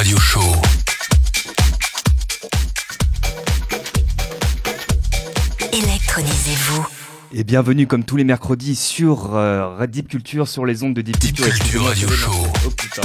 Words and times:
Radio 0.00 0.18
Show. 0.18 0.40
Électronisez-vous. 5.74 6.86
Et 7.34 7.44
bienvenue 7.44 7.86
comme 7.86 8.04
tous 8.04 8.16
les 8.16 8.24
mercredis 8.24 8.76
sur 8.76 9.36
euh, 9.36 9.86
Deep 9.86 10.08
Culture, 10.08 10.48
sur 10.48 10.64
les 10.64 10.84
ondes 10.84 10.94
de 10.94 11.02
Deep, 11.02 11.18
Deep 11.18 11.36
Culture. 11.36 11.54
Culture 11.54 11.84
Radio 11.84 12.08
Show. 12.08 12.32
Oh 12.64 12.70
putain. 12.70 13.02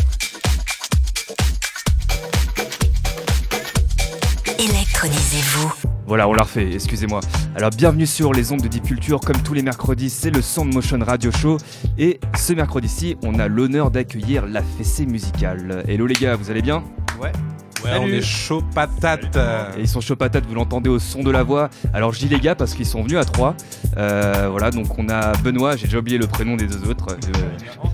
Électronisez-vous. 4.57 5.84
Voilà, 6.07 6.27
on 6.27 6.33
l'a 6.33 6.43
refait, 6.43 6.71
excusez-moi. 6.71 7.19
Alors 7.55 7.71
bienvenue 7.71 8.05
sur 8.05 8.31
les 8.31 8.51
ondes 8.51 8.61
de 8.61 8.67
Deep 8.67 8.83
Culture, 8.83 9.19
comme 9.19 9.41
tous 9.41 9.55
les 9.55 9.63
mercredis, 9.63 10.11
c'est 10.11 10.29
le 10.29 10.41
Sound 10.41 10.71
Motion 10.71 10.99
Radio 11.01 11.31
Show. 11.31 11.57
Et 11.97 12.19
ce 12.37 12.53
mercredi-ci, 12.53 13.17
on 13.23 13.39
a 13.39 13.47
l'honneur 13.47 13.89
d'accueillir 13.89 14.45
la 14.45 14.61
fessée 14.61 15.07
musicale. 15.07 15.83
Hello 15.87 16.05
les 16.05 16.13
gars, 16.13 16.35
vous 16.35 16.51
allez 16.51 16.61
bien? 16.61 16.83
Ouais. 17.19 17.31
Ouais, 17.85 17.99
on 18.01 18.07
est 18.07 18.21
chaud 18.21 18.63
patate. 18.73 19.37
Et 19.77 19.81
ils 19.81 19.87
sont 19.87 20.01
chauds 20.01 20.15
patates, 20.15 20.45
vous 20.47 20.55
l'entendez 20.55 20.89
au 20.89 20.99
son 20.99 21.23
de 21.23 21.31
la 21.31 21.43
voix. 21.43 21.69
Alors 21.93 22.13
je 22.13 22.19
dis 22.19 22.27
les 22.27 22.39
gars 22.39 22.55
parce 22.55 22.73
qu'ils 22.73 22.85
sont 22.85 23.03
venus 23.03 23.17
à 23.17 23.25
trois. 23.25 23.55
Euh, 23.97 24.47
voilà, 24.49 24.71
donc 24.71 24.97
on 24.97 25.07
a 25.09 25.33
Benoît, 25.37 25.75
j'ai 25.75 25.85
déjà 25.85 25.99
oublié 25.99 26.17
le 26.17 26.27
prénom 26.27 26.55
des 26.55 26.67
deux 26.67 26.89
autres. 26.89 27.07
Euh, 27.11 27.49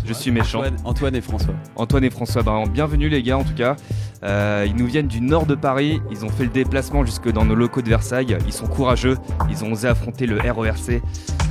je 0.06 0.14
suis 0.14 0.32
méchant. 0.32 0.60
Antoine, 0.60 0.78
Antoine 0.86 1.16
et 1.16 1.22
François. 1.22 1.54
Antoine 1.76 2.04
et 2.04 2.10
François, 2.10 2.44
ben, 2.44 2.64
bienvenue 2.68 3.10
les 3.10 3.22
gars 3.22 3.38
en 3.38 3.44
tout 3.44 3.54
cas. 3.54 3.76
Euh, 4.24 4.66
ils 4.68 4.76
nous 4.76 4.86
viennent 4.86 5.08
du 5.08 5.20
nord 5.20 5.46
de 5.46 5.56
Paris, 5.56 6.00
ils 6.12 6.24
ont 6.26 6.30
fait 6.30 6.44
le 6.44 6.50
déplacement 6.50 7.04
jusque 7.06 7.32
dans 7.32 7.44
nos 7.44 7.56
locaux 7.56 7.82
de 7.82 7.90
Versailles. 7.90 8.38
Ils 8.46 8.54
sont 8.54 8.68
courageux, 8.68 9.18
ils 9.50 9.64
ont 9.64 9.72
osé 9.72 9.88
affronter 9.88 10.28
le 10.28 10.38
RERC 10.38 11.02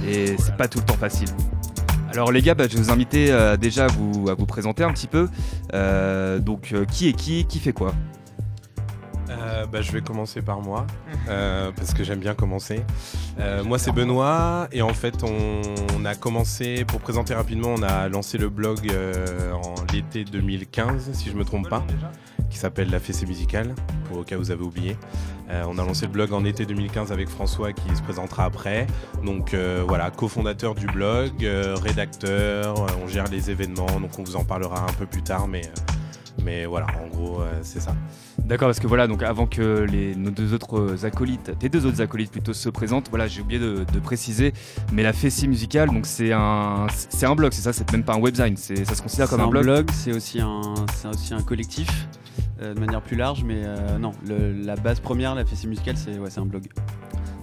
et 0.09 0.37
c'est 0.39 0.57
pas 0.57 0.69
tout 0.69 0.79
le 0.79 0.85
temps 0.85 0.95
facile. 0.95 1.29
Alors 2.13 2.33
les 2.33 2.43
gars, 2.43 2.55
bah, 2.55 2.65
je 2.69 2.77
vais 2.77 2.83
vous 2.83 2.91
inviter 2.91 3.31
euh, 3.31 3.57
déjà 3.57 3.85
à 3.85 3.87
vous, 3.87 4.29
à 4.29 4.35
vous 4.35 4.47
présenter 4.47 4.83
un 4.83 4.93
petit 4.93 5.07
peu. 5.07 5.29
Euh, 5.75 6.39
donc 6.41 6.71
euh, 6.73 6.85
qui 6.85 7.09
est 7.09 7.13
qui, 7.13 7.45
qui 7.45 7.59
fait 7.61 7.73
quoi? 7.73 7.95
Euh, 9.31 9.67
bah, 9.67 9.81
je 9.81 9.93
vais 9.93 10.01
commencer 10.01 10.43
par 10.43 10.61
moi, 10.61 10.87
euh, 11.29 11.71
parce 11.75 11.95
que 11.95 12.05
j'aime 12.05 12.19
bien 12.19 12.35
commencer. 12.35 12.83
Euh, 13.39 13.63
moi, 13.63 13.79
c'est 13.79 13.93
Benoît, 13.93 14.69
et 14.73 14.83
en 14.83 14.93
fait, 14.95 15.23
on, 15.23 15.63
on 15.97 16.05
a 16.05 16.15
commencé, 16.15 16.85
pour 16.85 17.01
présenter 17.01 17.35
rapidement, 17.35 17.69
on 17.77 17.83
a 17.83 18.09
lancé 18.09 18.39
le 18.39 18.49
blog 18.49 18.91
en 19.53 19.75
l'été 19.93 20.25
2015, 20.25 21.11
si 21.13 21.31
je 21.31 21.37
me 21.37 21.45
trompe 21.45 21.69
pas, 21.69 21.85
qui 22.51 22.59
s'appelle 22.59 22.91
La 22.91 22.99
Fessée 22.99 23.27
Musicale, 23.27 23.75
pour 24.09 24.19
au 24.19 24.25
cas 24.25 24.37
où 24.37 24.41
vous 24.41 24.51
avez 24.51 24.65
oublié. 24.65 24.97
On 25.67 25.79
a 25.79 25.85
lancé 25.85 26.07
le 26.07 26.13
blog 26.13 26.33
en 26.33 26.45
été 26.45 26.65
2015 26.65 27.11
avec 27.11 27.29
François, 27.29 27.73
qui 27.73 27.97
se 27.97 28.03
présentera 28.03 28.45
après. 28.45 28.87
Donc 29.25 29.55
voilà, 29.87 30.11
cofondateur 30.11 30.75
du 30.75 30.87
blog, 30.87 31.33
rédacteur, 31.83 32.87
on 33.03 33.07
gère 33.07 33.29
les 33.29 33.51
événements, 33.51 34.01
donc 34.01 34.19
on 34.19 34.23
vous 34.23 34.37
en 34.37 34.45
parlera 34.45 34.83
un 34.83 34.93
peu 34.93 35.07
plus 35.07 35.23
tard, 35.23 35.49
mais, 35.49 35.63
mais 36.45 36.67
voilà, 36.67 36.87
en 37.05 37.09
gros, 37.09 37.41
euh, 37.41 37.53
c'est 37.63 37.81
ça. 37.81 37.95
D'accord, 38.39 38.69
parce 38.69 38.81
que 38.81 38.87
voilà, 38.87 39.07
donc 39.07 39.23
avant 39.23 39.47
que 39.47 39.87
les, 39.91 40.15
nos 40.17 40.31
deux 40.31 40.55
autres 40.55 41.05
acolytes, 41.05 41.57
tes 41.59 41.69
deux 41.69 41.87
autres 41.87 42.01
acolytes 42.01 42.31
plutôt 42.33 42.53
se 42.53 42.69
présentent, 42.69 43.09
voilà, 43.11 43.27
j'ai 43.29 43.43
oublié 43.43 43.61
de, 43.61 43.85
de 43.93 43.99
préciser, 44.01 44.53
mais 44.93 45.03
la 45.03 45.13
Fessie 45.13 45.47
musicale, 45.47 45.89
donc 45.89 46.07
c'est 46.07 46.33
un, 46.33 46.87
c'est 46.91 47.27
un 47.27 47.35
blog, 47.35 47.53
c'est 47.53 47.63
ça, 47.63 47.73
c'est 47.73 47.91
même 47.93 48.03
pas 48.03 48.15
un 48.15 48.19
webzine, 48.21 48.57
c'est, 48.57 48.85
ça 48.85 48.95
se 48.95 49.03
considère 49.03 49.29
comme 49.29 49.41
un 49.41 49.49
blog. 49.49 49.91
c'est 49.93 50.13
aussi 50.13 50.41
un, 50.41 50.61
c'est 50.95 51.09
aussi 51.09 51.35
un 51.35 51.43
collectif 51.43 52.09
euh, 52.63 52.75
de 52.75 52.81
manière 52.81 53.03
plus 53.03 53.17
large, 53.17 53.45
mais 53.45 53.63
euh, 53.65 53.99
non, 53.99 54.13
le- 54.27 54.53
la 54.53 54.75
base 54.77 55.01
première, 55.01 55.35
la 55.35 55.45
fessée 55.45 55.67
musicale, 55.69 55.97
c'est 55.97 56.19
ouais, 56.19 56.31
c'est 56.31 56.41
un 56.41 56.47
blog. 56.47 56.67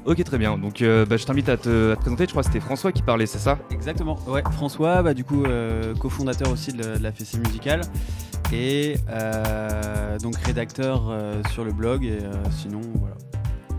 Ok, 0.06 0.24
très 0.24 0.38
bien. 0.38 0.58
Donc, 0.58 0.82
euh, 0.82 1.06
bah, 1.06 1.18
je 1.18 1.26
t'invite 1.26 1.50
à 1.50 1.58
te, 1.58 1.92
à 1.92 1.96
te 1.98 2.00
présenter. 2.00 2.24
Je 2.24 2.30
crois 2.30 2.42
que 2.42 2.48
c'était 2.48 2.62
François 2.62 2.94
qui 2.94 3.02
parlait, 3.02 3.26
c'est 3.26 3.40
ça? 3.40 3.58
Exactement. 3.72 4.18
Ouais, 4.26 4.42
François, 4.54 5.04
bah, 5.04 5.14
du 5.14 5.26
coup, 5.26 5.44
euh, 5.44 5.94
cofondateur 5.96 6.50
aussi 6.50 6.72
de, 6.72 6.82
la- 6.82 6.98
de 6.98 7.04
la 7.04 7.12
fessée 7.12 7.38
musicale 7.40 7.82
et 8.52 8.96
euh, 9.10 10.18
donc 10.20 10.36
rédacteur 10.38 11.10
euh, 11.10 11.42
sur 11.52 11.64
le 11.66 11.72
blog. 11.72 12.04
Et 12.06 12.20
euh, 12.22 12.32
sinon, 12.52 12.82
voilà, 12.96 13.16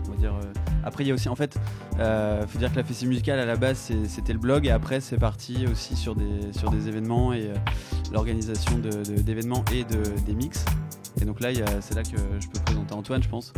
on 0.07 0.11
va 0.11 0.17
dire. 0.17 0.33
euh, 0.35 0.53
après, 0.83 1.03
il 1.03 1.07
y 1.07 1.11
a 1.11 1.13
aussi, 1.13 1.27
en 1.29 1.35
fait, 1.35 1.57
euh, 1.99 2.47
faut 2.47 2.57
dire 2.57 2.71
que 2.71 2.77
la 2.77 2.83
fessée 2.83 3.05
musicale 3.05 3.39
à 3.39 3.45
la 3.45 3.57
base 3.57 3.91
c'était 4.07 4.31
le 4.33 4.39
blog 4.39 4.65
et 4.65 4.71
après 4.71 5.01
c'est 5.01 5.17
parti 5.17 5.65
aussi 5.69 5.95
sur 5.97 6.15
des 6.15 6.53
sur 6.53 6.69
des 6.71 6.87
événements 6.87 7.33
et 7.33 7.49
euh, 7.49 7.55
l'organisation 8.13 8.77
de- 8.77 8.89
de- 8.89 9.21
d'événements 9.21 9.63
et 9.73 9.83
de, 9.83 10.01
des 10.25 10.33
mix. 10.33 10.63
Et 11.21 11.25
donc 11.25 11.41
là, 11.41 11.49
c'est 11.81 11.95
là 11.95 12.03
que 12.03 12.17
je 12.39 12.47
peux 12.47 12.59
présenter 12.63 12.93
Antoine, 12.93 13.21
je 13.21 13.27
pense. 13.29 13.51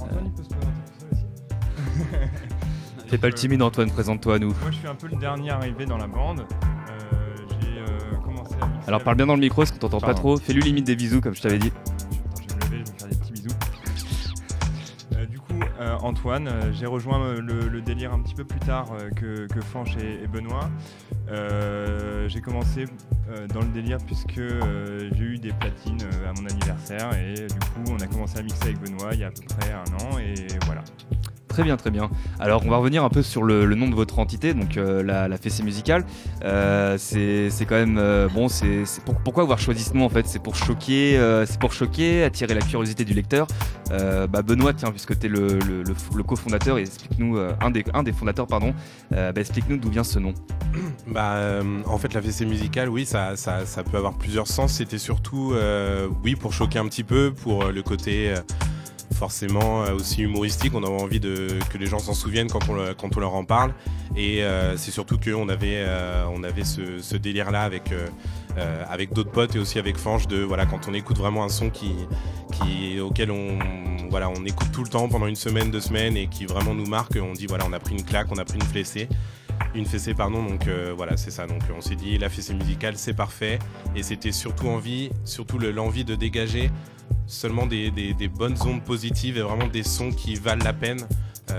Antoine, 0.00 0.24
il 0.26 0.32
peut 0.32 0.42
se 0.42 0.48
présenter 0.48 0.72
tout 0.86 1.00
seul 1.00 1.08
aussi. 1.12 3.08
Fais 3.08 3.18
pas 3.18 3.28
le 3.28 3.34
timide, 3.34 3.62
Antoine, 3.62 3.90
présente-toi 3.90 4.34
à 4.34 4.38
nous. 4.40 4.48
Moi, 4.48 4.70
je 4.70 4.76
suis 4.78 4.88
un 4.88 4.94
peu 4.96 5.06
le 5.06 5.16
dernier 5.16 5.50
arrivé 5.50 5.86
dans 5.86 5.98
la 5.98 6.08
bande. 6.08 6.44
Alors, 8.86 9.02
parle 9.02 9.16
bien 9.16 9.26
dans 9.26 9.34
le 9.34 9.40
micro, 9.40 9.62
parce 9.62 9.72
qu'on 9.72 9.78
t'entend 9.78 10.00
pas 10.00 10.14
trop. 10.14 10.36
Fais-lui 10.36 10.62
limite 10.62 10.86
des 10.86 10.96
bisous, 10.96 11.20
comme 11.20 11.34
je 11.34 11.42
t'avais 11.42 11.58
dit. 11.58 11.72
Attends, 11.74 12.42
je 12.42 12.48
vais 12.48 12.54
me 12.54 12.60
lever, 12.60 12.84
je 12.84 12.84
vais 12.84 12.92
me 12.92 12.98
faire 12.98 13.08
des 13.08 13.16
petits 13.16 13.32
bisous. 13.32 13.54
Euh, 15.16 15.26
du 15.26 15.38
coup, 15.38 15.54
euh, 15.80 15.96
Antoine, 16.00 16.48
euh, 16.48 16.72
j'ai 16.72 16.86
rejoint 16.86 17.34
le, 17.34 17.68
le 17.68 17.80
délire 17.80 18.12
un 18.12 18.20
petit 18.20 18.34
peu 18.34 18.44
plus 18.44 18.60
tard 18.60 18.86
que, 19.16 19.46
que 19.46 19.60
et, 20.00 20.24
et 20.24 20.26
Benoît. 20.26 20.70
J'ai 22.28 22.40
commencé 22.40 22.86
dans 23.52 23.60
le 23.60 23.68
délire 23.68 23.98
puisque 24.06 24.40
j'ai 24.40 25.24
eu 25.24 25.38
des 25.38 25.52
platines 25.52 26.02
à 26.28 26.32
mon 26.38 26.46
anniversaire 26.46 27.10
et 27.14 27.34
du 27.34 27.58
coup 27.58 27.92
on 27.92 27.98
a 28.00 28.06
commencé 28.06 28.38
à 28.38 28.42
mixer 28.42 28.64
avec 28.64 28.80
Benoît 28.80 29.10
il 29.12 29.20
y 29.20 29.24
a 29.24 29.28
à 29.28 29.30
peu 29.30 29.42
près 29.58 29.72
un 29.72 30.04
an 30.04 30.18
et 30.18 30.34
voilà. 30.66 30.82
Très 31.54 31.62
bien, 31.62 31.76
très 31.76 31.92
bien. 31.92 32.10
Alors, 32.40 32.62
on 32.66 32.68
va 32.68 32.78
revenir 32.78 33.04
un 33.04 33.08
peu 33.08 33.22
sur 33.22 33.44
le, 33.44 33.64
nom 33.76 33.88
de 33.88 33.94
votre 33.94 34.18
entité, 34.18 34.54
donc 34.54 34.76
euh, 34.76 35.04
la, 35.04 35.36
fessée 35.36 35.62
musicale. 35.62 36.04
Euh, 36.42 36.96
c'est 36.98 37.64
quand 37.64 37.76
même 37.76 37.96
euh, 37.96 38.28
bon. 38.28 38.48
C'est 38.48 38.84
c'est 38.84 39.04
pour- 39.04 39.14
pourquoi 39.14 39.44
avoir 39.44 39.60
choisi 39.60 39.84
ce 39.84 39.96
nom 39.96 40.04
en 40.04 40.08
fait? 40.08 40.26
C'est 40.26 40.42
pour 40.42 40.56
choquer, 40.56 41.16
pour 41.60 41.72
choquer, 41.72 42.24
attirer 42.24 42.54
la 42.54 42.60
curiosité 42.60 43.04
du 43.04 43.14
lecteur? 43.14 43.46
Bah, 43.88 44.42
Benoît, 44.42 44.74
tiens, 44.74 44.90
puisque 44.90 45.16
tu 45.16 45.26
es 45.26 45.28
le, 45.28 46.22
cofondateur, 46.26 46.76
explique-nous 46.78 47.38
un 47.38 48.02
des 48.02 48.12
fondateurs, 48.12 48.48
pardon. 48.48 48.74
bah, 49.12 49.30
explique-nous 49.36 49.76
d'où 49.76 49.90
vient 49.90 50.04
ce 50.04 50.18
nom. 50.18 50.34
Bah, 51.06 51.60
en 51.86 51.98
fait, 51.98 52.14
la 52.14 52.22
fessée 52.22 52.46
musicale, 52.46 52.88
oui, 52.88 53.06
ça, 53.06 53.34
peut 53.92 53.96
avoir 53.96 54.14
plusieurs 54.14 54.48
sens. 54.48 54.72
C'était 54.72 54.98
surtout, 54.98 55.54
oui, 56.24 56.34
pour 56.34 56.52
choquer 56.52 56.80
un 56.80 56.86
petit 56.86 57.04
peu, 57.04 57.32
pour 57.32 57.66
le 57.66 57.82
côté 57.84 58.34
forcément 59.14 59.84
euh, 59.84 59.94
aussi 59.94 60.22
humoristique. 60.22 60.72
On 60.74 60.82
avait 60.82 61.02
envie 61.02 61.20
de, 61.20 61.58
que 61.70 61.78
les 61.78 61.86
gens 61.86 61.98
s'en 61.98 62.14
souviennent 62.14 62.50
quand 62.50 62.68
on, 62.68 62.94
quand 62.94 63.16
on 63.16 63.20
leur 63.20 63.34
en 63.34 63.44
parle. 63.44 63.72
Et 64.16 64.42
euh, 64.42 64.76
c'est 64.76 64.90
surtout 64.90 65.18
qu'on 65.18 65.48
avait, 65.48 65.82
euh, 65.86 66.24
on 66.32 66.42
avait 66.44 66.64
ce, 66.64 66.98
ce 67.00 67.16
délire-là 67.16 67.62
avec, 67.62 67.92
euh, 67.92 68.06
euh, 68.58 68.84
avec 68.88 69.12
d'autres 69.12 69.30
potes 69.30 69.56
et 69.56 69.58
aussi 69.58 69.78
avec 69.78 69.96
Fange 69.96 70.28
de, 70.28 70.42
voilà, 70.42 70.66
quand 70.66 70.88
on 70.88 70.94
écoute 70.94 71.18
vraiment 71.18 71.44
un 71.44 71.48
son 71.48 71.70
qui, 71.70 71.92
qui, 72.52 73.00
auquel 73.00 73.30
on, 73.30 73.58
voilà, 74.10 74.28
on 74.28 74.44
écoute 74.44 74.68
tout 74.72 74.82
le 74.82 74.88
temps 74.88 75.08
pendant 75.08 75.26
une 75.26 75.36
semaine, 75.36 75.70
deux 75.70 75.80
semaines 75.80 76.16
et 76.16 76.28
qui 76.28 76.44
vraiment 76.44 76.74
nous 76.74 76.86
marque, 76.86 77.16
on 77.20 77.32
dit, 77.32 77.46
voilà, 77.46 77.64
on 77.68 77.72
a 77.72 77.80
pris 77.80 77.94
une 77.94 78.04
claque, 78.04 78.28
on 78.30 78.38
a 78.38 78.44
pris 78.44 78.56
une 78.56 78.62
fessée 78.66 79.08
une 79.74 79.86
fessée 79.86 80.14
pardon 80.14 80.42
donc 80.42 80.66
euh, 80.66 80.92
voilà 80.96 81.16
c'est 81.16 81.30
ça. 81.30 81.46
Donc 81.46 81.62
on 81.76 81.80
s'est 81.80 81.96
dit 81.96 82.16
la 82.18 82.28
fessée 82.28 82.54
musicale 82.54 82.94
c'est 82.96 83.14
parfait. 83.14 83.58
Et 83.96 84.02
c'était 84.02 84.32
surtout 84.32 84.68
envie 84.68 85.10
surtout 85.24 85.58
le- 85.58 85.72
l'envie 85.72 86.04
de 86.04 86.14
dégager 86.14 86.70
seulement 87.26 87.66
des, 87.66 87.90
bonnes 88.34 88.56
ondes 88.66 88.82
positives 88.82 89.36
et 89.38 89.42
vraiment 89.42 89.66
des 89.66 89.82
sons 89.82 90.10
qui 90.10 90.34
valent 90.34 90.64
la 90.64 90.72
peine 90.72 91.06
euh, 91.50 91.58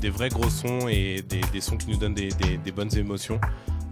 des, 0.00 0.10
vrais 0.10 0.28
gros 0.28 0.50
sons 0.50 0.88
et 0.88 1.22
des, 1.52 1.60
sons 1.60 1.76
qui 1.76 1.90
nous 1.90 1.96
donnent 1.96 2.14
des, 2.14 2.72
bonnes 2.72 2.96
émotions. 2.96 3.40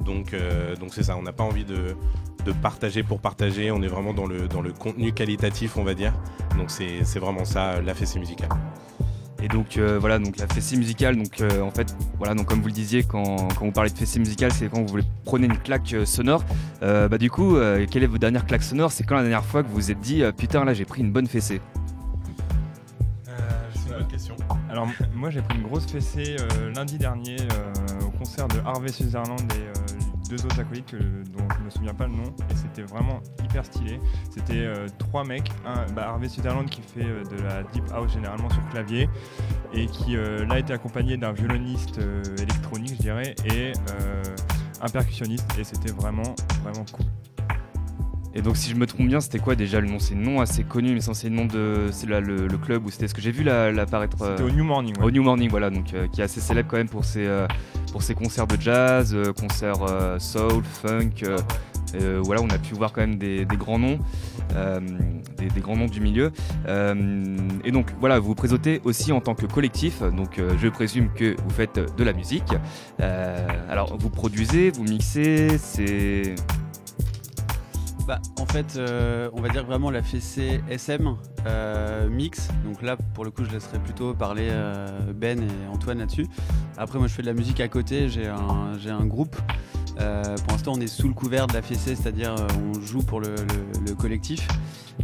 Donc 0.04 0.34
euh, 0.34 0.76
donc 0.76 0.92
c'est 0.94 1.04
ça 1.04 1.16
on 1.16 1.22
n'a 1.22 1.32
pas 1.32 1.44
envie 1.44 1.64
de 1.64 1.96
partager 2.62 3.02
pour 3.02 3.20
partager. 3.20 3.70
On 3.70 3.82
est 3.82 3.88
vraiment 3.88 4.12
dans 4.12 4.26
le 4.26 4.48
dans 4.48 4.60
le 4.60 4.72
contenu 4.72 5.12
qualitatif 5.12 5.76
on 5.76 5.84
va 5.84 5.94
dire. 5.94 6.12
Donc 6.58 6.70
c'est 6.70 7.18
vraiment 7.18 7.44
ça 7.44 7.80
la 7.80 7.94
fessée 7.94 8.18
musicale 8.18 8.50
Et 9.44 9.48
donc 9.48 9.76
euh, 9.76 9.98
voilà, 10.00 10.18
donc 10.18 10.38
la 10.38 10.46
fessée 10.46 10.74
musicale, 10.74 11.16
donc 11.16 11.42
euh, 11.42 11.60
en 11.60 11.70
fait, 11.70 11.94
voilà, 12.16 12.34
donc 12.34 12.46
comme 12.46 12.62
vous 12.62 12.68
le 12.68 12.72
disiez, 12.72 13.02
quand, 13.02 13.36
quand 13.54 13.66
vous 13.66 13.72
parlez 13.72 13.90
de 13.90 13.98
fessée 13.98 14.18
musicale, 14.18 14.50
c'est 14.50 14.70
quand 14.70 14.80
vous 14.80 14.86
voulez 14.86 15.04
prôner 15.26 15.44
une 15.44 15.58
claque 15.58 15.92
euh, 15.92 16.06
sonore. 16.06 16.42
Euh, 16.82 17.08
bah 17.08 17.18
du 17.18 17.30
coup, 17.30 17.56
euh, 17.56 17.84
quelle 17.90 18.04
est 18.04 18.06
votre 18.06 18.20
dernière 18.20 18.46
claque 18.46 18.62
sonore? 18.62 18.90
C'est 18.90 19.04
quand 19.04 19.16
la 19.16 19.20
dernière 19.20 19.44
fois 19.44 19.62
que 19.62 19.68
vous 19.68 19.74
vous 19.74 19.90
êtes 19.90 20.00
dit, 20.00 20.22
euh, 20.22 20.32
putain 20.32 20.64
là 20.64 20.72
j'ai 20.72 20.86
pris 20.86 21.02
une 21.02 21.12
bonne 21.12 21.26
fessée? 21.26 21.60
C'est 23.26 23.90
une 23.90 23.98
bonne 23.98 24.08
question. 24.08 24.34
Alors 24.70 24.88
moi 25.14 25.28
j'ai 25.28 25.42
pris 25.42 25.58
une 25.58 25.64
grosse 25.64 25.84
fessée 25.92 26.36
euh, 26.40 26.72
lundi 26.74 26.96
dernier 26.96 27.36
euh, 27.36 28.06
au 28.06 28.10
concert 28.12 28.48
de 28.48 28.60
Harvey 28.64 28.88
Sutherland 28.88 29.42
et 29.52 29.58
euh, 29.58 29.93
deux 30.34 30.44
autres 30.46 30.60
acolytes 30.60 30.94
dont 30.94 31.46
je 31.58 31.64
me 31.64 31.70
souviens 31.70 31.94
pas 31.94 32.06
le 32.06 32.14
nom 32.14 32.34
et 32.50 32.54
c'était 32.54 32.82
vraiment 32.82 33.20
hyper 33.44 33.64
stylé. 33.64 34.00
C'était 34.30 34.64
euh, 34.64 34.88
trois 34.98 35.24
mecs, 35.24 35.50
un, 35.64 35.86
bah, 35.92 36.08
Harvey 36.08 36.28
Sutherland 36.28 36.68
qui 36.68 36.82
fait 36.82 37.04
euh, 37.04 37.24
de 37.24 37.42
la 37.42 37.62
deep 37.62 37.84
house 37.92 38.12
généralement 38.12 38.50
sur 38.50 38.66
clavier 38.70 39.08
et 39.72 39.86
qui 39.86 40.16
euh, 40.16 40.44
là 40.46 40.58
était 40.58 40.72
accompagné 40.72 41.16
d'un 41.16 41.32
violoniste 41.32 42.00
électronique 42.38 42.94
je 42.96 43.02
dirais 43.02 43.34
et 43.52 43.72
un 44.80 44.88
percussionniste 44.88 45.46
et 45.58 45.64
c'était 45.64 45.92
vraiment 45.92 46.34
vraiment 46.62 46.84
cool. 46.92 47.06
Et 48.36 48.42
donc 48.42 48.56
si 48.56 48.68
je 48.70 48.74
me 48.74 48.84
trompe 48.86 49.06
bien, 49.06 49.20
c'était 49.20 49.38
quoi 49.38 49.54
déjà 49.54 49.80
le 49.80 49.86
nom? 49.86 49.98
C'est 50.00 50.14
un 50.14 50.18
nom 50.18 50.40
assez 50.40 50.64
connu, 50.64 50.92
mais 50.92 51.00
c'est 51.00 51.28
le 51.28 51.36
nom 51.36 51.44
de 51.46 51.88
c'est 51.92 52.08
là, 52.08 52.20
le, 52.20 52.48
le 52.48 52.58
club 52.58 52.84
où 52.84 52.90
c'était 52.90 53.06
ce 53.06 53.14
que 53.14 53.20
j'ai 53.20 53.30
vu 53.30 53.44
là- 53.44 53.70
l'apparaître. 53.70 54.20
euh, 54.22 54.36
C'était 54.36 54.50
au 54.50 54.54
New 54.54 54.64
Morning. 54.64 54.96
ouais. 54.98 55.04
Au 55.04 55.10
New 55.10 55.22
Morning, 55.22 55.48
voilà, 55.48 55.70
donc 55.70 55.94
euh, 55.94 56.08
qui 56.08 56.20
est 56.20 56.24
assez 56.24 56.40
célèbre 56.40 56.68
quand 56.68 56.76
même 56.76 56.88
pour 56.88 57.04
ses, 57.04 57.26
euh, 57.26 57.46
pour 57.92 58.02
ses 58.02 58.14
concerts 58.14 58.48
de 58.48 58.60
jazz, 58.60 59.16
concerts 59.38 60.18
soul, 60.20 60.64
funk, 60.64 61.10
voilà, 62.24 62.42
on 62.42 62.48
a 62.50 62.58
pu 62.58 62.74
voir 62.74 62.92
quand 62.92 63.02
même 63.02 63.18
des, 63.18 63.44
des 63.44 63.56
grands 63.56 63.78
noms, 63.78 64.00
des, 65.38 65.46
des 65.46 65.60
grands 65.60 65.76
noms 65.76 65.86
du 65.86 66.00
milieu. 66.00 66.32
Et 66.66 67.70
donc 67.70 67.86
voilà, 68.00 68.18
vous 68.18 68.26
vous 68.28 68.34
présentez 68.34 68.80
aussi 68.82 69.12
en 69.12 69.20
tant 69.20 69.36
que 69.36 69.46
collectif. 69.46 70.02
Donc 70.02 70.40
je 70.60 70.68
présume 70.68 71.10
que 71.14 71.36
vous 71.40 71.50
faites 71.50 71.78
de 71.96 72.02
la 72.04 72.12
musique. 72.12 72.52
Alors 72.98 73.96
vous 73.96 74.10
produisez, 74.10 74.70
vous 74.72 74.82
mixez, 74.82 75.56
c'est 75.58 76.34
Bah, 78.06 78.20
en 78.38 78.44
fait, 78.44 78.76
euh, 78.76 79.30
on 79.32 79.40
va 79.40 79.48
dire 79.48 79.64
vraiment 79.64 79.90
la 79.90 80.02
fessée 80.02 80.60
SM 80.68 81.16
euh, 81.46 82.08
mix. 82.10 82.48
Donc 82.64 82.82
là, 82.82 82.96
pour 83.14 83.24
le 83.24 83.30
coup, 83.30 83.44
je 83.44 83.50
laisserai 83.50 83.78
plutôt 83.78 84.12
parler 84.12 84.48
euh, 84.50 85.12
Ben 85.14 85.40
et 85.40 85.66
Antoine 85.72 85.98
là-dessus. 85.98 86.26
Après, 86.76 86.98
moi, 86.98 87.08
je 87.08 87.14
fais 87.14 87.22
de 87.22 87.26
la 87.26 87.32
musique 87.32 87.60
à 87.60 87.68
côté. 87.68 88.08
J'ai 88.10 88.26
un, 88.28 89.06
groupe. 89.06 89.36
Pour 89.96 90.52
l'instant, 90.52 90.72
on 90.74 90.80
est 90.80 90.86
sous 90.86 91.08
le 91.08 91.14
couvert 91.14 91.46
de 91.46 91.54
la 91.54 91.62
fessée, 91.62 91.94
c'est-à-dire 91.94 92.34
on 92.58 92.78
joue 92.80 93.02
pour 93.02 93.20
le, 93.20 93.28
le- 93.36 93.86
le 93.86 93.94
collectif, 93.94 94.46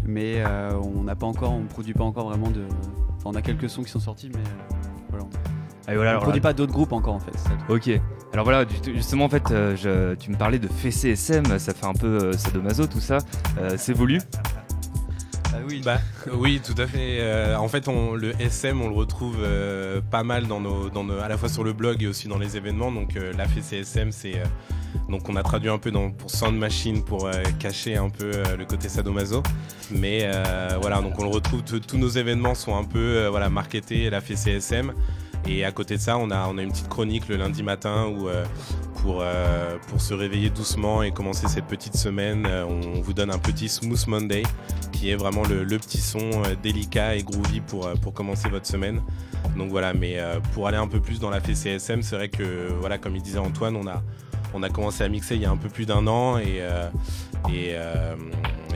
mais 0.05 0.43
on 0.83 1.05
n'a 1.05 1.15
pas 1.15 1.27
encore, 1.27 1.53
on 1.53 1.63
produit 1.65 1.95
pas 1.95 2.05
encore 2.05 2.29
vraiment 2.29 2.51
de. 2.51 2.65
Enfin, 3.17 3.31
on 3.31 3.35
a 3.35 3.43
quelques 3.43 3.71
sons 3.71 3.83
qui 3.83 3.91
sont 3.91 4.01
sortis, 4.01 4.31
mais 4.35 4.43
voilà. 5.11 5.27
Ah, 5.87 5.95
voilà, 5.95 6.11
on 6.11 6.13
alors 6.13 6.23
produit 6.23 6.41
là- 6.41 6.49
pas 6.49 6.53
d'autres 6.53 6.73
groupes 6.73 6.93
encore 6.93 7.15
en 7.15 7.21
fait. 7.21 7.33
Ok. 7.69 7.91
Alors 8.33 8.45
voilà, 8.45 8.65
justement 8.95 9.25
en 9.25 9.29
fait, 9.29 9.51
euh, 9.51 9.75
je- 9.77 10.15
tu 10.15 10.31
me 10.31 10.37
parlais 10.37 10.59
de 10.59 10.69
fessée 10.69 11.11
SM, 11.11 11.59
ça 11.59 11.75
fait 11.75 11.87
un 11.87 11.95
peu 11.95 12.07
euh, 12.07 12.33
sadomaso 12.35 12.87
tout 12.87 13.01
ça. 13.01 13.19
Euh, 13.59 13.75
c'est 13.77 13.93
voulu. 13.93 14.21
Ah 15.53 15.57
oui. 15.69 15.83
Bah, 15.85 15.99
oui, 16.35 16.61
tout 16.65 16.81
à 16.81 16.87
fait. 16.87 17.19
Euh, 17.21 17.57
en 17.57 17.67
fait, 17.69 17.89
on, 17.89 18.15
le 18.15 18.33
SM, 18.41 18.81
on 18.81 18.89
le 18.89 18.95
retrouve 18.95 19.39
euh, 19.43 20.01
pas 20.11 20.23
mal 20.23 20.47
dans 20.47 20.61
nos, 20.61 20.91
dans 20.91 21.03
nos- 21.03 21.19
à 21.19 21.27
la 21.29 21.37
fois 21.37 21.49
sur 21.49 21.65
le 21.65 21.73
blog 21.73 22.03
et 22.03 22.07
aussi 22.07 22.29
dans 22.29 22.39
les 22.39 22.57
événements. 22.57 22.93
Donc, 22.93 23.17
euh, 23.17 23.33
la 23.37 23.45
FCSM, 23.47 24.13
c'est 24.13 24.37
euh, 24.37 24.45
donc 25.09 25.29
on 25.29 25.35
a 25.35 25.43
traduit 25.43 25.71
un 25.71 25.79
peu 25.79 25.91
dans, 25.91 26.11
pour 26.11 26.31
Sound 26.31 26.57
Machine 26.57 27.03
pour 27.03 27.27
euh, 27.27 27.33
cacher 27.59 27.97
un 27.97 28.11
peu 28.11 28.31
euh, 28.33 28.57
le 28.57 28.65
côté 28.65 28.89
sadomaso. 28.89 29.43
Mais 29.91 30.21
euh, 30.25 30.69
voilà, 30.81 31.01
donc 31.01 31.19
on 31.19 31.25
le 31.25 31.31
retrouve. 31.31 31.63
Tous 31.63 31.99
nos 31.99 32.09
événements 32.09 32.55
sont 32.55 32.77
un 32.77 32.85
peu 32.85 32.99
euh, 32.99 33.29
voilà 33.31 33.49
marketés 33.51 34.09
la 34.09 34.19
FCSM. 34.21 34.93
Et 35.47 35.65
à 35.65 35.73
côté 35.73 35.97
de 35.97 36.01
ça, 36.01 36.19
on 36.19 36.31
a, 36.31 36.47
on 36.49 36.59
a 36.59 36.63
une 36.63 36.71
petite 36.71 36.89
chronique 36.89 37.29
le 37.29 37.37
lundi 37.37 37.63
matin 37.63 38.07
où, 38.07 38.29
euh, 38.29 38.45
pour, 39.03 39.21
euh, 39.21 39.77
pour 39.89 40.01
se 40.01 40.15
réveiller 40.15 40.51
doucement 40.51 41.03
et 41.03 41.13
commencer 41.13 41.49
cette 41.49 41.67
petite 41.67 41.97
semaine, 41.97 42.47
euh, 42.47 42.65
on 42.65 43.01
vous 43.01 43.13
donne 43.13 43.31
un 43.31 43.39
petit 43.39 43.69
Smooth 43.69 44.07
Monday 44.07 44.43
qui 44.93 45.11
est 45.11 45.17
vraiment 45.17 45.43
le, 45.45 45.65
le 45.65 45.79
petit 45.79 45.99
son 45.99 46.43
délicat 46.63 47.17
et 47.17 47.23
groovy 47.23 47.61
pour, 47.61 47.91
pour 48.03 48.13
commencer 48.13 48.49
votre 48.49 48.67
semaine. 48.67 49.01
Donc 49.57 49.71
voilà, 49.71 49.95
mais 49.95 50.19
pour 50.53 50.69
aller 50.69 50.77
un 50.77 50.87
peu 50.87 51.01
plus 51.01 51.19
dans 51.19 51.31
la 51.31 51.41
FCSM, 51.41 52.03
c'est 52.03 52.17
vrai 52.17 52.29
que, 52.29 52.69
voilà, 52.79 52.99
comme 52.99 53.17
il 53.17 53.23
disait 53.23 53.39
Antoine, 53.39 53.77
on 53.77 53.87
a, 53.87 54.03
on 54.53 54.63
a 54.63 54.69
commencé 54.69 55.03
à 55.03 55.09
mixer 55.09 55.37
il 55.37 55.43
y 55.43 55.47
a 55.47 55.51
un 55.51 55.57
peu 55.57 55.71
plus 55.71 55.87
d'un 55.87 56.07
an 56.07 56.39
et, 56.39 56.61
et, 57.51 57.77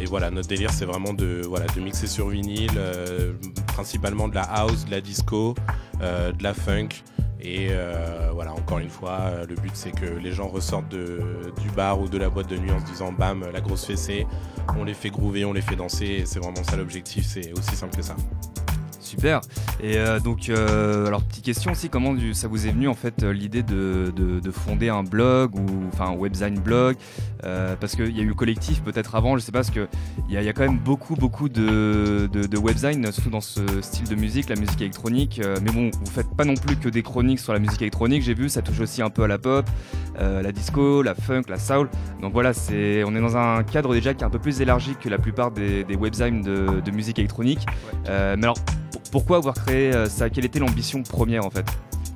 et 0.01 0.07
voilà, 0.07 0.31
notre 0.31 0.49
délire 0.49 0.71
c'est 0.73 0.85
vraiment 0.85 1.13
de, 1.15 1.43
voilà, 1.47 1.67
de 1.75 1.81
mixer 1.81 2.07
sur 2.07 2.29
vinyle, 2.29 2.71
euh, 2.77 3.33
principalement 3.69 4.29
de 4.29 4.35
la 4.35 4.43
house, 4.43 4.85
de 4.85 4.91
la 4.91 5.01
disco, 5.01 5.55
euh, 6.03 6.33
de 6.33 6.43
la 6.43 6.55
funk. 6.55 6.89
Et 7.41 7.69
euh, 7.71 8.31
voilà, 8.33 8.53
encore 8.55 8.79
une 8.79 8.89
fois, 8.89 9.33
le 9.47 9.55
but 9.55 9.73
c'est 9.75 9.91
que 9.91 10.07
les 10.07 10.33
gens 10.33 10.49
ressortent 10.49 10.89
du 10.95 11.71
bar 11.77 12.01
ou 12.01 12.09
de 12.09 12.17
la 12.17 12.31
boîte 12.31 12.49
de 12.49 12.57
nuit 12.57 12.71
en 12.71 12.81
se 12.81 12.87
disant 12.91 13.13
bam, 13.13 13.45
la 13.53 13.61
grosse 13.61 13.85
fessée, 13.85 14.27
on 14.79 14.85
les 14.85 14.95
fait 14.95 15.11
groover, 15.11 15.45
on 15.45 15.53
les 15.53 15.61
fait 15.61 15.77
danser, 15.77 16.23
c'est 16.25 16.39
vraiment 16.39 16.65
ça 16.65 16.77
l'objectif, 16.77 17.27
c'est 17.27 17.53
aussi 17.53 17.77
simple 17.77 17.97
que 17.97 18.03
ça. 18.03 18.17
Super. 18.99 19.43
Et 19.83 19.97
donc, 20.25 20.49
alors 20.49 21.23
petite 21.23 21.45
question 21.45 21.73
aussi, 21.73 21.91
comment 21.91 22.17
ça 22.33 22.49
vous 22.49 22.67
est 22.67 22.71
venu 22.71 22.89
en 22.89 22.95
fait 22.95 23.23
l'idée 23.23 23.63
de, 23.63 24.11
de- 24.17 24.41
de 24.41 24.51
fonder 24.51 24.89
un 24.89 25.05
blog 25.05 25.55
ou 25.55 25.67
enfin 25.93 26.07
un 26.07 26.17
webzine 26.17 26.59
blog? 26.59 26.97
Euh, 27.45 27.75
Parce 27.79 27.95
qu'il 27.97 28.17
y 28.17 28.21
a 28.21 28.23
eu 28.23 28.27
le 28.29 28.35
collectif 28.35 28.83
peut-être 28.83 29.15
avant, 29.15 29.37
je 29.37 29.43
sais 29.43 29.53
pas, 29.53 29.59
parce 29.59 29.71
que 29.71 29.87
il 30.29 30.35
y, 30.35 30.39
a- 30.39 30.43
y 30.43 30.49
a 30.49 30.53
quand 30.53 30.63
même 30.67 30.79
beaucoup 30.79 31.15
beaucoup 31.15 31.49
de, 31.49 32.29
de, 32.33 32.47
de 32.47 32.59
webzines, 32.59 33.11
surtout 33.13 33.31
dans 33.31 33.41
ce 33.41 33.61
style 33.83 34.09
de 34.09 34.15
musique, 34.15 34.49
la 34.49 34.57
musique 34.57 34.81
électronique. 34.81 35.41
Euh, 35.45 35.57
mais 35.63 35.71
bon, 35.71 35.91
vous 35.93 36.11
faites 36.11 36.29
pas 36.37 36.45
non 36.45 36.55
plus 36.55 36.77
que 36.77 36.89
des 36.89 37.03
chroniques 37.03 37.41
sur 37.41 37.53
la 37.53 37.59
musique 37.59 37.83
électronique. 37.83 38.23
J'ai 38.23 38.35
vu, 38.35 38.49
ça 38.49 38.63
touche 38.63 38.81
aussi 38.81 39.03
un 39.03 39.11
peu 39.11 39.23
à 39.25 39.29
la 39.29 39.39
pop, 39.39 39.69
euh, 40.21 40.43
la 40.43 40.53
disco, 40.53 41.03
la 41.03 41.15
funk, 41.15 41.43
la 41.49 41.59
soul. 41.59 41.89
Donc 42.23 42.33
voilà, 42.33 42.53
c'est 42.55 43.05
on 43.05 43.15
est 43.15 43.21
dans 43.21 43.37
un 43.37 43.63
cadre 43.63 43.93
déjà 43.93 44.15
qui 44.15 44.23
est 44.23 44.27
un 44.27 44.31
peu 44.31 44.39
plus 44.39 44.61
élargi 44.61 44.95
que 45.01 45.09
la 45.09 45.19
plupart 45.19 45.51
des, 45.51 45.85
des 45.85 45.97
webzines 45.97 46.43
de, 46.43 46.81
de 46.85 46.91
musique 46.91 47.19
électronique. 47.19 47.67
Mais 48.07 48.11
alors, 48.43 48.59
pour- 48.91 49.03
pourquoi 49.13 49.37
avoir 49.39 49.55
créé 49.55 49.93
ça? 50.09 50.31
Quelle 50.31 50.45
était 50.45 50.59
l'ambition 50.59 51.03
première 51.03 51.45
en 51.45 51.51
fait? 51.51 51.67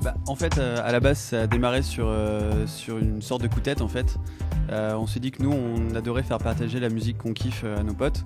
Bah, 0.02 0.14
en 0.26 0.34
fait, 0.36 0.58
euh, 0.58 0.78
à 0.84 0.92
la 0.92 1.00
base, 1.00 1.18
ça 1.18 1.42
a 1.42 1.46
démarré 1.46 1.82
sur, 1.82 2.06
euh, 2.08 2.66
une 2.88 3.20
sorte 3.20 3.42
de 3.42 3.48
coup 3.48 3.58
de 3.58 3.64
tête 3.64 3.80
en 3.80 3.88
fait. 3.88 4.16
Euh, 4.70 4.94
on 4.94 5.06
s'est 5.06 5.20
dit 5.20 5.30
que 5.32 5.42
nous, 5.42 5.52
on 5.52 5.94
adorait 5.94 6.22
faire 6.22 6.38
partager 6.38 6.78
la 6.78 6.88
musique 6.88 7.18
qu'on 7.18 7.32
kiffe 7.32 7.64
à 7.64 7.82
nos 7.82 7.94
potes. 7.94 8.24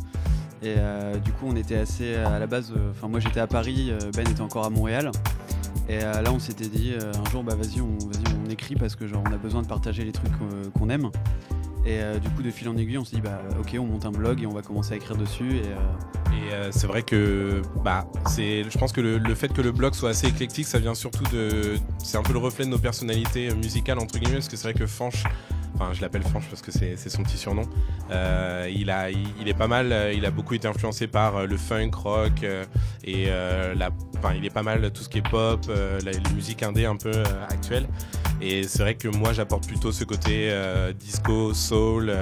Et 0.64 0.76
du 1.24 1.32
coup, 1.32 1.46
on 1.48 1.56
était 1.56 1.74
assez 1.74 2.14
à 2.14 2.38
la 2.38 2.46
base. 2.46 2.72
Enfin, 2.92 3.08
moi, 3.08 3.18
j'étais 3.18 3.40
à 3.40 3.48
Paris, 3.48 3.92
Ben 4.14 4.28
était 4.28 4.42
encore 4.42 4.64
à 4.64 4.70
Montréal. 4.70 5.10
Et 5.88 5.98
là, 5.98 6.32
on 6.32 6.38
s'était 6.38 6.68
dit 6.68 6.92
un 6.94 7.30
jour, 7.30 7.42
bah 7.42 7.56
vas-y, 7.56 7.80
on, 7.80 7.98
on 8.46 8.48
écrit 8.48 8.76
parce 8.76 8.94
que 8.94 9.08
genre, 9.08 9.24
on 9.28 9.32
a 9.32 9.38
besoin 9.38 9.62
de 9.62 9.66
partager 9.66 10.04
les 10.04 10.12
trucs 10.12 10.30
qu'on 10.78 10.88
aime. 10.88 11.10
Et 11.84 12.00
euh, 12.00 12.18
du 12.18 12.28
coup, 12.30 12.42
de 12.42 12.50
fil 12.50 12.68
en 12.68 12.76
aiguille, 12.76 12.98
on 12.98 13.04
s'est 13.04 13.16
dit, 13.16 13.22
bah 13.22 13.40
ok, 13.58 13.76
on 13.78 13.86
monte 13.86 14.06
un 14.06 14.12
blog 14.12 14.40
et 14.40 14.46
on 14.46 14.52
va 14.52 14.62
commencer 14.62 14.94
à 14.94 14.96
écrire 14.96 15.16
dessus. 15.16 15.56
Et, 15.56 15.66
euh, 15.66 16.52
euh, 16.52 16.68
c'est 16.70 16.86
vrai 16.86 17.02
que 17.02 17.62
bah, 17.84 18.06
c'est, 18.26 18.64
je 18.68 18.78
pense 18.78 18.92
que 18.92 19.00
le, 19.00 19.34
fait 19.34 19.52
que 19.52 19.62
le 19.62 19.72
blog 19.72 19.94
soit 19.94 20.10
assez 20.10 20.26
éclectique, 20.28 20.66
ça 20.66 20.78
vient 20.78 20.94
surtout 20.94 21.24
de. 21.32 21.76
C'est 21.98 22.16
un 22.18 22.22
peu 22.22 22.32
le 22.32 22.38
reflet 22.38 22.64
de 22.64 22.70
nos 22.70 22.78
personnalités 22.78 23.52
musicales, 23.54 23.98
entre 23.98 24.18
guillemets, 24.18 24.36
parce 24.36 24.48
que 24.48 24.56
c'est 24.56 24.70
vrai 24.70 24.74
que 24.74 24.86
Fanch, 24.86 25.24
enfin 25.74 25.92
je 25.92 26.00
l'appelle 26.00 26.22
Fanch 26.22 26.44
parce 26.48 26.62
que 26.62 26.70
c'est, 26.70 26.96
son 26.96 27.22
petit 27.22 27.36
surnom, 27.36 27.64
euh, 28.10 28.70
il, 28.74 28.90
a, 28.90 29.10
il, 29.10 29.48
est 29.48 29.54
pas 29.54 29.68
mal, 29.68 29.92
euh, 29.92 30.12
il 30.12 30.24
a 30.26 30.30
beaucoup 30.30 30.54
été 30.54 30.68
influencé 30.68 31.06
par 31.06 31.36
euh, 31.36 31.46
le 31.46 31.56
funk, 31.56 31.90
rock, 31.94 32.44
et 33.04 33.26
la, 33.26 33.90
enfin, 34.18 34.34
il 34.34 34.44
est 34.44 34.50
pas 34.50 34.62
mal 34.62 34.90
tout 34.92 35.02
ce 35.02 35.08
qui 35.08 35.18
est 35.18 35.28
pop, 35.28 35.60
la, 35.68 36.12
les 36.12 36.34
musiques 36.34 36.62
indé 36.62 36.86
un 36.86 36.96
peu 36.96 37.12
actuelles. 37.48 37.88
Et 38.40 38.64
c'est 38.64 38.82
vrai 38.82 38.94
que 38.94 39.08
moi 39.08 39.32
j'apporte 39.32 39.66
plutôt 39.66 39.92
ce 39.92 40.04
côté 40.04 40.52
disco, 40.98 41.54
soul 41.54 42.12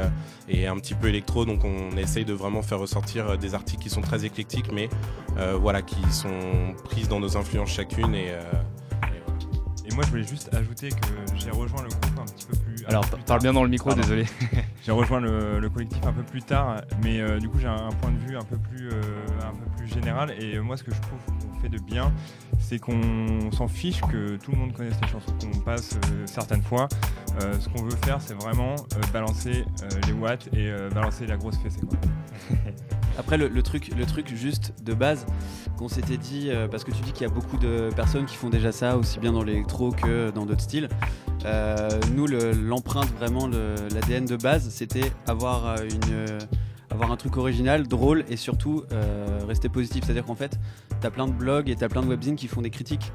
et 0.49 0.67
un 0.67 0.77
petit 0.77 0.95
peu 0.95 1.09
électro. 1.09 1.45
Donc 1.45 1.65
on 1.65 1.97
essaye 1.97 2.25
de 2.25 2.33
vraiment 2.33 2.63
faire 2.63 2.79
ressortir 2.79 3.37
des 3.39 3.55
articles 3.55 3.83
qui 3.83 3.91
sont 3.91 4.01
très 4.01 4.25
éclectiques, 4.25 4.73
mais 4.73 4.89
voilà, 5.61 5.83
qui 5.83 6.01
sont 6.11 6.75
prises 6.85 7.09
dans 7.09 7.21
nos 7.21 7.37
influences 7.37 7.71
chacune. 7.71 8.15
Et, 8.15 8.33
et 9.91 9.95
moi, 9.95 10.05
je 10.05 10.11
voulais 10.11 10.27
juste 10.27 10.55
ajouter 10.55 10.91
que 10.91 11.37
j'ai 11.37 11.51
rejoint 11.51 11.83
le 11.83 11.89
groupe 11.89 12.19
un 12.21 12.25
petit 12.25 12.47
peu 12.47 12.57
plus. 12.57 12.85
Alors, 12.87 13.07
plus 13.09 13.23
parle 13.25 13.41
bien 13.41 13.53
dans 13.53 13.63
le 13.65 13.69
micro, 13.71 13.91
Pardon. 13.91 14.03
désolé. 14.03 14.27
J'ai 14.83 14.93
rejoint 14.93 15.21
le, 15.21 15.61
le 15.61 15.69
collectif 15.69 16.01
un 16.07 16.13
peu 16.13 16.23
plus 16.23 16.41
tard, 16.43 16.81
mais 17.03 17.21
euh, 17.21 17.39
du 17.39 17.51
coup 17.51 17.59
j'ai 17.59 17.67
un, 17.67 17.89
un 17.89 17.93
point 17.93 18.11
de 18.11 18.17
vue 18.19 18.35
un 18.39 18.43
peu 18.45 18.57
plus, 18.57 18.89
euh, 18.89 19.03
un 19.47 19.55
peu 19.55 19.71
plus 19.77 19.87
général. 19.89 20.31
Et 20.43 20.57
euh, 20.57 20.63
moi, 20.63 20.79
ce 20.79 20.83
que 20.85 20.91
je 20.95 21.01
trouve 21.03 21.19
qu'on 21.53 21.61
fait 21.61 21.69
de 21.69 21.79
bien, 21.79 22.11
c'est 22.59 22.79
qu'on 22.79 23.51
s'en 23.53 23.69
fiche 23.69 24.01
que 24.01 24.37
tout 24.37 24.53
le 24.53 24.57
monde 24.57 24.73
connaisse 24.73 24.97
les 25.03 25.09
chansons 25.09 25.33
qu'on 25.39 25.59
passe 25.61 25.97
euh, 25.97 26.27
certaines 26.27 26.63
fois. 26.63 26.89
Ce 27.61 27.69
qu'on 27.71 27.85
veut 27.85 27.97
faire, 28.05 28.21
c'est 28.21 28.35
vraiment 28.35 28.75
balancer 29.15 29.65
les 30.07 30.13
watts 30.13 30.49
et 30.53 30.71
balancer 30.93 31.27
la 31.27 31.37
grosse 31.37 31.57
fessée. 31.59 31.81
Quoi. 31.81 31.97
Après, 33.19 33.39
le, 33.39 33.49
le 33.49 33.63
truc, 33.63 33.93
le 33.97 34.05
truc 34.05 34.35
juste 34.35 34.75
de 34.85 34.93
base 34.93 35.25
qu'on 35.79 35.89
s'était 35.89 36.19
dit, 36.19 36.51
parce 36.71 36.85
que 36.85 36.91
tu 36.91 37.01
dis 37.03 37.13
qu'il 37.13 37.27
y 37.27 37.31
a 37.31 37.33
beaucoup 37.33 37.57
de 37.57 37.89
personnes 37.97 38.27
qui 38.27 38.37
font 38.37 38.51
déjà 38.51 38.73
ça, 38.73 38.97
aussi 38.99 39.21
bien 39.21 39.33
dans 39.33 39.43
l'électro 39.45 39.80
que 39.89 40.31
dans 40.31 40.45
d'autres 40.45 40.61
styles. 40.61 40.89
Euh, 41.47 41.89
nous, 42.15 42.27
le- 42.27 42.53
l'empreinte, 42.53 43.09
vraiment, 43.19 43.49
l'ADN 43.49 44.27
de 44.27 44.37
base, 44.37 44.69
c'était 44.69 45.11
avoir, 45.27 45.67
euh, 45.67 45.77
une, 45.91 46.13
euh, 46.13 46.39
avoir 46.91 47.11
un 47.11 47.17
truc 47.17 47.39
original, 47.39 47.89
drôle 47.89 48.25
et 48.29 48.37
surtout 48.37 48.85
rester 49.49 49.69
positif. 49.71 50.05
C'est-à-dire 50.05 50.25
qu'en 50.27 50.35
fait, 50.35 50.59
tu 51.01 51.07
as 51.07 51.11
plein 51.11 51.27
de 51.27 51.33
blogs 51.33 51.71
et 51.71 51.77
tu 51.77 51.85
as 51.85 51.89
plein 51.89 52.03
de 52.03 52.09
webzines 52.09 52.37
qui 52.37 52.47
font 52.49 52.61
des 52.63 52.71
critiques. 52.71 53.13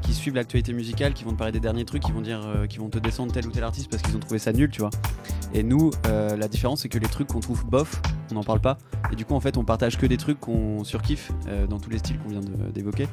qui 0.00 0.12
suivent 0.12 0.34
l'actualité 0.34 0.72
musicale, 0.72 1.12
qui 1.14 1.22
vont 1.22 1.30
te 1.32 1.36
parler 1.36 1.52
des 1.52 1.60
derniers 1.60 1.84
trucs, 1.84 2.02
qui 2.02 2.10
vont 2.10 2.20
dire, 2.20 2.40
qui 2.68 2.78
vont 2.78 2.88
te 2.88 2.98
descendre 2.98 3.32
tel 3.32 3.46
ou 3.46 3.52
tel 3.52 3.62
artiste 3.62 3.88
parce 3.88 4.02
qu'ils 4.02 4.16
ont 4.16 4.18
trouvé 4.18 4.40
ça 4.40 4.52
nul, 4.52 4.68
tu 4.70 4.80
vois. 4.80 4.90
Et 5.54 5.62
nous, 5.62 5.92
la 6.04 6.48
différence, 6.48 6.80
c'est 6.82 6.88
que 6.88 6.98
les 6.98 7.06
trucs 7.06 7.28
qu'on 7.28 7.38
trouve 7.38 7.64
bof, 7.64 8.02
on 8.32 8.34
n'en 8.34 8.42
parle 8.42 8.60
pas. 8.60 8.76
Et 9.12 9.14
du 9.16 9.24
coup, 9.24 9.34
en 9.34 9.40
fait, 9.40 9.56
on 9.56 9.62
partage 9.64 9.98
que 9.98 10.06
des 10.06 10.16
trucs 10.16 10.40
qu'on 10.40 10.82
surkiffe 10.82 11.30
dans 11.70 11.78
tous 11.78 11.90
les 11.90 11.98
styles 11.98 12.18
qu'on 12.18 12.30
vient 12.30 12.40
d'évoquer. 12.74 13.06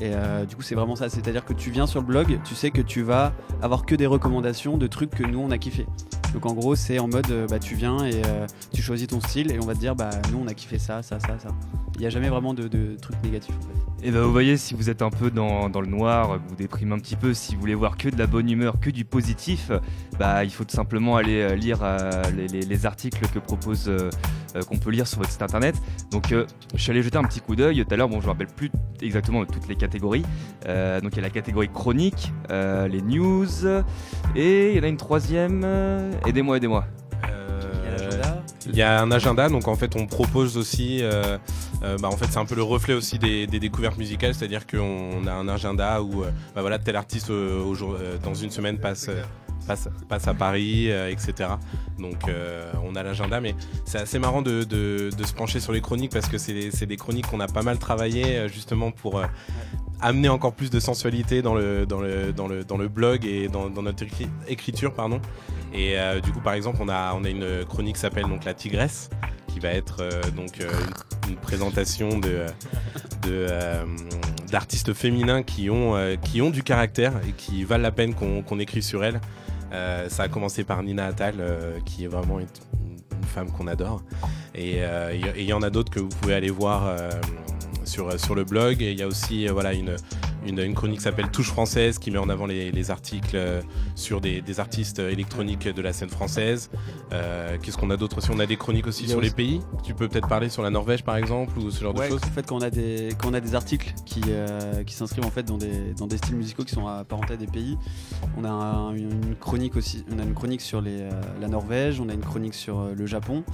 Et 0.00 0.14
euh, 0.14 0.44
du 0.44 0.56
coup, 0.56 0.62
c'est 0.62 0.74
vraiment 0.74 0.96
ça. 0.96 1.08
C'est-à-dire 1.08 1.44
que 1.44 1.52
tu 1.52 1.70
viens 1.70 1.86
sur 1.86 2.00
le 2.00 2.06
blog, 2.06 2.40
tu 2.44 2.54
sais 2.54 2.70
que 2.70 2.82
tu 2.82 3.02
vas 3.02 3.32
avoir 3.60 3.84
que 3.86 3.94
des 3.94 4.06
recommandations 4.06 4.76
de 4.76 4.86
trucs 4.86 5.10
que 5.10 5.24
nous, 5.24 5.40
on 5.40 5.50
a 5.50 5.58
kiffé. 5.58 5.86
Donc 6.32 6.46
en 6.46 6.54
gros, 6.54 6.74
c'est 6.74 6.98
en 6.98 7.08
mode, 7.08 7.30
euh, 7.30 7.46
bah, 7.46 7.58
tu 7.58 7.74
viens 7.74 8.04
et 8.04 8.22
euh, 8.26 8.46
tu 8.72 8.82
choisis 8.82 9.06
ton 9.06 9.20
style 9.20 9.52
et 9.52 9.58
on 9.60 9.66
va 9.66 9.74
te 9.74 9.80
dire, 9.80 9.94
bah, 9.94 10.10
nous, 10.30 10.38
on 10.42 10.46
a 10.46 10.54
kiffé 10.54 10.78
ça, 10.78 11.02
ça, 11.02 11.20
ça, 11.20 11.38
ça. 11.38 11.48
Il 11.96 12.00
n'y 12.00 12.06
a 12.06 12.10
jamais 12.10 12.30
vraiment 12.30 12.54
de, 12.54 12.96
trucs 13.00 13.22
négatifs. 13.22 13.54
En 13.58 13.60
fait. 13.60 14.06
Et 14.08 14.10
ben 14.10 14.22
vous 14.22 14.32
voyez, 14.32 14.56
si 14.56 14.74
vous 14.74 14.90
êtes 14.90 15.02
un 15.02 15.10
peu 15.10 15.30
dans, 15.30 15.68
le 15.68 15.86
noir, 15.86 16.40
vous 16.48 16.56
déprimez 16.56 16.94
un 16.94 16.98
petit 16.98 17.14
peu, 17.14 17.34
si 17.34 17.54
vous 17.54 17.60
voulez 17.60 17.74
voir 17.74 17.96
que 17.96 18.08
de 18.08 18.18
la 18.18 18.26
bonne 18.26 18.50
humeur, 18.50 18.80
que 18.80 18.90
du 18.90 19.04
positif, 19.04 19.70
bah 20.18 20.42
il 20.42 20.50
faut 20.50 20.64
tout 20.64 20.74
simplement 20.74 21.16
aller 21.16 21.40
euh, 21.42 21.54
lire 21.54 21.80
les, 22.34 22.48
les- 22.48 22.62
les 22.62 22.86
articles 22.86 23.24
que 23.32 23.38
propose, 23.38 23.90
qu'on 24.68 24.78
peut 24.78 24.90
lire 24.90 25.06
sur 25.06 25.18
votre 25.18 25.30
site 25.30 25.42
internet. 25.42 25.76
Donc 26.10 26.34
je 26.74 26.80
suis 26.82 26.90
allé 26.90 27.02
jeter 27.02 27.18
un 27.18 27.22
petit 27.24 27.40
coup 27.40 27.54
d'œil 27.54 27.84
tout 27.84 27.94
à 27.94 27.96
l'heure. 27.96 28.08
Bon, 28.08 28.20
je 28.20 28.26
me 28.26 28.32
rappelle 28.32 28.48
plus 28.48 28.70
exactement 29.00 29.40
de 29.42 29.46
toutes 29.46 29.68
les 29.68 29.76
catégories. 29.76 30.24
Donc 30.66 31.12
il 31.12 31.16
y 31.16 31.18
a 31.18 31.22
la 31.22 31.30
catégorie 31.30 31.68
chronique, 31.68 32.32
les 32.50 33.02
news, 33.02 33.66
et 34.34 34.70
il 34.72 34.76
y 34.76 34.80
en 34.80 34.84
a 34.84 34.88
une 34.88 34.96
troisième. 34.96 35.64
Aidez-moi, 36.26 36.56
aidez-moi. 36.56 36.84
Euh, 37.28 38.32
Il 38.66 38.76
y 38.76 38.82
a 38.82 39.00
un 39.00 39.10
agenda, 39.10 39.48
donc 39.48 39.68
en 39.68 39.74
fait 39.74 39.96
on 39.96 40.06
propose 40.06 40.56
aussi, 40.56 41.02
euh, 41.02 41.38
euh, 41.82 41.96
bah, 41.98 42.08
en 42.08 42.16
fait 42.16 42.26
c'est 42.30 42.38
un 42.38 42.44
peu 42.44 42.54
le 42.54 42.62
reflet 42.62 42.94
aussi 42.94 43.18
des, 43.18 43.46
découvertes 43.46 43.98
musicales, 43.98 44.34
c'est-à-dire 44.34 44.66
qu'on 44.66 45.26
a 45.26 45.32
un 45.32 45.48
agenda 45.48 46.02
où 46.02 46.22
bah, 46.54 46.60
voilà 46.60 46.78
tel 46.78 46.96
artiste 46.96 47.30
dans 47.30 48.34
une 48.34 48.50
semaine 48.50 48.78
passe. 48.78 49.10
Passe, 49.66 49.88
à 50.28 50.34
Paris, 50.34 50.90
euh, 50.90 51.10
etc. 51.10 51.50
Donc 51.98 52.28
euh, 52.28 52.70
on 52.84 52.94
a 52.96 53.02
l'agenda, 53.02 53.40
mais 53.40 53.54
c'est 53.84 53.98
assez 53.98 54.18
marrant 54.18 54.42
de, 54.42 54.66
se 54.70 55.32
pencher 55.34 55.60
sur 55.60 55.72
les 55.72 55.80
chroniques 55.80 56.12
parce 56.12 56.28
que 56.28 56.38
c'est 56.38 56.86
des- 56.86 56.96
chroniques 56.96 57.26
qu'on 57.26 57.40
a 57.40 57.46
pas 57.46 57.62
mal 57.62 57.78
travaillé 57.78 58.36
euh, 58.36 58.48
justement 58.48 58.90
pour 58.90 59.22
amener 60.00 60.28
encore 60.28 60.52
plus 60.52 60.70
de 60.70 60.80
sensualité 60.80 61.42
dans 61.42 61.54
le, 61.54 62.88
blog 62.88 63.24
et 63.24 63.48
dans, 63.48 63.70
notre 63.70 64.04
écri- 64.04 64.28
écriture. 64.48 64.94
Pardon. 64.94 65.20
Et 65.72 65.96
du 66.22 66.32
coup, 66.32 66.40
par 66.40 66.54
exemple, 66.54 66.78
on 66.80 66.88
a, 66.88 67.14
une 67.24 67.64
chronique 67.64 67.94
qui 67.94 68.00
s'appelle 68.00 68.26
La 68.44 68.52
Tigresse, 68.52 69.10
qui 69.46 69.60
va 69.60 69.70
être 69.70 70.02
donc 70.34 70.58
une, 71.28 71.36
présentation 71.36 72.20
d'artistes 74.50 74.92
féminins 74.92 75.42
qui 75.42 75.70
ont, 75.70 76.50
du 76.50 76.62
caractère 76.62 77.12
et 77.26 77.32
qui 77.32 77.64
valent 77.64 77.82
la 77.82 77.92
peine 77.92 78.14
qu'on 78.14 78.58
écrit 78.58 78.82
sur 78.82 79.04
elles. 79.04 79.20
Euh, 79.72 80.08
ça 80.08 80.24
a 80.24 80.28
commencé 80.28 80.64
par 80.64 80.82
Nina 80.82 81.06
Attal, 81.06 81.36
euh, 81.38 81.78
qui 81.84 82.04
est 82.04 82.08
vraiment 82.08 82.38
une, 82.40 82.46
femme 83.26 83.50
qu'on 83.50 83.66
adore. 83.66 84.02
Et 84.54 84.84
euh, 84.84 85.14
il 85.14 85.24
y- 85.24 85.28
et 85.28 85.42
il 85.42 85.46
y, 85.46 85.52
en 85.54 85.62
a 85.62 85.70
d'autres 85.70 85.90
que 85.90 86.00
vous 86.00 86.08
pouvez 86.08 86.34
aller 86.34 86.50
voir 86.50 86.94
sur, 87.84 88.34
le 88.34 88.44
blog. 88.44 88.82
Et 88.82 88.92
il 88.92 88.98
y 88.98 89.02
a 89.02 89.06
aussi 89.06 89.46
voilà, 89.46 89.72
une, 89.72 89.96
une, 90.46 90.58
une 90.58 90.74
chronique 90.74 90.98
qui 90.98 91.04
s'appelle 91.04 91.30
Touche 91.30 91.48
française, 91.48 91.98
qui 91.98 92.10
met 92.10 92.18
en 92.18 92.28
avant 92.28 92.46
les, 92.46 92.72
les 92.72 92.90
articles 92.90 93.36
euh, 93.36 93.60
sur 93.94 94.20
des, 94.20 94.40
des 94.40 94.60
artistes 94.60 94.98
électroniques 94.98 95.68
de 95.68 95.82
la 95.82 95.92
scène 95.92 96.08
française. 96.08 96.70
Euh, 97.12 97.56
Qu'est-ce 97.62 97.76
qu'on 97.76 97.90
a 97.90 97.96
d'autre 97.96 98.18
aussi? 98.18 98.30
On 98.32 98.38
a 98.40 98.46
des 98.46 98.56
chroniques 98.56 98.86
aussi 98.86 99.08
sur 99.08 99.20
les 99.20 99.30
pays. 99.30 99.60
Tu 99.84 99.94
peux 99.94 100.08
peut-être 100.08 100.28
parler 100.28 100.48
sur 100.48 100.62
la 100.62 100.70
Norvège, 100.70 101.04
par 101.04 101.16
exemple, 101.16 101.58
ou 101.58 101.70
ce 101.70 101.80
genre 101.82 101.94
Ouais, 101.94 102.06
de 102.08 102.12
choses? 102.12 102.20
en 102.24 102.30
fait, 102.32 102.46
quand 102.46 102.56
on 102.56 102.62
a 102.62 102.70
des, 102.70 103.10
quand 103.18 103.30
on 103.30 103.34
a 103.34 103.40
des 103.40 103.54
articles 103.54 103.92
qui, 104.06 104.20
euh, 104.28 104.82
qui 104.84 104.94
s'inscrivent 104.94 105.24
en 105.26 105.30
fait 105.30 105.42
dans 105.44 105.58
des, 105.58 105.94
dans 105.96 106.06
des 106.06 106.16
styles 106.16 106.36
musicaux 106.36 106.64
qui 106.64 106.74
sont 106.74 106.86
apparentés 106.86 107.34
à 107.34 107.36
des 107.36 107.46
pays, 107.46 107.76
on 108.36 108.44
a 108.44 108.50
un- 108.50 108.94
une 108.94 109.34
chronique 109.36 109.76
aussi, 109.76 110.04
on 110.14 110.18
a 110.18 110.22
une 110.22 110.34
chronique 110.34 110.60
sur 110.60 110.80
les, 110.80 111.00
euh, 111.02 111.10
la 111.40 111.48
Norvège, 111.48 112.00
on 112.00 112.08
a 112.08 112.14
une 112.14 112.20
chronique 112.20 112.54
sur 112.54 112.86
le 112.94 113.06
Japon, 113.06 113.44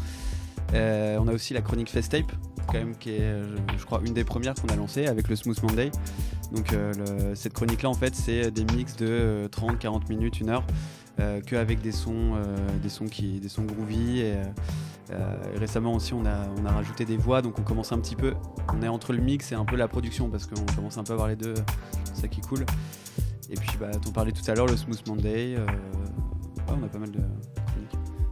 on 0.74 1.28
a 1.28 1.32
aussi 1.32 1.54
la 1.54 1.62
chronique 1.62 1.90
Festape, 1.90 2.32
quand 2.66 2.74
même 2.78 2.96
qui 2.96 3.10
est, 3.10 3.20
euh, 3.20 3.56
je, 3.76 3.84
crois, 3.84 4.00
une 4.04 4.14
des 4.14 4.24
premières 4.24 4.54
qu'on 4.54 4.68
a 4.68 4.76
lancées 4.76 5.06
avec 5.06 5.28
le 5.28 5.36
Smooth 5.36 5.62
Monday. 5.62 5.90
Donc 6.54 6.72
euh, 6.72 7.34
cette 7.34 7.52
chronique-là, 7.54 7.88
en 7.88 7.94
fait, 7.94 8.14
c'est 8.14 8.50
des 8.50 8.64
mix 8.74 8.96
de 8.96 9.48
30-40 9.52 10.08
minutes, 10.08 10.40
une 10.40 10.50
heure, 10.50 10.64
euh, 11.20 11.40
que 11.40 11.56
avec 11.56 11.80
des 11.80 11.92
sons, 11.92 12.34
euh, 12.36 12.56
des 12.82 12.88
sons 12.88 13.06
des 13.06 13.48
sons 13.48 13.64
groovy. 13.64 14.20
Et, 14.20 14.32
euh, 14.34 14.44
euh, 15.10 15.36
récemment 15.56 15.94
aussi, 15.94 16.12
on 16.12 16.26
a, 16.26 16.46
on 16.60 16.66
a 16.66 16.70
rajouté 16.70 17.06
des 17.06 17.16
voix, 17.16 17.40
donc 17.40 17.58
on 17.58 17.62
commence 17.62 17.92
un 17.92 17.98
petit 17.98 18.16
peu. 18.16 18.34
On 18.74 18.82
est 18.82 18.88
entre 18.88 19.12
le 19.12 19.20
mix 19.20 19.52
et 19.52 19.54
un 19.54 19.64
peu 19.64 19.76
la 19.76 19.88
production 19.88 20.28
parce 20.28 20.46
qu'on 20.46 20.66
commence 20.76 20.98
un 20.98 21.04
peu 21.04 21.12
à 21.12 21.14
avoir 21.14 21.28
les 21.28 21.36
deux. 21.36 21.54
C'est 22.12 22.22
ça 22.22 22.28
qui 22.28 22.40
est 22.40 22.46
cool. 22.46 22.64
Et 23.50 23.54
puis, 23.54 23.78
bah, 23.80 23.90
t'en 23.92 24.12
parlais 24.12 24.32
tout 24.32 24.48
à 24.50 24.54
l'heure, 24.54 24.66
le 24.66 24.76
Smooth 24.76 25.06
Monday. 25.08 25.56
euh, 25.56 25.66
on 26.68 26.84
a 26.84 26.88
pas 26.88 26.98
mal 26.98 27.10
de. 27.10 27.20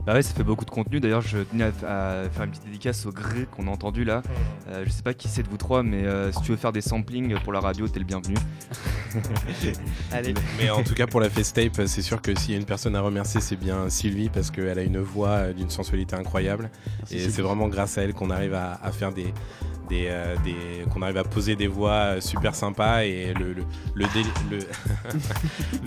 Bah 0.06 0.14
ouais, 0.14 0.22
ça 0.22 0.32
fait 0.34 0.44
beaucoup 0.44 0.64
de 0.64 0.70
contenu. 0.70 1.00
D'ailleurs, 1.00 1.20
je 1.20 1.38
tenais 1.38 1.64
à, 1.64 2.20
à 2.20 2.30
faire 2.30 2.44
une 2.44 2.50
petite 2.50 2.64
dédicace 2.64 3.04
au 3.06 3.10
gré 3.10 3.48
qu'on 3.50 3.66
a 3.66 3.70
entendu 3.70 4.04
là. 4.04 4.22
Euh, 4.68 4.84
je 4.86 4.90
sais 4.90 5.02
pas 5.02 5.14
qui 5.14 5.26
c'est 5.26 5.42
de 5.42 5.48
vous 5.48 5.56
trois, 5.56 5.82
mais 5.82 6.04
euh, 6.04 6.30
si 6.30 6.40
tu 6.42 6.52
veux 6.52 6.56
faire 6.56 6.70
des 6.70 6.80
samplings 6.80 7.34
pour 7.40 7.52
la 7.52 7.58
radio, 7.58 7.88
t'es 7.88 7.98
le 7.98 8.04
bienvenu. 8.04 8.36
Allez, 10.12 10.34
Mais 10.60 10.70
en 10.70 10.84
tout 10.84 10.94
cas, 10.94 11.08
pour 11.08 11.20
la 11.20 11.28
Festape, 11.28 11.80
c'est 11.86 12.02
sûr 12.02 12.22
que 12.22 12.38
s'il 12.38 12.52
y 12.52 12.54
a 12.54 12.58
une 12.60 12.66
personne 12.66 12.94
à 12.94 13.00
remercier, 13.00 13.40
c'est 13.40 13.56
bien 13.56 13.88
Sylvie, 13.88 14.28
parce 14.28 14.52
qu'elle 14.52 14.78
a 14.78 14.82
une 14.82 15.00
voix 15.00 15.30
euh, 15.30 15.52
d'une 15.52 15.70
sensualité 15.70 16.14
incroyable. 16.14 16.70
merci, 16.98 17.16
Et 17.16 17.28
c'est 17.28 17.42
vraiment 17.42 17.66
grâce 17.66 17.98
à 17.98 18.02
elle 18.02 18.14
qu'on 18.14 18.30
arrive 18.30 18.54
à, 18.54 18.78
à 18.80 18.92
faire 18.92 19.12
des, 19.12 19.34
des, 19.88 20.07
euh, 20.09 20.35
des- 20.45 20.85
qu'on 20.93 21.02
arrive 21.02 21.16
à 21.19 21.25
poser 21.25 21.57
des 21.57 21.66
voix 21.66 21.90
euh, 22.16 22.21
super 22.21 22.55
sympas 22.55 23.05
et 23.05 23.33
le 23.35 23.52
le 23.52 23.62
le, 23.95 24.05
déli- 24.07 24.26
le, 24.50 24.59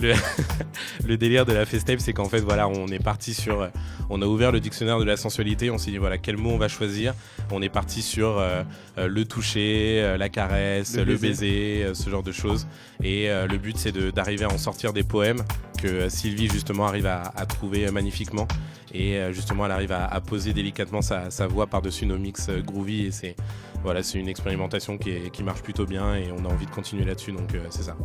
le, 0.08 0.14
le 1.06 1.16
délire 1.16 1.46
de 1.46 1.52
la 1.52 1.66
festape 1.66 2.00
c'est 2.00 2.12
qu'en 2.12 2.28
fait 2.28 2.40
voilà 2.40 2.68
on 2.68 2.86
est 2.88 3.02
parti 3.02 3.34
sur 3.34 3.60
euh, 3.62 3.68
on 4.08 4.22
a 4.22 4.26
ouvert 4.26 4.52
le 4.52 4.60
dictionnaire 4.60 4.98
de 4.98 5.04
la 5.04 5.16
sensualité 5.16 5.70
on 5.70 5.78
s'est 5.78 5.90
dit 5.90 5.98
voilà 5.98 6.18
quel 6.18 6.36
mot 6.36 6.50
on 6.50 6.58
va 6.58 6.68
choisir. 6.68 7.14
On 7.52 7.62
est 7.62 7.68
parti 7.68 8.00
sur 8.02 8.38
euh, 8.38 8.62
le 8.96 9.24
toucher 9.24 10.16
la 10.18 10.28
caresse 10.28 10.96
Le 10.96 11.16
baiser. 11.16 11.82
baiser, 11.82 11.94
ce 11.94 12.08
genre 12.10 12.22
de 12.22 12.30
choses. 12.32 12.66
Et 13.02 13.28
euh, 13.30 13.46
le 13.48 13.58
but 13.58 13.76
c'est 13.76 13.92
d'arriver 14.12 14.44
à 14.44 14.48
en 14.52 14.58
sortir 14.58 14.92
des 14.92 15.02
poèmes 15.02 15.42
que 15.82 16.08
Sylvie 16.08 16.48
justement 16.48 16.86
arrive 16.86 17.06
à, 17.06 17.22
à 17.36 17.46
trouver 17.46 17.90
magnifiquement. 17.90 18.46
Et 18.92 19.18
justement 19.32 19.66
elle 19.66 19.72
arrive 19.72 19.92
à, 19.92 20.04
à 20.06 20.20
poser 20.20 20.52
délicatement 20.52 21.00
sa, 21.02 21.30
sa 21.30 21.46
voix 21.46 21.66
par-dessus 21.68 22.06
nos 22.06 22.18
mix 22.18 22.50
groovy 22.50 23.06
et 23.06 23.10
c'est 23.12 23.36
voilà 23.82 24.02
c'est 24.02 24.18
une 24.18 24.28
expérimentation 24.28 24.98
qui, 24.98 25.10
est- 25.10 25.30
qui 25.30 25.42
marche 25.42 25.62
plutôt 25.62 25.86
bien 25.86 26.14
et 26.14 26.30
on 26.32 26.44
a 26.44 26.48
envie 26.52 26.66
de 26.66 26.70
continuer 26.70 27.04
là-dessus 27.04 27.32
donc 27.32 27.54
euh, 27.54 27.64
c'est 27.70 27.82
ça. 27.84 27.96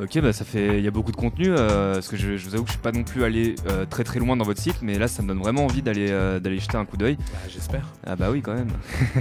Ok, 0.00 0.18
bah 0.20 0.32
ça 0.32 0.44
fait, 0.46 0.78
il 0.78 0.84
y 0.84 0.88
a 0.88 0.90
beaucoup 0.90 1.10
de 1.12 1.16
contenu. 1.16 1.46
euh, 1.48 1.94
parce 1.94 2.08
que 2.08 2.16
je, 2.16 2.36
je 2.36 2.46
vous 2.48 2.54
avoue 2.54 2.64
que 2.64 2.68
je 2.70 2.74
suis 2.74 2.82
pas 2.82 2.92
non 2.92 3.02
plus 3.04 3.22
allé 3.24 3.54
euh, 3.68 3.84
très 3.84 4.02
très 4.04 4.18
loin 4.18 4.36
dans 4.36 4.44
votre 4.44 4.60
site, 4.60 4.78
mais 4.82 4.98
là 4.98 5.08
ça 5.08 5.22
me 5.22 5.28
donne 5.28 5.38
vraiment 5.40 5.64
envie 5.64 5.82
d'aller 5.82 6.08
euh, 6.10 6.40
d'aller 6.40 6.58
jeter 6.58 6.76
un 6.78 6.84
coup 6.86 6.96
d'œil. 6.96 7.18
J'espère. 7.48 7.84
Ah 8.06 8.16
bah 8.16 8.30
oui 8.30 8.40
quand 8.40 8.54
même. 8.54 8.70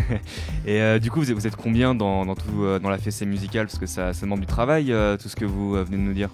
Et 0.66 0.82
euh, 0.82 1.00
du 1.00 1.12
coup 1.12 1.20
vous 1.20 1.30
êtes, 1.32 1.38
vous 1.38 1.48
êtes 1.48 1.56
combien 1.58 1.96
dans, 1.96 2.26
dans 2.26 2.36
tout 2.36 2.66
dans 2.82 2.90
la 2.90 2.98
fessée 2.98 3.26
musicale? 3.26 3.66
Parce 3.68 3.80
que 3.80 3.86
ça, 3.88 4.14
ça 4.14 4.22
demande 4.22 4.40
du 4.42 4.46
travail 4.46 4.92
euh, 4.94 5.18
tout 5.18 5.28
ce 5.30 5.36
que 5.36 5.46
vous 5.46 5.76
euh, 5.76 5.84
venez 5.84 5.98
de 5.98 6.02
nous 6.04 6.14
dire. 6.14 6.30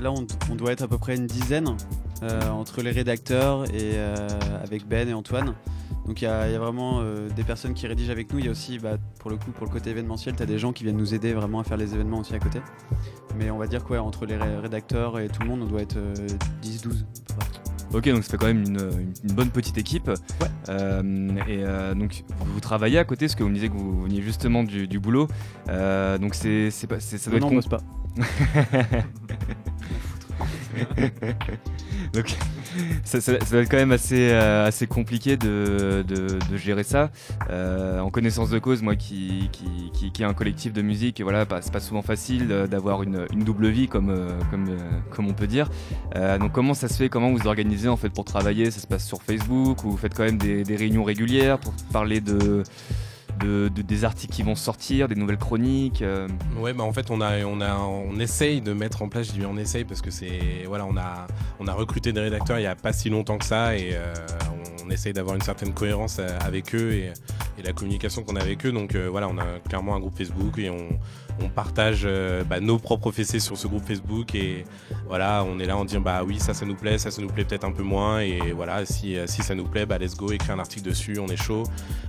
Là, 0.00 0.10
on, 0.10 0.26
on 0.50 0.54
doit 0.56 0.72
être 0.72 0.82
à 0.82 0.88
peu 0.88 0.98
près 0.98 1.14
une 1.16 1.26
dizaine 1.26 1.76
euh, 2.22 2.48
entre 2.50 2.82
les 2.82 2.90
rédacteurs 2.90 3.64
et 3.66 3.92
euh, 3.94 4.16
avec 4.64 4.86
Ben 4.88 5.08
et 5.08 5.14
Antoine. 5.14 5.54
Donc 6.06 6.20
il 6.20 6.24
y, 6.24 6.28
a 6.28 6.48
il 6.48 6.52
y 6.52 6.56
a 6.56 6.58
vraiment 6.58 7.00
euh, 7.00 7.28
des 7.30 7.44
personnes 7.44 7.74
qui 7.74 7.86
rédigent 7.86 8.10
avec 8.10 8.32
nous. 8.32 8.38
Il 8.40 8.44
y 8.46 8.48
a 8.48 8.50
aussi, 8.50 8.78
bah, 8.78 8.96
pour 9.20 9.30
le 9.30 9.36
coup, 9.36 9.50
pour 9.52 9.66
le 9.66 9.72
côté 9.72 9.90
événementiel, 9.90 10.34
tu 10.34 10.42
as 10.42 10.46
des 10.46 10.58
gens 10.58 10.72
qui 10.72 10.82
viennent 10.84 10.96
nous 10.96 11.14
aider 11.14 11.32
vraiment 11.32 11.60
à 11.60 11.64
faire 11.64 11.76
les 11.76 11.94
événements 11.94 12.18
aussi 12.20 12.34
à 12.34 12.38
côté. 12.38 12.60
Mais 13.38 13.50
on 13.50 13.58
va 13.58 13.66
dire 13.66 13.84
quoi, 13.84 14.00
entre 14.00 14.26
les 14.26 14.36
ré- 14.36 14.58
rédacteurs 14.58 15.18
et 15.20 15.28
tout 15.28 15.42
le 15.42 15.48
monde, 15.48 15.62
on 15.62 15.66
doit 15.66 15.80
être 15.82 15.96
euh, 15.96 16.14
10-12. 16.62 16.88
à 16.88 16.90
peu 17.28 17.34
près. 17.38 17.62
Ok, 17.94 18.08
donc 18.08 18.24
ça 18.24 18.30
fait 18.30 18.36
quand 18.38 18.46
même 18.46 18.64
une, 18.64 19.34
bonne 19.34 19.50
petite 19.50 19.76
équipe. 19.76 20.10
Euh, 20.68 21.28
et 21.46 21.62
euh, 21.62 21.94
donc 21.94 22.24
vous, 22.40 22.60
travaillez 22.60 22.98
à 22.98 23.04
côté, 23.04 23.26
parce 23.26 23.34
que 23.34 23.42
vous 23.42 23.50
me 23.50 23.54
disiez 23.54 23.68
que 23.68 23.74
vous 23.74 24.02
veniez 24.02 24.22
justement 24.22 24.64
du, 24.64 24.88
du 24.88 24.98
boulot. 24.98 25.28
Euh, 25.68 26.16
donc 26.18 26.34
c'est, 26.34 26.70
pas, 26.88 27.00
ça 27.00 27.30
doit 27.30 27.38
non, 27.38 27.46
être 27.48 27.52
on 27.52 27.56
bosse 27.56 27.68
pas. 27.68 27.80
Donc, 32.12 32.34
ça, 33.04 33.18
va 33.20 33.58
être 33.58 33.70
quand 33.70 33.76
même 33.76 33.92
assez, 33.92 34.30
euh, 34.30 34.66
assez 34.66 34.86
compliqué 34.86 35.36
de, 35.36 36.04
de- 36.06 36.38
gérer 36.56 36.84
ça. 36.84 37.10
Euh, 37.50 38.00
en 38.00 38.10
connaissance 38.10 38.50
de 38.50 38.58
cause, 38.58 38.82
moi 38.82 38.94
qui, 38.94 39.48
qui, 39.52 40.10
qui, 40.12 40.22
ai 40.22 40.24
un 40.24 40.34
collectif 40.34 40.72
de 40.72 40.82
musique, 40.82 41.20
voilà, 41.22 41.44
bah, 41.44 41.60
c'est 41.62 41.72
pas 41.72 41.80
souvent 41.80 42.02
facile 42.02 42.48
euh, 42.50 42.66
d'avoir 42.66 43.02
une, 43.02 43.26
une 43.32 43.44
double 43.44 43.68
vie, 43.68 43.88
comme, 43.88 44.14
comme, 44.50 44.76
comme 45.10 45.28
on 45.28 45.32
peut 45.32 45.46
dire. 45.46 45.70
Donc, 46.14 46.52
comment 46.52 46.74
ça 46.74 46.88
se 46.88 46.94
fait? 46.94 47.08
Comment 47.08 47.30
vous 47.30 47.38
vous 47.38 47.46
organisez 47.48 47.88
en 47.88 47.96
fait 47.96 48.10
pour 48.10 48.24
travailler? 48.24 48.70
Ça 48.70 48.80
se 48.80 48.86
passe 48.86 49.06
sur 49.06 49.22
Facebook 49.22 49.84
ou 49.84 49.90
vous 49.90 49.96
faites 49.96 50.14
quand 50.14 50.24
même 50.24 50.38
des, 50.38 50.64
des 50.64 50.76
réunions 50.76 51.04
régulières 51.04 51.58
pour 51.58 51.72
parler 51.92 52.20
de, 52.20 52.62
de, 53.40 53.68
de- 53.68 53.82
des 53.82 54.04
articles 54.04 54.32
qui 54.32 54.42
vont 54.42 54.54
sortir, 54.54 55.08
des 55.08 55.14
nouvelles 55.14 55.38
chroniques 55.38 56.02
euh, 56.02 56.28
Ouais, 56.58 56.72
bah 56.72 56.84
en 56.84 56.92
fait, 56.92 57.10
on 57.10 57.20
a, 57.20 57.44
on 57.44 57.60
a, 57.60 57.74
on 57.76 58.18
essaye 58.18 58.60
de 58.60 58.72
mettre 58.72 59.02
en 59.02 59.08
place. 59.08 59.28
Je 59.28 59.32
dis 59.32 59.46
on 59.46 59.56
essaye 59.56 59.84
parce 59.84 60.00
que 60.00 60.10
c'est, 60.10 60.64
voilà, 60.66 60.84
on 60.86 60.96
a, 60.96 61.26
on 61.60 61.66
a 61.66 61.72
recruté 61.72 62.12
des 62.12 62.20
rédacteurs 62.20 62.58
il 62.58 62.62
y 62.62 62.66
a 62.66 62.74
pas 62.76 62.92
si 62.92 63.10
longtemps 63.10 63.38
que 63.38 63.44
ça 63.44 63.76
et 63.76 63.90
euh, 63.94 64.14
on 64.86 64.90
essaye 64.90 65.12
d'avoir 65.12 65.34
une 65.36 65.42
certaine 65.42 65.72
cohérence 65.72 66.18
euh, 66.18 66.38
avec 66.40 66.74
eux 66.74 66.92
et, 66.92 67.12
la 67.64 67.72
communication 67.72 68.24
qu'on 68.24 68.34
a 68.34 68.40
avec 68.40 68.66
eux. 68.66 68.72
Donc 68.72 68.96
voilà, 68.96 69.28
on 69.28 69.38
a 69.38 69.44
clairement 69.68 69.94
un 69.94 70.00
groupe 70.00 70.18
Facebook 70.18 70.58
et 70.58 70.68
on, 70.68 70.88
on 71.42 71.48
partage 71.48 72.02
euh, 72.04 72.44
bah, 72.44 72.60
nos 72.60 72.78
propres 72.78 73.10
fessées 73.10 73.40
sur 73.40 73.56
ce 73.56 73.66
groupe 73.66 73.84
Facebook 73.86 74.34
et 74.34 74.64
voilà, 75.06 75.44
on 75.46 75.58
est 75.58 75.66
là 75.66 75.76
en 75.76 75.84
disant 75.84 76.00
bah 76.00 76.22
oui, 76.24 76.38
ça, 76.38 76.54
ça 76.54 76.64
nous 76.64 76.74
plaît, 76.74 76.98
ça, 76.98 77.10
ça 77.10 77.20
nous 77.20 77.28
plaît 77.28 77.44
peut-être 77.44 77.64
un 77.64 77.72
peu 77.72 77.82
moins 77.82 78.20
et 78.20 78.52
voilà, 78.52 78.86
si, 78.86 79.16
euh, 79.16 79.26
si 79.26 79.42
ça 79.42 79.54
nous 79.54 79.66
plaît, 79.66 79.86
bah 79.86 79.98
let's 79.98 80.16
go, 80.16 80.30
écrire 80.30 80.54
un 80.54 80.58
article 80.58 80.88
dessus, 80.88 81.18
on 81.18 81.26
est 81.26 81.36
chaud, 81.36 81.64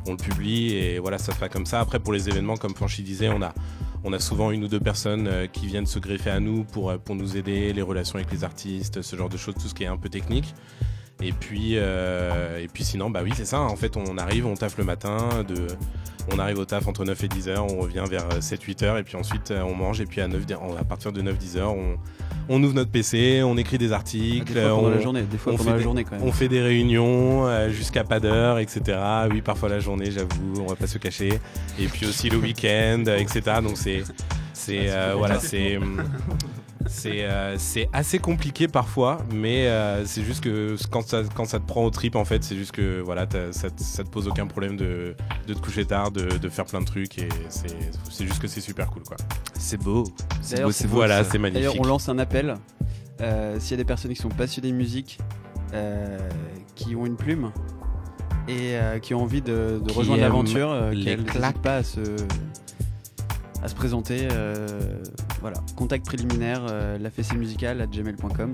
on 0.08 0.12
le 0.12 0.18
publie 0.18 0.74
et 0.74 1.00
voilà, 1.00 1.18
ça 1.18 1.32
se 1.34 1.38
passe 1.38 1.50
comme 1.50 1.66
ça. 1.66 1.80
Après, 1.80 2.00
pour 2.00 2.14
les 2.14 2.30
événements, 2.30 2.58
comme 2.58 2.76
Franchi 2.76 3.02
disait, 3.04 3.30
on 3.30 4.14
a 4.14 4.20
souvent 4.20 4.52
une 4.52 4.64
ou 4.64 4.68
deux 4.68 4.80
personnes 4.80 5.28
euh, 5.28 5.48
qui 5.48 5.68
viennent 5.68 5.86
se 5.86 6.00
greffer 6.00 6.30
à 6.30 6.40
nous 6.40 6.64
pour, 6.64 6.94
pour 7.00 7.16
nous 7.16 7.38
aider, 7.38 7.74
les 7.74 7.82
relations 7.82 8.16
avec 8.16 8.32
les 8.32 8.44
artistes, 8.44 9.02
ce 9.02 9.16
genre 9.16 9.30
de 9.30 9.38
choses, 9.38 9.56
tout 9.56 9.68
ce 9.68 9.74
qui 9.74 9.84
est 9.84 9.88
un 9.88 9.98
peu 9.98 10.10
technique. 10.10 10.54
Et 11.22 11.32
puis, 11.32 11.74
euh, 11.76 12.60
et 12.60 12.68
puis 12.68 12.84
sinon, 12.84 13.10
bah 13.10 13.22
oui, 13.24 13.32
c'est 13.36 13.46
ça. 13.46 13.62
En 13.62 13.76
fait, 13.76 13.96
on 13.98 14.18
arrive, 14.18 14.46
on 14.46 14.56
taffe 14.56 14.78
le 14.78 14.84
matin, 14.84 15.44
de, 15.48 15.68
on 16.34 16.40
arrive 16.40 16.58
au 16.60 16.66
taf 16.66 16.88
entre 16.88 17.06
9 17.06 17.24
et 17.24 17.28
10 17.28 17.48
heures, 17.50 17.66
on 17.72 17.80
revient 17.80 18.04
vers 18.10 18.28
7-8 18.40 18.84
heures, 18.84 18.98
et 18.98 19.04
puis 19.04 19.16
ensuite 19.16 19.52
euh, 19.52 19.62
on 19.62 19.74
mange, 19.76 20.02
et 20.02 20.06
puis 20.06 20.20
à, 20.22 20.28
9, 20.28 20.42
à 20.80 20.84
partir 20.84 21.14
de 21.14 21.22
9-10 21.22 21.58
heures, 21.58 21.74
on, 21.76 21.96
on 22.50 22.62
ouvre 22.64 22.74
notre 22.74 22.92
PC, 22.92 23.42
on 23.44 23.56
écrit 23.58 23.78
des 23.78 23.94
articles, 23.94 24.54
Des 24.54 24.60
fois 24.62 24.70
pendant 24.72 24.88
on, 24.88 24.90
la 24.90 25.00
journée, 25.00 25.22
des 25.22 25.38
fois 25.38 25.54
on 25.54 25.56
pendant 25.58 25.66
fait 25.70 25.72
la 25.74 25.78
des- 25.78 25.84
journée 25.84 26.04
quand 26.04 26.16
même. 26.18 26.24
on 26.28 26.32
fait 26.34 26.50
des 26.50 26.62
réunions 26.62 27.48
euh, 27.48 27.70
jusqu'à 27.70 28.04
pas 28.04 28.20
d'heure, 28.20 28.60
etc. 28.60 28.98
Oui, 29.32 29.42
parfois 29.42 29.70
la 29.70 29.80
journée, 29.80 30.12
j'avoue, 30.12 30.56
on 30.60 30.66
va 30.66 30.76
pas 30.76 30.88
se 30.88 30.98
cacher. 30.98 31.40
Et 31.80 31.86
puis 31.88 32.06
aussi 32.06 32.30
le 32.30 32.38
week-end, 32.38 33.04
euh, 33.08 33.18
etc. 33.18 33.42
Donc 33.64 33.78
c'est, 33.78 34.04
c'est, 34.54 34.90
euh, 34.90 35.14
voilà, 35.18 35.40
c'est, 35.40 35.80
C'est 36.88 37.24
euh, 37.24 37.58
c'est 37.58 37.90
assez 37.94 38.20
compliqué 38.20 38.68
parfois, 38.68 39.18
mais 39.34 39.68
euh, 39.68 40.06
c'est 40.06 40.24
juste 40.24 40.44
que 40.44 40.76
quand 40.90 41.08
ça, 41.08 41.24
quand 41.36 41.46
ça 41.46 41.60
te 41.60 41.66
prend 41.66 41.84
au 41.86 41.90
trip, 41.90 42.16
en 42.16 42.26
fait, 42.26 42.44
c'est 42.44 42.56
juste 42.56 42.72
que 42.72 43.00
voilà, 43.02 43.28
ça, 43.52 43.70
te- 43.70 43.82
ça 43.82 44.04
te 44.04 44.10
pose 44.10 44.28
aucun 44.28 44.46
problème 44.48 44.76
de, 44.78 45.16
de 45.48 45.54
te 45.54 45.60
coucher 45.60 45.86
tard, 45.86 46.12
de, 46.12 46.38
de 46.38 46.50
faire 46.50 46.66
plein 46.66 46.82
de 46.82 46.86
trucs, 46.86 47.18
et 47.20 47.30
c'est 47.50 47.68
c'est 48.10 48.26
juste 48.26 48.40
que 48.42 48.48
c'est 48.48 48.62
super 48.62 48.88
cool, 48.92 49.04
quoi. 49.04 49.18
C'est 49.58 49.78
beau. 49.82 50.04
C'est 50.42 50.62
beau, 50.64 50.72
c'est 50.72 50.88
beau. 50.88 50.96
Voilà, 50.96 51.24
c'est 51.24 51.38
magnifique. 51.38 51.66
D'ailleurs, 51.68 51.80
on 51.84 51.88
lance 51.88 52.10
un 52.10 52.20
appel. 52.20 52.56
Euh, 53.22 53.60
S'il 53.60 53.72
y 53.72 53.74
a 53.76 53.78
des 53.78 53.86
personnes 53.86 54.12
qui 54.14 54.22
sont 54.22 54.30
passionnées 54.30 54.72
de 54.72 54.76
musique, 54.78 55.20
euh, 55.74 56.18
qui 56.76 56.96
ont 56.96 57.06
une 57.06 57.16
plume 57.16 57.52
et 58.48 58.76
euh, 58.76 59.00
qui 59.00 59.14
ont 59.14 59.22
envie 59.22 59.42
de, 59.42 59.82
rejoindre 59.96 60.22
l'aventure, 60.22 60.70
euh, 60.72 60.92
les 60.92 61.04
qu'elles 61.06 61.24
n'hésitent 61.24 61.62
pas 61.62 61.78
à 61.78 61.84
se, 61.84 62.02
à 63.64 63.68
se 63.70 63.76
présenter. 63.76 64.28
euh, 64.32 65.02
voilà, 65.40 65.58
contact 65.76 66.06
préliminaire, 66.06 66.66
euh, 66.70 66.98
la 66.98 67.10
fessée 67.10 67.36
musicale 67.36 67.82
à 67.82 67.88
gmail.com. 67.88 68.54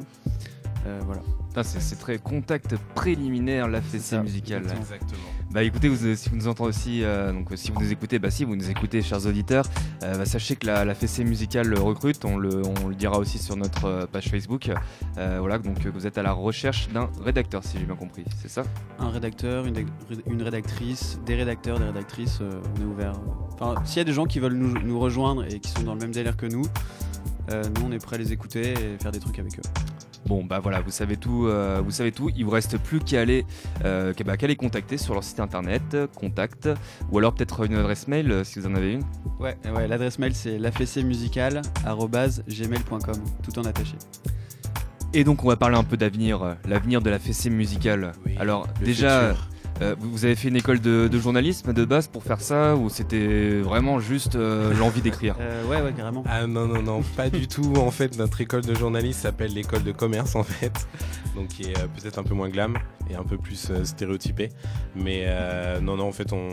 Euh, 0.85 0.99
voilà. 1.03 1.21
C'est 1.63 1.99
très 1.99 2.17
contact 2.17 2.75
préliminaire, 2.95 3.67
la 3.67 3.81
fessée 3.81 4.15
ça, 4.15 4.23
musicale. 4.23 4.63
Exactement. 4.63 5.21
Bah 5.51 5.63
écoutez, 5.63 5.87
vous, 5.89 6.15
si 6.15 6.29
vous 6.29 6.35
nous 6.35 6.47
entendez 6.47 6.69
aussi, 6.69 7.03
euh, 7.03 7.33
donc 7.33 7.51
euh, 7.51 7.55
si 7.55 7.71
vous 7.71 7.81
nous 7.81 7.91
écoutez, 7.91 8.19
bah 8.19 8.29
si 8.29 8.45
vous 8.45 8.55
nous 8.55 8.69
écoutez, 8.69 9.01
chers 9.01 9.25
auditeurs, 9.25 9.65
euh, 10.03 10.15
bah, 10.15 10.25
sachez 10.25 10.55
que 10.55 10.67
la, 10.67 10.85
la 10.85 10.93
fessée 10.93 11.23
musicale 11.23 11.73
recrute, 11.77 12.23
on 12.23 12.37
le, 12.37 12.61
on 12.83 12.87
le 12.87 12.95
dira 12.95 13.17
aussi 13.17 13.39
sur 13.39 13.55
notre 13.55 14.07
page 14.11 14.29
Facebook. 14.29 14.69
Euh, 15.17 15.37
voilà, 15.39 15.57
donc 15.57 15.85
vous 15.87 16.05
êtes 16.05 16.17
à 16.19 16.23
la 16.23 16.33
recherche 16.33 16.89
d'un 16.89 17.09
rédacteur, 17.23 17.63
si 17.63 17.79
j'ai 17.79 17.85
bien 17.85 17.95
compris, 17.95 18.25
c'est 18.41 18.49
ça? 18.49 18.63
Un 18.99 19.09
rédacteur, 19.09 19.65
une, 19.65 19.85
une 20.27 20.41
rédactrice, 20.43 21.19
des 21.25 21.35
rédacteurs, 21.35 21.79
des 21.79 21.85
rédactrices, 21.85 22.39
euh, 22.41 22.61
on 22.77 22.81
est 22.81 22.85
ouvert. 22.85 23.13
Enfin, 23.53 23.81
s'il 23.85 23.97
y 23.97 24.01
a 24.01 24.05
des 24.05 24.13
gens 24.13 24.25
qui 24.25 24.39
veulent 24.39 24.53
nous, 24.53 24.73
nous 24.79 24.99
rejoindre 24.99 25.45
et 25.45 25.59
qui 25.59 25.71
sont 25.71 25.83
dans 25.83 25.95
le 25.95 25.99
même 25.99 26.11
délire 26.11 26.37
que 26.37 26.45
nous, 26.45 26.65
euh, 27.51 27.63
nous 27.75 27.87
on 27.87 27.91
est 27.91 27.97
prêt 28.03 28.17
à 28.17 28.19
les 28.19 28.31
écouter 28.31 28.73
et 28.73 29.01
faire 29.01 29.11
des 29.11 29.19
trucs 29.19 29.39
avec 29.39 29.57
eux. 29.57 29.63
Bon 30.25 30.43
bah 30.43 30.59
voilà, 30.59 30.81
vous 30.81 30.91
savez 30.91 31.15
tout, 31.17 31.47
euh, 31.47 31.81
vous 31.83 31.89
savez 31.91 32.11
tout. 32.11 32.29
Il 32.35 32.45
vous 32.45 32.51
reste 32.51 32.77
plus 32.77 32.99
qu'à 32.99 33.21
aller, 33.21 33.45
euh, 33.85 34.13
qu'à 34.13 34.23
bah, 34.23 34.37
qu'à 34.37 34.45
les 34.47 34.55
contacter 34.55 34.97
sur 34.97 35.13
leur 35.13 35.23
site 35.23 35.39
internet, 35.39 35.97
contact, 36.15 36.69
ou 37.11 37.17
alors 37.17 37.33
peut-être 37.33 37.65
une 37.65 37.73
adresse 37.75 38.07
mail 38.07 38.31
euh, 38.31 38.43
si 38.43 38.59
vous 38.59 38.67
en 38.67 38.75
avez 38.75 38.93
une. 38.93 39.01
Ouais, 39.39 39.57
ouais 39.73 39.87
l'adresse 39.87 40.19
mail 40.19 40.35
c'est 40.35 40.59
lafessée-musicale@gmail.com, 40.59 43.23
tout 43.43 43.59
en 43.59 43.63
attaché. 43.63 43.95
Et 45.13 45.23
donc 45.23 45.43
on 45.43 45.47
va 45.47 45.55
parler 45.55 45.77
un 45.77 45.83
peu 45.83 45.97
d'avenir, 45.97 46.43
euh, 46.43 46.53
l'avenir 46.67 47.01
de 47.01 47.09
la 47.09 47.17
fessée 47.17 47.49
musicale. 47.49 48.11
Oui, 48.25 48.35
alors 48.37 48.67
déjà, 48.83 49.29
futur. 49.29 49.47
Euh, 49.81 49.95
vous 49.99 50.25
avez 50.25 50.35
fait 50.35 50.49
une 50.49 50.55
école 50.57 50.79
de, 50.81 51.07
de 51.07 51.19
journalisme 51.19 51.73
de 51.73 51.85
base 51.85 52.07
pour 52.07 52.23
faire 52.23 52.41
ça, 52.41 52.75
ou 52.75 52.89
c'était 52.89 53.59
vraiment 53.61 53.99
juste 53.99 54.35
euh, 54.35 54.73
l'envie 54.73 55.01
d'écrire 55.01 55.35
Euh, 55.39 55.65
ouais, 55.67 55.81
ouais, 55.81 55.93
carrément. 55.95 56.23
Ah 56.27 56.45
non, 56.47 56.67
non, 56.67 56.81
non, 56.81 57.01
pas 57.15 57.29
du 57.29 57.47
tout. 57.47 57.73
En 57.77 57.91
fait, 57.91 58.17
notre 58.17 58.41
école 58.41 58.61
de 58.61 58.73
journalisme 58.75 59.21
s'appelle 59.21 59.53
l'école 59.53 59.83
de 59.83 59.91
commerce, 59.91 60.35
en 60.35 60.43
fait. 60.43 60.87
Donc, 61.35 61.47
qui 61.49 61.63
est 61.63 61.77
euh, 61.77 61.87
peut-être 61.95 62.17
un 62.19 62.23
peu 62.23 62.33
moins 62.33 62.49
glam 62.49 62.77
et 63.09 63.15
un 63.15 63.23
peu 63.23 63.37
plus 63.37 63.69
euh, 63.69 63.85
stéréotypé. 63.85 64.49
Mais 64.95 65.23
euh, 65.27 65.79
non, 65.79 65.95
non, 65.97 66.07
en 66.07 66.11
fait, 66.11 66.33
on, 66.33 66.49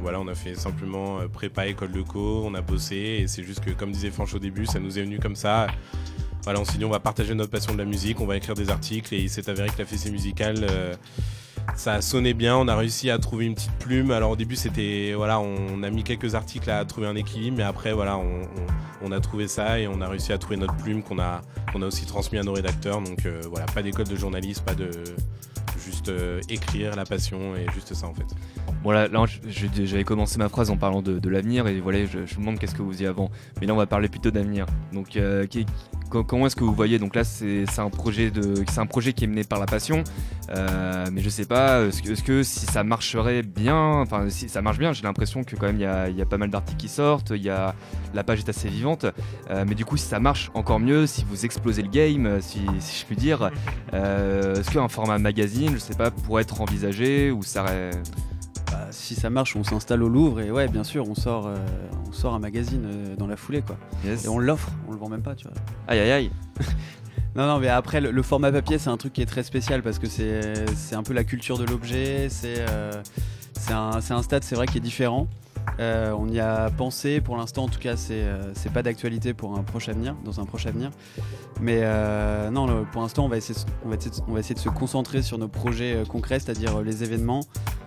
voilà, 0.00 0.18
on 0.20 0.28
a 0.28 0.34
fait 0.34 0.54
simplement 0.54 1.18
prépa, 1.32 1.66
école 1.66 1.92
de 1.92 2.02
co, 2.02 2.42
on 2.44 2.54
a 2.54 2.62
bossé. 2.62 2.96
Et 2.96 3.26
c'est 3.28 3.42
juste 3.42 3.60
que, 3.64 3.70
comme 3.70 3.92
disait 3.92 4.10
Franche 4.10 4.34
au 4.34 4.38
début, 4.38 4.64
ça 4.66 4.78
nous 4.80 4.98
est 4.98 5.02
venu 5.02 5.18
comme 5.18 5.36
ça. 5.36 5.66
Voilà, 6.44 6.58
on 6.58 6.64
s'est 6.64 6.78
dit, 6.78 6.84
on 6.84 6.90
va 6.90 7.00
partager 7.00 7.34
notre 7.34 7.50
passion 7.50 7.72
de 7.74 7.78
la 7.78 7.84
musique, 7.84 8.20
on 8.20 8.26
va 8.26 8.36
écrire 8.36 8.54
des 8.54 8.70
articles. 8.70 9.14
Et 9.14 9.18
il 9.20 9.30
s'est 9.30 9.48
avéré 9.50 9.68
que 9.68 9.78
la 9.78 9.84
fessée 9.84 10.10
musicale. 10.10 10.66
Ça 11.76 11.94
a 11.94 12.00
sonné 12.00 12.34
bien, 12.34 12.56
on 12.56 12.68
a 12.68 12.76
réussi 12.76 13.10
à 13.10 13.18
trouver 13.18 13.46
une 13.46 13.54
petite 13.54 13.72
plume. 13.78 14.10
Alors 14.10 14.30
au 14.30 14.36
début 14.36 14.56
c'était 14.56 15.12
voilà, 15.16 15.40
on 15.40 15.82
a 15.82 15.90
mis 15.90 16.04
quelques 16.04 16.34
articles 16.34 16.70
à 16.70 16.84
trouver 16.84 17.06
un 17.06 17.16
équilibre, 17.16 17.56
mais 17.58 17.62
après 17.62 17.92
voilà, 17.92 18.18
on, 19.02 19.12
a 19.12 19.20
trouvé 19.20 19.48
ça 19.48 19.78
et 19.78 19.88
on 19.88 20.00
a 20.00 20.08
réussi 20.08 20.32
à 20.32 20.38
trouver 20.38 20.56
notre 20.56 20.76
plume 20.76 21.02
qu'on 21.02 21.18
a 21.18 21.42
aussi 21.74 22.06
transmis 22.06 22.38
à 22.38 22.42
nos 22.42 22.52
rédacteurs. 22.52 23.00
Donc 23.00 23.26
euh, 23.26 23.42
voilà, 23.50 23.66
pas 23.66 23.82
d'école 23.82 24.06
de 24.06 24.16
journalisme, 24.16 24.64
pas 24.64 24.74
de 24.74 24.90
juste 25.84 26.08
euh, 26.08 26.40
écrire 26.48 26.96
la 26.96 27.04
passion 27.04 27.56
et 27.56 27.66
juste 27.72 27.94
ça 27.94 28.06
en 28.06 28.14
fait. 28.14 28.26
Voilà, 28.82 29.08
là 29.08 29.24
j'avais 29.48 30.04
commencé 30.04 30.38
ma 30.38 30.48
phrase 30.48 30.70
en 30.70 30.76
parlant 30.76 31.02
de, 31.02 31.28
l'avenir 31.28 31.66
et 31.68 31.80
voilà, 31.80 32.04
je, 32.04 32.18
vous 32.18 32.40
demande 32.40 32.58
qu'est-ce 32.58 32.74
que 32.74 32.82
vous 32.82 32.90
disiez 32.90 33.06
avant. 33.06 33.30
Mais 33.60 33.66
là 33.66 33.74
on 33.74 33.76
va 33.76 33.86
parler 33.86 34.08
plutôt 34.08 34.30
d'avenir. 34.30 34.66
Donc 34.92 35.16
euh, 35.16 35.46
comment 36.26 36.46
est-ce 36.46 36.56
que 36.56 36.64
vous 36.64 36.74
voyez? 36.74 36.98
Donc 36.98 37.14
là 37.14 37.24
c'est 37.24 37.64
un 37.78 37.90
projet 37.90 38.30
un 38.76 38.86
projet 38.86 39.12
qui 39.12 39.24
est 39.24 39.28
mené 39.28 39.44
par 39.44 39.60
la 39.60 39.66
passion. 39.66 40.04
Euh, 40.50 41.06
mais 41.12 41.22
je 41.22 41.30
sais 41.30 41.46
pas, 41.46 41.84
est-ce 41.84 42.22
que, 42.22 42.42
si 42.42 42.66
ça 42.66 42.84
marcherait 42.84 43.42
bien, 43.42 43.76
enfin 43.76 44.28
si 44.28 44.48
ça 44.48 44.60
marche 44.60 44.78
bien, 44.78 44.92
j'ai 44.92 45.04
l'impression 45.04 45.44
que 45.44 45.56
quand 45.56 45.66
même 45.66 45.76
il 45.76 46.16
y 46.16 46.22
a, 46.22 46.26
pas 46.26 46.38
mal 46.38 46.50
d'articles 46.50 46.78
qui 46.78 46.88
sortent, 46.88 47.32
y 47.34 47.50
a 47.50 47.74
la 48.14 48.24
page 48.24 48.40
est 48.40 48.48
assez 48.48 48.68
vivante. 48.68 49.06
Mais 49.50 49.74
du 49.74 49.84
coup 49.84 49.96
si 49.96 50.06
ça 50.06 50.20
marche 50.20 50.50
encore 50.54 50.80
mieux, 50.80 51.06
si 51.06 51.24
vous 51.24 51.44
explosez 51.44 51.82
le 51.82 51.88
game, 51.88 52.40
si, 52.40 52.60
si 52.80 53.00
je 53.00 53.06
puis 53.06 53.16
dire, 53.16 53.50
est-ce 53.92 54.70
qu'un 54.70 54.88
format 54.88 55.18
magazine, 55.18 55.71
je 55.72 55.78
sais 55.78 55.94
pas, 55.94 56.10
pourrait 56.10 56.42
être 56.42 56.60
envisagé 56.60 57.30
ou 57.30 57.42
ça. 57.42 57.64
Bah, 58.70 58.86
si 58.90 59.14
ça 59.14 59.28
marche, 59.28 59.54
on 59.54 59.64
s'installe 59.64 60.02
au 60.02 60.08
Louvre 60.08 60.40
et 60.40 60.50
ouais, 60.50 60.66
bien 60.68 60.84
sûr, 60.84 61.06
on 61.08 61.14
sort, 61.14 61.46
euh, 61.46 61.56
on 62.08 62.12
sort 62.12 62.34
un 62.34 62.38
magazine 62.38 62.84
euh, 62.86 63.16
dans 63.16 63.26
la 63.26 63.36
foulée 63.36 63.60
quoi. 63.60 63.76
Yes. 64.04 64.24
Et 64.24 64.28
on 64.28 64.38
l'offre, 64.38 64.70
on 64.88 64.92
le 64.92 64.98
vend 64.98 65.08
même 65.08 65.22
pas, 65.22 65.34
tu 65.34 65.46
vois. 65.46 65.56
Aïe 65.88 65.98
aïe 66.00 66.10
aïe. 66.10 66.30
Non, 67.34 67.46
non, 67.46 67.58
mais 67.60 67.68
après, 67.68 68.02
le, 68.02 68.10
le 68.10 68.22
format 68.22 68.52
papier, 68.52 68.76
c'est 68.76 68.90
un 68.90 68.98
truc 68.98 69.14
qui 69.14 69.22
est 69.22 69.26
très 69.26 69.42
spécial 69.42 69.82
parce 69.82 69.98
que 69.98 70.06
c'est 70.06 70.94
un 70.94 71.02
peu 71.02 71.14
la 71.14 71.24
culture 71.24 71.56
de 71.56 71.64
l'objet, 71.64 72.28
c'est 72.28 72.66
euh, 72.68 72.92
c'est 73.58 73.72
un, 73.72 74.02
c'est 74.02 74.12
un 74.12 74.20
stade, 74.22 74.44
c'est 74.44 74.54
vrai, 74.54 74.66
qui 74.66 74.76
est 74.76 74.82
différent. 74.82 75.28
Euh, 75.80 76.12
on 76.12 76.28
y 76.28 76.38
a 76.40 76.70
pensé, 76.70 77.20
pour 77.20 77.36
l'instant, 77.36 77.64
en 77.64 77.68
tout 77.68 77.78
cas, 77.78 77.96
c'est 77.96 78.14
euh, 78.22 78.52
c'est 78.54 78.72
pas 78.72 78.82
d'actualité 78.82 79.32
pour 79.32 79.56
un 79.56 79.62
proche 79.62 79.88
avenir, 79.88 80.14
dans 80.24 80.38
un 80.40 80.44
proche 80.44 80.66
avenir. 80.66 80.90
Mais 81.60 81.80
euh, 81.82 82.50
non, 82.50 82.66
le- 82.66 82.84
pour 82.84 83.00
l'instant, 83.02 83.24
on, 83.24 83.28
va 83.28 83.36
essayer 83.38 83.54
de- 83.54 83.70
on, 83.84 83.88
va 83.88 83.94
essayer 83.96 84.10
de- 84.10 84.22
on 84.28 84.32
va 84.34 84.40
essayer 84.40 84.54
de 84.54 84.60
se 84.60 84.68
concentrer 84.68 85.22
sur 85.22 85.38
nos 85.38 85.48
projets 85.48 85.94
euh, 85.96 86.04
concrets, 86.04 86.40
c'est-à-dire 86.40 86.76
euh, 86.78 86.82
les 86.82 87.02
événements. 87.04 87.40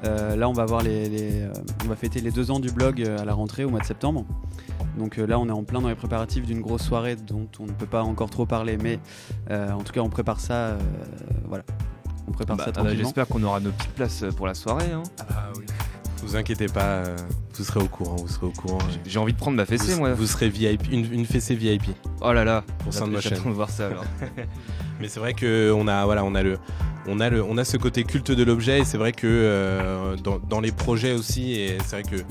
Euh, 0.04 0.36
là, 0.36 0.50
on 0.50 0.54
va, 0.54 0.66
voir 0.66 0.82
les, 0.82 1.10
les, 1.10 1.42
euh, 1.42 1.52
on 1.84 1.88
va 1.90 1.96
fêter 1.96 2.22
les 2.22 2.32
deux 2.32 2.50
ans 2.52 2.60
du 2.60 2.72
blog 2.72 3.02
euh, 3.02 3.20
à 3.20 3.26
la 3.26 3.34
rentrée 3.34 3.66
au 3.66 3.70
mois 3.70 3.80
de 3.82 3.86
septembre. 3.86 4.26
Donc 4.98 5.20
euh, 5.20 5.28
là, 5.28 5.38
on 5.40 5.48
est 5.48 5.52
en 5.52 5.64
plein 5.64 5.82
dans 5.82 5.90
les 5.90 5.96
préparatifs 5.96 6.46
d'une 6.46 6.62
grosse 6.62 6.84
soirée 6.84 7.16
dont 7.18 7.48
on 7.60 7.66
ne 7.66 7.72
peut 7.72 7.86
pas 7.86 8.02
encore 8.04 8.30
trop 8.30 8.46
parler, 8.46 8.78
mais 8.82 9.00
euh, 9.52 9.72
en 9.72 9.84
tout 9.84 9.92
cas, 9.94 10.02
on 10.02 10.10
prépare 10.10 10.40
ça. 10.40 10.54
euh, 10.54 10.78
voilà. 11.48 11.64
On 12.28 12.32
prépare 12.32 12.58
Bah, 12.58 12.66
ça. 12.74 12.94
J'espère 12.96 13.28
qu'on 13.28 13.44
aura 13.44 13.60
nos 13.60 13.72
petites 13.72 13.92
places 13.94 14.24
pour 14.36 14.48
la 14.48 14.54
soirée. 14.56 14.92
hein. 14.92 15.04
Ah 15.30 15.50
oui. 15.58 15.66
Vous 16.26 16.36
inquiétez 16.36 16.66
pas, 16.68 16.82
euh, 17.06 17.16
vous 17.56 17.64
serez 17.64 17.80
au 17.80 17.88
courant, 17.88 18.16
vous 18.16 18.28
serez 18.28 18.48
au 18.48 18.52
courant. 18.52 18.80
J'ai- 18.92 19.12
J'ai 19.12 19.20
envie 19.20 19.34
de 19.34 19.38
prendre 19.38 19.56
ma 19.58 19.66
fessée, 19.66 19.94
vous, 19.94 20.00
moi. 20.00 20.14
vous 20.14 20.26
serez 20.26 20.50
VIP, 20.50 20.92
une, 20.92 21.12
une 21.14 21.26
fessée 21.26 21.54
VIP. 21.56 21.84
Oh 22.22 22.34
là 22.34 22.44
là, 22.44 22.64
Pour 22.80 22.92
j'attends 22.92 23.50
de 23.50 23.54
voir 23.56 23.70
ça 23.70 23.88
alors. 23.88 24.06
Mais 25.00 25.08
c'est 25.08 25.20
vrai 25.20 25.34
que 25.34 25.72
on 25.76 25.88
a 25.88 26.04
voilà, 26.06 26.24
on 26.24 26.34
a 26.36 26.42
le 26.44 26.58
on 27.08 27.20
a 27.20 27.30
le 27.30 27.44
on 27.44 27.58
a 27.58 27.64
ce 27.66 27.78
côté 27.78 28.04
culte 28.04 28.32
de 28.32 28.44
l'objet 28.44 28.80
et 28.80 28.86
c'est 28.86 28.98
vrai 28.98 29.12
que 29.12 29.28
euh, 29.28 30.16
dans, 30.16 30.40
dans 30.40 30.60
les 30.62 30.72
projets 30.72 31.14
aussi 31.14 31.52
et 31.54 31.78
c'est 31.86 32.02
vrai 32.02 32.04
que 32.04 32.24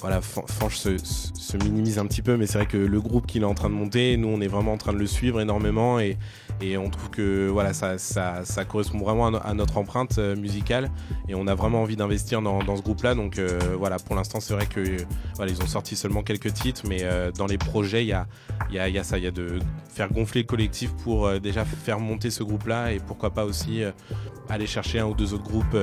voilà, 0.00 0.20
Fan- 0.20 0.44
Fanche 0.48 0.76
se, 0.76 0.98
se- 0.98 1.28
se 1.34 1.56
minimise 1.56 1.98
un 1.98 2.06
petit 2.06 2.22
peu, 2.22 2.36
mais 2.36 2.46
c'est 2.46 2.58
vrai 2.58 2.66
que 2.66 2.76
le 2.76 3.00
groupe 3.00 3.26
qu'il 3.26 3.42
est 3.42 3.46
en 3.46 3.54
train 3.54 3.68
de 3.70 3.74
monter, 3.74 4.16
nous 4.16 4.28
on 4.28 4.40
est 4.40 4.46
vraiment 4.48 4.72
en 4.72 4.76
train 4.78 4.92
de 4.92 4.98
le 4.98 5.06
suivre 5.06 5.40
énormément 5.40 5.98
et, 6.00 6.16
et 6.60 6.76
on 6.78 6.88
trouve 6.88 7.10
que 7.10 7.48
voilà, 7.48 7.72
ça, 7.72 7.98
ça, 7.98 8.64
correspond 8.64 8.98
vraiment 8.98 9.26
à, 9.26 9.30
no- 9.30 9.40
à 9.44 9.54
notre 9.54 9.76
empreinte 9.76 10.18
euh, 10.18 10.36
musicale 10.36 10.90
et 11.28 11.34
on 11.34 11.46
a 11.46 11.54
vraiment 11.54 11.82
envie 11.82 11.96
d'investir 11.96 12.40
dans, 12.40 12.60
ce 12.76 12.82
groupe-là. 12.82 13.14
Donc 13.14 13.38
euh, 13.38 13.58
voilà, 13.78 13.98
pour 13.98 14.16
l'instant 14.16 14.40
c'est 14.40 14.54
vrai 14.54 14.66
que 14.66 14.96
ils 15.46 15.62
ont 15.62 15.66
sorti 15.66 15.96
seulement 15.96 16.22
quelques 16.22 16.52
titres, 16.52 16.82
mais 16.88 17.00
euh, 17.02 17.30
dans 17.30 17.46
les 17.46 17.58
projets 17.58 18.04
il 18.04 18.08
y 18.08 18.12
a, 18.12 18.26
y, 18.70 18.78
a, 18.78 18.88
y 18.88 18.98
a 18.98 19.04
ça, 19.04 19.18
il 19.18 19.24
y 19.24 19.26
a 19.26 19.30
de 19.30 19.58
faire 19.88 20.10
gonfler 20.12 20.42
le 20.42 20.46
collectif 20.46 20.92
pour 21.04 21.40
déjà 21.40 21.64
faire 21.64 22.00
monter 22.00 22.30
ce 22.30 22.42
groupe-là 22.42 22.92
et 22.92 23.00
pourquoi 23.00 23.30
pas 23.30 23.44
aussi 23.44 23.82
aller 24.48 24.66
chercher 24.66 25.00
un 25.00 25.06
ou 25.06 25.14
deux 25.14 25.34
autres 25.34 25.44
groupes 25.44 25.76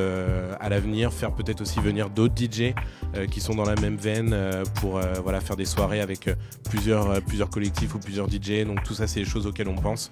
à 0.60 0.70
l'avenir, 0.70 1.12
faire 1.12 1.32
peut-être 1.34 1.62
aussi 1.62 1.80
venir 1.80 2.10
d'autres 2.10 2.36
DJ 2.36 2.74
qui 3.32 3.42
sont 3.42 3.56
dans 3.56 3.66
la 3.66 3.76
même 3.76 3.96
veine 3.96 4.36
pour 4.76 5.00
voilà, 5.24 5.42
faire 5.42 5.56
des 5.56 5.66
soirées 5.66 6.02
avec 6.02 6.30
plusieurs, 6.70 7.22
plusieurs 7.24 7.50
collectifs 7.50 7.96
ou 7.96 8.00
plusieurs 8.00 8.30
DJ. 8.30 8.66
Donc 8.66 8.84
tout 8.84 8.94
ça, 8.94 9.08
c'est 9.08 9.22
des 9.22 9.26
choses 9.26 9.48
auxquelles 9.48 9.68
on 9.68 9.76
pense. 9.76 10.12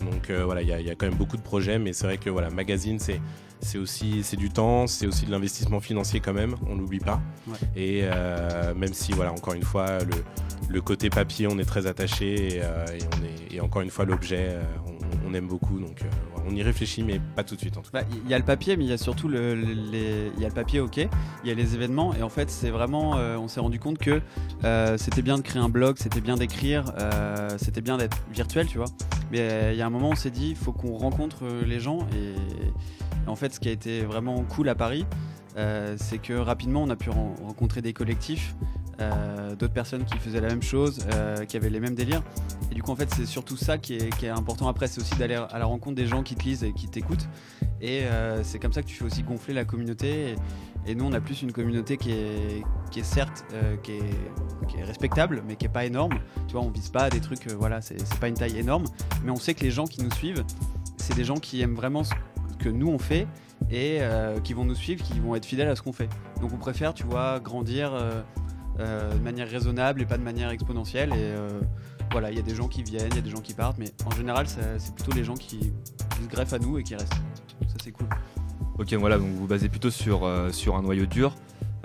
Donc 0.00 0.30
euh, 0.30 0.44
voilà, 0.44 0.62
il 0.62 0.68
y, 0.68 0.72
a- 0.72 0.80
il 0.80 0.86
y 0.86 0.90
a 0.90 0.94
quand 0.94 1.06
même 1.06 1.16
beaucoup 1.18 1.36
de 1.36 1.42
projets, 1.42 1.78
mais 1.78 1.92
c'est 1.92 2.06
vrai 2.06 2.18
que 2.18 2.30
voilà, 2.30 2.50
magazine, 2.50 2.98
c'est 2.98 3.20
c'est 3.60 3.78
aussi 3.78 4.22
c'est 4.22 4.36
du 4.36 4.50
temps, 4.50 4.86
c'est 4.86 5.06
aussi 5.08 5.26
de 5.26 5.32
l'investissement 5.32 5.80
financier 5.80 6.20
quand 6.20 6.32
même, 6.32 6.54
on 6.68 6.76
l'oublie 6.76 7.00
pas. 7.00 7.20
Ouais. 7.48 7.54
Et 7.74 8.00
euh, 8.04 8.72
même 8.74 8.94
si 8.94 9.10
voilà, 9.12 9.32
encore 9.32 9.54
une 9.54 9.64
fois, 9.64 9.98
le, 9.98 10.14
le 10.68 10.80
côté 10.80 11.10
papier, 11.10 11.48
on 11.48 11.58
est 11.58 11.64
très 11.64 11.86
attaché 11.88 12.56
et, 12.58 12.60
euh, 12.62 12.84
et 12.86 12.98
on 13.18 13.24
est 13.24 13.54
et 13.56 13.60
encore 13.60 13.82
une 13.82 13.90
fois 13.90 14.04
l'objet, 14.04 14.56
on, 14.86 15.28
on 15.30 15.34
aime 15.34 15.48
beaucoup. 15.48 15.80
Donc 15.80 16.02
euh, 16.02 16.37
on 16.48 16.54
y 16.54 16.62
réfléchit, 16.62 17.02
mais 17.02 17.20
pas 17.36 17.44
tout 17.44 17.54
de 17.54 17.60
suite 17.60 17.76
cas. 17.76 17.82
Bah, 17.92 18.02
Il 18.24 18.30
y 18.30 18.34
a 18.34 18.38
le 18.38 18.44
papier, 18.44 18.76
mais 18.76 18.84
il 18.84 18.90
y 18.90 18.92
a 18.92 18.98
surtout 18.98 19.28
le, 19.28 19.54
les, 19.54 20.30
il 20.36 20.40
y 20.42 20.44
a 20.44 20.48
le 20.48 20.54
papier, 20.54 20.80
ok. 20.80 20.96
Il 20.96 21.08
y 21.44 21.50
a 21.50 21.54
les 21.54 21.74
événements, 21.74 22.14
et 22.14 22.22
en 22.22 22.28
fait, 22.28 22.50
c'est 22.50 22.70
vraiment, 22.70 23.16
euh, 23.18 23.36
on 23.36 23.48
s'est 23.48 23.60
rendu 23.60 23.78
compte 23.78 23.98
que 23.98 24.20
euh, 24.64 24.96
c'était 24.98 25.22
bien 25.22 25.36
de 25.36 25.42
créer 25.42 25.60
un 25.62 25.68
blog, 25.68 25.96
c'était 25.98 26.20
bien 26.20 26.36
d'écrire, 26.36 26.92
euh, 26.98 27.48
c'était 27.58 27.80
bien 27.80 27.96
d'être 27.96 28.18
virtuel, 28.32 28.66
tu 28.66 28.78
vois. 28.78 28.88
Mais 29.30 29.72
il 29.72 29.78
y 29.78 29.82
a 29.82 29.86
un 29.86 29.90
moment, 29.90 30.10
on 30.10 30.16
s'est 30.16 30.30
dit, 30.30 30.50
il 30.50 30.56
faut 30.56 30.72
qu'on 30.72 30.96
rencontre 30.96 31.44
les 31.66 31.80
gens, 31.80 32.00
et, 32.16 32.34
en 33.28 33.36
fait, 33.36 33.52
ce 33.54 33.60
qui 33.60 33.68
a 33.68 33.72
été 33.72 34.02
vraiment 34.02 34.42
cool 34.44 34.68
à 34.68 34.74
Paris, 34.74 35.04
c'est 35.96 36.18
que 36.18 36.32
rapidement, 36.34 36.82
on 36.84 36.90
a 36.90 36.96
pu 36.96 37.10
ren- 37.10 37.34
rencontrer 37.44 37.82
des 37.82 37.92
collectifs. 37.92 38.54
Euh, 39.00 39.54
d'autres 39.54 39.72
personnes 39.72 40.04
qui 40.04 40.18
faisaient 40.18 40.40
la 40.40 40.48
même 40.48 40.62
chose, 40.62 41.06
euh, 41.14 41.44
qui 41.44 41.56
avaient 41.56 41.70
les 41.70 41.78
mêmes 41.78 41.94
délires. 41.94 42.22
Et 42.72 42.74
du 42.74 42.82
coup, 42.82 42.90
en 42.90 42.96
fait, 42.96 43.08
c'est 43.14 43.26
surtout 43.26 43.56
ça 43.56 43.78
qui 43.78 43.94
est, 43.94 44.28
important 44.28 44.66
après, 44.66 44.88
c'est 44.88 45.00
aussi 45.00 45.14
d'aller 45.14 45.36
à 45.36 45.58
la 45.58 45.66
rencontre 45.66 45.94
des 45.94 46.06
gens 46.06 46.24
qui 46.24 46.34
te 46.34 46.42
lisent 46.42 46.64
et 46.64 46.72
qui 46.72 46.88
t'écoutent. 46.88 47.28
Et 47.80 48.02
euh, 48.02 48.42
c'est 48.42 48.58
comme 48.58 48.72
ça 48.72 48.82
que 48.82 48.88
tu 48.88 48.96
fais 48.96 49.04
aussi 49.04 49.22
gonfler 49.22 49.54
la 49.54 49.64
communauté. 49.64 50.34
Et, 50.84 50.94
nous, 50.96 51.04
on 51.04 51.12
a 51.12 51.20
plus 51.20 51.42
une 51.42 51.52
communauté 51.52 51.96
qui 51.96 52.10
est, 52.10 52.64
certes 53.02 53.44
qui, 53.84 53.92
est, 53.92 54.66
qui 54.66 54.78
est 54.78 54.84
respectable, 54.84 55.44
mais 55.46 55.54
qui 55.54 55.66
est 55.66 55.70
pas 55.72 55.84
énorme. 55.84 56.18
Tu 56.48 56.54
vois, 56.54 56.62
on 56.62 56.70
vise 56.70 56.88
pas 56.88 57.08
des 57.08 57.20
trucs, 57.20 57.46
voilà, 57.52 57.80
c'est 57.80 58.18
pas 58.18 58.28
une 58.28 58.34
taille 58.34 58.58
énorme. 58.58 58.84
Mais 59.22 59.30
on 59.30 59.36
sait 59.36 59.54
que 59.54 59.62
les 59.62 59.70
gens 59.70 59.84
qui 59.84 60.02
nous 60.02 60.12
suivent, 60.12 60.44
c'est 60.96 61.14
des 61.14 61.24
gens 61.24 61.36
qui 61.36 61.60
aiment 61.60 61.76
vraiment 61.76 62.02
ce 62.02 62.14
que 62.58 62.68
nous 62.68 62.88
on 62.88 62.98
fait 62.98 63.28
et 63.70 64.00
qui 64.42 64.54
vont 64.54 64.64
nous 64.64 64.74
suivre, 64.74 65.04
qui 65.04 65.20
vont 65.20 65.36
être 65.36 65.46
fidèles 65.46 65.68
à 65.68 65.76
ce 65.76 65.82
qu'on 65.82 65.92
fait. 65.92 66.08
Donc 66.40 66.52
on 66.52 66.58
préfère, 66.58 66.94
tu 66.94 67.04
vois, 67.04 67.38
grandir 67.38 67.92
de 68.78 69.22
manière 69.22 69.48
raisonnable 69.48 70.02
et 70.02 70.06
pas 70.06 70.18
de 70.18 70.22
manière 70.22 70.50
exponentielle. 70.50 71.10
Et 71.10 71.16
euh, 71.18 71.60
voilà, 72.12 72.30
il 72.30 72.36
y 72.36 72.40
a 72.40 72.42
des 72.42 72.54
gens 72.54 72.68
qui 72.68 72.82
viennent, 72.82 73.08
il 73.10 73.16
y 73.16 73.18
a 73.18 73.22
des 73.22 73.30
gens 73.30 73.40
qui 73.40 73.54
partent, 73.54 73.78
mais 73.78 73.90
en 74.06 74.10
général, 74.12 74.46
c'est 74.48 74.94
plutôt 74.94 75.12
les 75.12 75.24
gens 75.24 75.34
qui, 75.34 75.58
qui 75.58 76.22
se 76.22 76.28
greffent 76.28 76.52
à 76.54 76.58
nous 76.58 76.78
et 76.78 76.82
qui 76.82 76.94
restent. 76.94 77.12
Ça, 77.66 77.76
c'est 77.82 77.90
cool. 77.92 78.06
Ok, 78.78 78.92
voilà, 78.94 79.18
donc 79.18 79.28
vous 79.28 79.38
vous 79.40 79.46
basez 79.46 79.68
plutôt 79.68 79.90
sur, 79.90 80.24
euh, 80.24 80.50
sur 80.52 80.76
un 80.76 80.82
noyau 80.82 81.06
dur. 81.06 81.34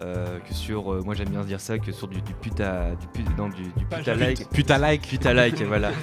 euh, 0.02 0.40
que 0.40 0.54
sur, 0.54 0.92
euh, 0.94 1.02
moi 1.04 1.14
j'aime 1.16 1.30
bien 1.30 1.44
dire 1.44 1.60
ça, 1.62 1.78
que 1.80 1.92
sur 1.92 2.08
du, 2.08 2.22
du 2.22 2.34
puta, 2.34 2.92
du, 2.96 3.08
pu- 3.08 3.30
non, 3.38 3.48
du, 3.50 3.64
puta 3.90 4.16
like, 4.16 4.50
Putain 4.50 4.78
like. 4.78 5.02
puta 5.08 5.34
like, 5.34 5.62
voilà. 5.64 5.92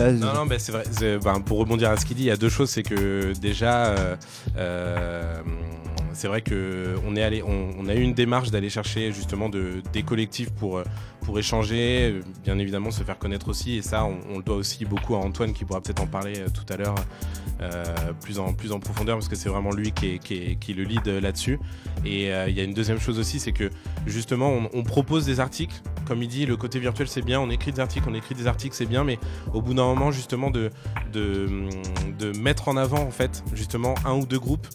Non, 0.00 0.32
non, 0.34 0.46
bah, 0.46 0.58
c'est 0.58 0.72
vrai. 0.72 0.84
ben, 1.22 1.40
pour 1.40 1.58
rebondir 1.58 1.90
à 1.90 1.96
ce 1.98 2.06
qu'il 2.06 2.16
dit, 2.16 2.22
il 2.22 2.26
y 2.26 2.30
a 2.30 2.36
deux 2.36 2.48
choses. 2.48 2.70
C'est 2.70 2.82
que 2.82 3.32
déjà, 3.38 3.86
euh, 3.88 4.16
euh, 4.56 5.42
c'est 6.14 6.28
vrai 6.28 6.40
que 6.40 6.94
on 7.04 7.16
a 7.88 7.94
eu 7.94 8.00
une 8.00 8.14
démarche 8.14 8.50
d'aller 8.50 8.70
chercher 8.70 9.12
justement 9.12 9.48
de, 9.48 9.82
des 9.92 10.02
collectifs 10.02 10.50
pour 10.50 10.78
euh, 10.78 10.84
pour 11.24 11.38
échanger, 11.38 12.20
bien 12.44 12.58
évidemment 12.58 12.90
se 12.90 13.02
faire 13.02 13.18
connaître 13.18 13.48
aussi. 13.48 13.76
Et 13.76 13.82
ça, 13.82 14.04
on, 14.04 14.36
le 14.36 14.42
doit 14.42 14.56
aussi 14.56 14.84
beaucoup 14.84 15.14
à 15.14 15.18
Antoine 15.18 15.52
qui 15.52 15.64
pourra 15.64 15.80
peut-être 15.80 16.02
en 16.02 16.06
parler 16.06 16.38
euh, 16.38 16.48
tout 16.48 16.70
à 16.72 16.76
l'heure 16.76 16.94
euh, 17.60 17.84
plus 18.20 18.38
en 18.38 18.52
plus 18.52 18.72
en 18.72 18.80
profondeur 18.80 19.16
parce 19.16 19.28
que 19.28 19.36
c'est 19.36 19.48
vraiment 19.48 19.70
lui 19.70 19.92
qui 19.92 20.06
est, 20.06 20.56
qui 20.58 20.74
le 20.74 20.84
lead 20.84 21.06
euh, 21.08 21.20
là-dessus. 21.20 21.58
Et 22.04 22.24
il 22.26 22.54
y 22.54 22.60
a 22.60 22.64
une 22.64 22.74
deuxième 22.74 23.00
chose 23.00 23.18
aussi, 23.18 23.40
c'est 23.40 23.52
que 23.52 23.70
justement, 24.06 24.52
on, 24.74 24.82
propose 24.82 25.24
des 25.24 25.40
articles. 25.40 25.80
Comme 26.04 26.22
il 26.22 26.28
dit, 26.28 26.44
le 26.44 26.56
côté 26.56 26.78
virtuel 26.78 27.08
c'est 27.08 27.22
bien. 27.22 27.40
On 27.40 27.48
écrit 27.48 27.72
des 27.72 27.80
articles, 27.80 28.06
on 28.06 28.14
écrit 28.14 28.34
des 28.34 28.46
articles, 28.46 28.76
c'est 28.76 28.84
bien, 28.84 29.04
mais 29.04 29.18
au 29.54 29.62
bout 29.62 29.72
d'un 29.72 29.86
moment 29.86 30.10
justement 30.10 30.50
de, 30.50 30.70
de, 31.14 31.48
de 32.18 32.38
mettre 32.38 32.68
en 32.68 32.76
avant 32.76 33.00
en 33.00 33.10
fait 33.10 33.42
justement 33.54 33.94
un 34.04 34.12
ou 34.12 34.26
deux 34.26 34.38
groupes. 34.38 34.66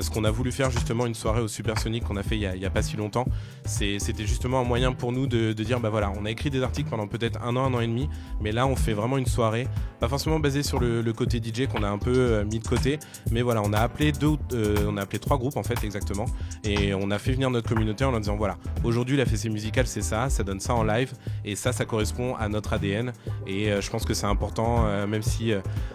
Ce 0.00 0.10
qu'on 0.10 0.24
a 0.24 0.30
voulu 0.30 0.50
faire 0.52 0.70
justement 0.70 1.06
une 1.06 1.14
soirée 1.14 1.40
au 1.40 1.48
Supersonic 1.48 2.04
qu'on 2.04 2.16
a 2.16 2.22
fait 2.22 2.36
il 2.36 2.42
y 2.42 2.66
a, 2.66 2.70
pas 2.70 2.82
si 2.82 2.96
longtemps, 2.96 3.26
c'était 3.64 4.26
justement 4.26 4.60
un 4.60 4.64
moyen 4.64 4.92
pour 4.92 5.12
nous 5.12 5.26
de, 5.26 5.52
de 5.52 5.64
dire 5.64 5.80
bah 5.80 5.90
voilà, 5.94 6.12
on 6.18 6.24
a 6.24 6.30
écrit 6.32 6.50
des 6.50 6.60
articles 6.60 6.90
pendant 6.90 7.06
peut-être 7.06 7.40
un 7.40 7.54
an, 7.54 7.66
un 7.66 7.74
an 7.74 7.78
et 7.78 7.86
demi, 7.86 8.08
mais 8.40 8.50
là 8.50 8.66
on 8.66 8.74
fait 8.74 8.94
vraiment 8.94 9.16
une 9.16 9.26
soirée, 9.26 9.68
pas 10.00 10.08
forcément 10.08 10.40
basée 10.40 10.64
sur 10.64 10.80
le, 10.80 11.04
côté 11.12 11.38
DJ 11.38 11.68
qu'on 11.68 11.84
a 11.84 11.88
un 11.88 11.98
peu 11.98 12.12
euh, 12.12 12.44
mis 12.44 12.58
de 12.58 12.66
côté, 12.66 12.98
mais 13.30 13.42
voilà, 13.42 13.62
on 13.62 13.72
a 13.72 13.78
appelé 13.78 14.10
deux, 14.10 14.32
euh, 14.54 14.74
on 14.88 14.96
a 14.96 15.02
appelé 15.02 15.20
trois 15.20 15.38
groupes 15.38 15.56
en 15.56 15.62
fait 15.62 15.84
exactement, 15.84 16.24
et 16.64 16.94
on 16.94 17.12
a 17.12 17.18
fait 17.20 17.30
venir 17.30 17.48
notre 17.48 17.68
communauté 17.68 18.04
en 18.04 18.10
leur 18.10 18.18
disant 18.18 18.34
voilà, 18.34 18.56
aujourd'hui 18.82 19.16
la 19.16 19.24
fessée 19.24 19.50
musicale 19.50 19.86
c'est 19.86 20.02
ça, 20.02 20.30
ça 20.30 20.42
donne 20.42 20.58
ça 20.58 20.74
en 20.74 20.82
live, 20.82 21.12
et 21.44 21.54
ça 21.54 21.72
ça 21.72 21.84
correspond 21.84 22.34
à 22.34 22.48
notre 22.48 22.72
ADN, 22.72 23.12
et 23.46 23.70
euh, 23.70 23.80
je 23.80 23.88
pense 23.88 24.04
que 24.04 24.14
c'est 24.14 24.26
important, 24.26 25.06
même 25.06 25.22
si 25.22 25.52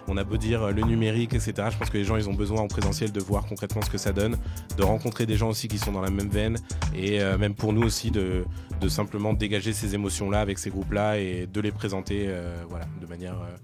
on 0.08 0.16
a 0.16 0.24
beau 0.24 0.38
dire 0.38 0.68
le 0.68 0.80
numérique, 0.80 1.34
etc. 1.34 1.52
Je 1.70 1.76
pense 1.76 1.90
que 1.90 1.98
les 1.98 2.04
gens, 2.04 2.16
ils 2.16 2.30
ont 2.30 2.34
besoin 2.34 2.62
en 2.62 2.68
présentiel 2.68 3.12
de 3.12 3.20
voir 3.20 3.44
concrètement 3.44 3.82
ce 3.82 3.90
que 3.90 3.98
ça 3.98 4.12
donne, 4.12 4.38
de 4.78 4.82
rencontrer 4.82 5.26
des 5.26 5.36
gens 5.36 5.50
aussi 5.50 5.68
qui 5.68 5.76
sont 5.76 5.92
dans 5.92 6.00
la 6.00 6.10
même 6.10 6.30
veine, 6.30 6.56
et 6.94 7.18
même 7.38 7.54
pour 7.54 7.74
nous 7.74 7.82
aussi 7.82 8.10
de, 8.10 8.44
de 8.80 8.88
simplement 8.88 9.32
dégager 9.32 9.72
ces 9.72 9.94
émotions-là 9.94 10.40
avec 10.40 10.58
ces 10.58 10.70
groupes-là 10.70 11.18
et 11.18 11.46
de 11.46 11.60
les 11.60 11.72
présenter, 11.72 12.26
euh, 12.28 12.64
voilà, 12.68 12.86
de 13.00 13.06
manière 13.06 13.40
euh, 13.40 13.56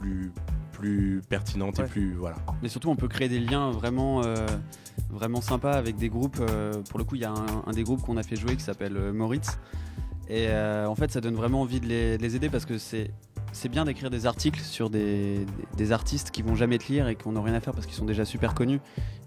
plus 0.00 0.32
plus 0.72 1.22
pertinente 1.26 1.78
Ouais. 1.78 1.86
et 1.86 1.88
plus 1.88 2.14
voilà. 2.14 2.36
Mais 2.62 2.68
surtout, 2.68 2.90
on 2.90 2.96
peut 2.96 3.08
créer 3.08 3.30
des 3.30 3.40
liens 3.40 3.70
vraiment, 3.70 4.22
euh, 4.24 4.46
vraiment 5.08 5.40
sympas 5.40 5.72
avec 5.72 5.96
des 5.96 6.10
groupes. 6.10 6.36
pour 6.90 6.98
le 6.98 7.04
coup, 7.04 7.14
il 7.14 7.22
y 7.22 7.24
a 7.24 7.30
un, 7.30 7.64
un 7.66 7.72
des 7.72 7.82
groupes 7.82 8.02
qu'on 8.02 8.18
a 8.18 8.22
fait 8.22 8.36
jouer 8.36 8.56
qui 8.56 8.62
s'appelle 8.62 9.12
Moritz. 9.12 9.58
Et 10.28 10.48
en 10.52 10.94
fait, 10.94 11.10
ça 11.10 11.22
donne 11.22 11.34
vraiment 11.34 11.62
envie 11.62 11.80
de 11.80 11.86
les, 11.86 12.18
de 12.18 12.22
les 12.22 12.36
aider 12.36 12.50
parce 12.50 12.66
que 12.66 12.76
c'est 12.76 13.10
c'est 13.56 13.70
bien 13.70 13.86
d'écrire 13.86 14.10
des 14.10 14.26
articles 14.26 14.60
sur 14.60 14.90
des, 14.90 15.46
artistes 15.90 16.30
qui 16.30 16.42
vont 16.42 16.54
jamais 16.54 16.76
te 16.76 16.92
lire 16.92 17.08
et 17.08 17.16
qui 17.16 17.28
n'ont 17.28 17.42
rien 17.42 17.54
à 17.54 17.60
faire 17.60 17.72
parce 17.72 17.86
qu'ils 17.86 17.94
sont 17.94 18.04
déjà 18.04 18.24
super 18.24 18.54
connus 18.54 18.80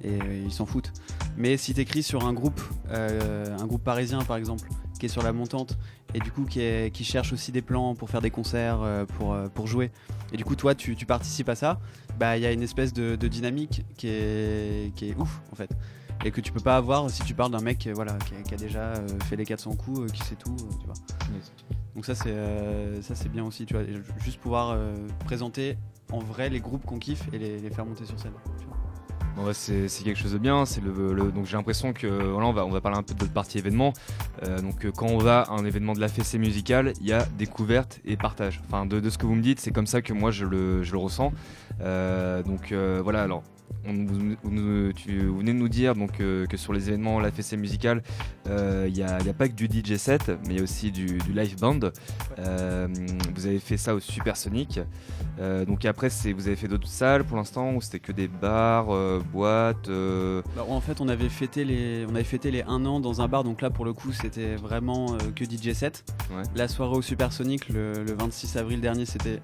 et 0.03 0.19
ils 0.45 0.51
s'en 0.51 0.65
foutent. 0.65 0.93
Mais 1.35 1.57
si 1.57 1.73
tu 1.73 1.81
écris 1.81 2.03
sur 2.03 2.27
un 2.27 2.33
groupe, 2.33 2.61
euh, 2.89 3.57
un 3.57 3.65
groupe 3.65 3.83
parisien 3.83 4.19
par 4.23 4.37
exemple, 4.37 4.69
qui 4.99 5.07
est 5.07 5.09
sur 5.09 5.23
la 5.23 5.33
montante 5.33 5.77
et 6.13 6.19
du 6.19 6.31
coup 6.31 6.45
qui, 6.45 6.59
est- 6.61 6.93
qui 6.93 7.03
cherche 7.03 7.33
aussi 7.33 7.51
des 7.51 7.61
plans 7.63 7.95
pour 7.95 8.09
faire 8.09 8.21
des 8.21 8.29
concerts, 8.31 8.81
euh, 8.81 9.05
pour, 9.05 9.33
euh, 9.33 9.47
pour 9.47 9.65
jouer, 9.67 9.89
et 10.33 10.37
du 10.37 10.45
coup 10.45 10.55
toi 10.55 10.75
tu, 10.75 10.95
tu 10.95 11.05
participes 11.05 11.49
à 11.49 11.55
ça, 11.55 11.79
bah 12.19 12.37
il 12.37 12.43
y 12.43 12.45
a 12.45 12.51
une 12.51 12.61
espèce 12.61 12.93
de, 12.93 13.15
de 13.15 13.27
dynamique 13.27 13.83
qui 13.97 14.07
est, 14.09 14.93
qui 14.95 15.09
est 15.09 15.15
ouf 15.15 15.41
en 15.51 15.55
fait. 15.55 15.71
Et 16.25 16.31
que 16.31 16.41
tu 16.41 16.51
peux 16.51 16.59
pas 16.59 16.75
avoir 16.75 17.09
si 17.09 17.23
tu 17.23 17.33
parles 17.33 17.51
d'un 17.51 17.61
mec 17.61 17.87
euh, 17.87 17.93
voilà, 17.95 18.11
qui, 18.27 18.35
a, 18.35 18.41
qui 18.41 18.53
a 18.53 18.57
déjà 18.57 18.81
euh, 18.95 19.07
fait 19.29 19.37
les 19.37 19.45
400 19.45 19.75
coups, 19.77 20.01
euh, 20.01 20.07
qui 20.07 20.21
sait 20.23 20.35
tout, 20.35 20.51
euh, 20.59 20.73
tu 20.81 20.85
vois. 20.85 20.95
Donc 21.95 22.05
ça 22.05 22.13
c'est 22.13 22.33
ça 23.01 23.15
c'est 23.15 23.29
bien 23.29 23.45
aussi, 23.45 23.65
tu 23.65 23.73
vois, 23.73 23.83
juste 24.23 24.39
pouvoir 24.39 24.77
présenter 25.25 25.77
en 26.11 26.19
vrai 26.19 26.49
les 26.49 26.59
groupes 26.59 26.85
qu'on 26.85 26.99
kiffe 26.99 27.23
et 27.33 27.37
les, 27.39 27.59
les 27.59 27.69
faire 27.69 27.85
monter 27.85 28.05
sur 28.05 28.19
scène. 28.19 28.33
tu 28.59 28.65
vois. 28.67 28.68
Ouais, 29.37 29.53
c'est 29.53 29.87
quelque 30.03 30.19
chose 30.19 30.33
de 30.33 30.37
bien. 30.37 30.65
C'est 30.65 30.81
donc 30.83 31.45
j'ai 31.45 31.55
l'impression 31.55 31.93
que 31.93 32.07
voilà, 32.07 32.47
on 32.47 32.69
va 32.69 32.81
parler 32.81 32.97
un 32.97 33.03
peu 33.03 33.13
de 33.13 33.19
notre 33.19 33.33
partie 33.33 33.57
événement. 33.57 33.93
Euh, 34.43 34.59
donc 34.59 34.85
euh, 34.85 34.91
quand 34.91 35.07
on 35.07 35.17
va 35.17 35.41
à 35.41 35.53
un 35.53 35.65
événement 35.65 35.93
de 35.93 35.99
la 35.99 36.07
fessée 36.07 36.37
musicale, 36.37 36.93
il 36.99 37.07
y 37.07 37.13
a 37.13 37.25
découverte 37.37 37.99
et 38.05 38.17
partage. 38.17 38.61
Enfin 38.67 38.85
de, 38.85 39.09
ce 39.09 39.17
que 39.17 39.25
vous 39.25 39.35
me 39.35 39.41
dites, 39.41 39.59
c'est 39.59 39.71
comme 39.71 39.87
ça 39.87 40.01
que 40.01 40.13
moi 40.13 40.31
je 40.31 40.45
le, 40.45 40.81
ressens. 40.93 41.31
Euh, 41.81 42.43
donc 42.43 42.73
voilà 42.73 43.23
alors. 43.23 43.43
On, 43.85 43.93
nous- 43.93 44.93
tu, 44.93 45.25
vous 45.27 45.37
venez 45.39 45.53
de 45.53 45.57
nous 45.57 45.69
dire 45.69 45.95
donc, 45.95 46.19
euh, 46.19 46.45
que 46.45 46.57
sur 46.57 46.73
les 46.73 46.89
événements 46.89 47.19
la 47.19 47.31
fessée 47.31 47.57
musicale, 47.57 48.03
euh, 48.47 48.85
il 48.87 48.93
n'y 48.93 49.03
a, 49.03 49.19
pas 49.33 49.47
que 49.47 49.53
du 49.53 49.65
DJ 49.65 49.95
set, 49.97 50.29
mais 50.45 50.53
il 50.53 50.57
y 50.57 50.59
a 50.59 50.63
aussi 50.63 50.91
du, 50.91 51.17
du 51.17 51.33
live 51.33 51.59
band. 51.59 51.79
Euh, 52.39 52.87
vous 53.35 53.45
avez 53.47 53.59
fait 53.59 53.77
ça 53.77 53.95
au 53.95 53.99
Supersonic. 53.99 54.79
Euh, 55.39 55.65
donc 55.65 55.85
après, 55.85 56.09
vous 56.35 56.47
avez 56.47 56.55
fait 56.55 56.67
d'autres 56.67 56.87
salles 56.87 57.23
pour 57.23 57.37
l'instant 57.37 57.73
ou 57.73 57.81
c'était 57.81 57.99
que 57.99 58.11
des 58.11 58.27
bars, 58.27 58.93
euh, 58.93 59.21
boîtes 59.31 59.87
euh, 59.89 60.41
Bah, 60.55 60.65
en 60.67 60.81
fait, 60.81 61.01
on 61.01 61.07
avait 61.07 61.29
fêté 61.29 61.63
les, 61.63 62.05
on 62.09 62.15
avait 62.15 62.23
fêté 62.23 62.51
les 62.51 62.63
1 62.63 62.85
an 62.85 62.99
dans 62.99 63.21
un 63.21 63.27
bar, 63.27 63.43
donc 63.43 63.61
là 63.61 63.69
pour 63.69 63.85
le 63.85 63.93
coup 63.93 64.11
c'était 64.11 64.55
vraiment 64.55 65.13
euh, 65.13 65.17
que 65.35 65.45
DJ 65.45 65.73
set. 65.73 66.03
Ouais. 66.35 66.43
La 66.55 66.67
soirée 66.67 66.97
au 66.97 67.01
Supersonic 67.01 67.69
le, 67.69 67.93
le 68.03 68.13
26 68.13 68.57
avril 68.57 68.81
dernier, 68.81 69.05
c'était 69.05 69.39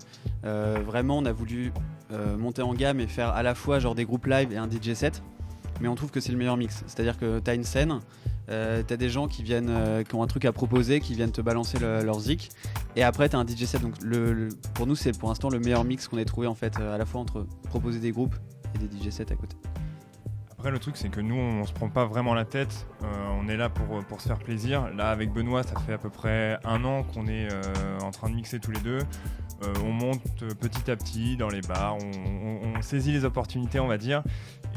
euh, 0.46 0.78
vraiment, 0.86 1.18
on 1.18 1.26
a 1.26 1.32
voulu 1.32 1.72
euh, 2.12 2.38
monter 2.38 2.62
en 2.62 2.74
gamme 2.74 3.00
et 3.00 3.08
faire 3.08 3.30
à 3.30 3.42
la 3.44 3.56
fois 3.56 3.80
genre 3.80 3.96
des 3.96 4.06
groupes 4.06 4.15
live 4.26 4.52
et 4.54 4.58
un 4.58 4.70
DJ 4.70 4.94
set, 4.94 5.22
mais 5.82 5.88
on 5.88 5.96
trouve 5.96 6.12
que 6.12 6.20
c'est 6.20 6.32
le 6.32 6.38
meilleur 6.38 6.58
mix. 6.58 6.84
C'est-à-dire 6.88 7.18
que 7.18 7.40
t'as 7.40 7.56
une 7.56 7.64
scène, 7.64 8.00
euh, 8.50 8.84
t'as 8.86 8.96
des 8.98 9.10
gens 9.10 9.28
qui 9.28 9.44
viennent, 9.44 9.70
euh, 9.70 10.04
qui 10.04 10.16
ont 10.16 10.24
un 10.24 10.28
truc 10.28 10.46
à 10.46 10.52
proposer, 10.54 11.00
qui 11.00 11.14
viennent 11.16 11.32
te 11.32 11.42
balancer 11.42 11.78
le- 11.80 12.04
leur 12.04 12.20
zik, 12.20 12.50
et 12.96 13.04
après 13.04 13.28
t'as 13.30 13.38
un 13.40 13.46
DJ 13.46 13.66
set. 13.66 13.82
Donc 13.82 13.96
le, 14.02 14.34
le- 14.34 14.50
pour 14.74 14.88
nous 14.88 14.96
c'est 14.96 15.18
pour 15.18 15.30
l'instant 15.30 15.50
le 15.50 15.60
meilleur 15.60 15.84
mix 15.84 16.08
qu'on 16.08 16.18
ait 16.18 16.26
trouvé 16.26 16.48
en 16.48 16.56
fait, 16.56 16.80
euh, 16.80 16.94
à 16.96 16.98
la 16.98 17.06
fois 17.06 17.22
entre 17.22 17.46
proposer 17.66 18.00
des 18.00 18.12
groupes 18.12 18.36
et 18.76 18.78
des 18.78 18.88
DJ 18.88 19.10
sets 19.12 19.32
à 19.32 19.36
côté. 19.36 19.56
Après, 20.58 20.72
le 20.72 20.80
truc, 20.80 20.96
c'est 20.98 21.10
que 21.10 21.20
nous, 21.22 21.36
on 21.36 21.66
se 21.66 21.74
prend 21.74 21.90
pas 21.90 22.06
vraiment 22.06 22.34
la 22.34 22.46
tête. 22.46 22.88
Euh, 23.04 23.08
on 23.40 23.48
est 23.50 23.58
là 23.58 23.70
pour, 23.70 24.00
pour 24.06 24.22
se 24.22 24.28
faire 24.30 24.40
plaisir. 24.40 24.90
Là, 24.96 25.10
avec 25.12 25.32
Benoît, 25.32 25.64
ça 25.64 25.80
fait 25.86 25.94
à 25.94 25.98
peu 25.98 26.10
près 26.10 26.58
un 26.64 26.84
an 26.86 27.04
qu'on 27.04 27.28
est 27.28 27.50
euh, 27.52 28.00
en 28.02 28.12
train 28.12 28.30
de 28.30 28.36
mixer 28.36 28.60
tous 28.60 28.72
les 28.72 28.80
deux. 28.80 29.00
Euh, 29.64 29.74
on 29.86 29.92
monte 29.92 30.22
petit 30.60 30.90
à 30.92 30.96
petit 30.96 31.38
dans 31.38 31.48
les 31.50 31.62
bars, 31.62 31.96
on, 31.98 32.68
on- 32.68 32.78
on 32.78 32.82
saisit 32.82 33.12
les 33.14 33.24
opportunités, 33.26 33.80
on 33.80 33.88
va 33.88 33.98
dire. 33.98 34.22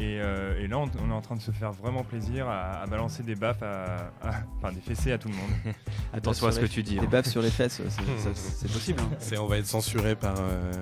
Et, 0.01 0.21
euh, 0.21 0.61
et 0.61 0.69
là, 0.69 0.79
on, 0.79 0.85
on 1.05 1.11
est 1.11 1.14
en 1.14 1.21
train 1.21 1.35
de 1.37 1.41
se 1.41 1.51
faire 1.51 1.73
vraiment 1.73 2.05
plaisir 2.05 2.49
à, 2.49 2.83
à 2.83 2.87
balancer 2.87 3.23
des 3.25 3.35
baffes, 3.35 3.62
à, 3.62 4.11
à- 4.23 4.35
enfin 4.59 4.73
des 4.73 4.81
fessées 4.81 5.11
à 5.12 5.19
tout 5.19 5.29
le 5.29 5.35
monde. 5.35 5.51
Attention 6.12 6.47
à 6.49 6.53
ce 6.53 6.61
que 6.61 6.67
tu 6.67 6.83
dis. 6.85 6.95
Des 6.97 7.07
hein. 7.07 7.09
baffes 7.11 7.27
sur 7.27 7.43
les 7.43 7.51
fesses, 7.51 7.81
c'est- 8.35 8.73
possible. 8.73 9.01
hein. 9.03 9.17
C'est 9.19 9.38
on 9.38 9.47
va 9.47 9.59
être 9.59 9.67
censuré 9.67 10.14
par 10.14 10.35
euh, 10.38 10.73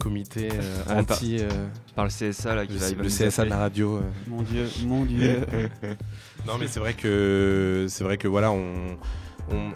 comité 0.00 0.48
euh, 0.52 0.82
Ah, 0.88 1.02
par- 1.04 1.16
anti 1.16 1.36
euh, 1.40 1.48
Par 1.94 2.04
le 2.06 2.10
CSA 2.10 2.54
là 2.54 2.66
qui 2.66 2.76
va, 2.76 2.86
va 2.88 2.92
le 2.94 3.02
nous 3.02 3.08
CSA 3.08 3.44
de 3.44 3.50
la 3.50 3.58
radio. 3.58 3.96
euh. 3.98 4.00
Mon 4.26 4.42
dieu, 4.42 4.66
mon 4.86 5.04
dieu. 5.04 5.40
Non, 6.46 6.54
mais 6.58 6.66
c'est 6.68 6.80
vrai 6.80 6.94
que 6.94 7.84
c'est 7.88 8.02
vrai 8.02 8.16
que 8.16 8.26
voilà, 8.26 8.50
on 8.50 8.96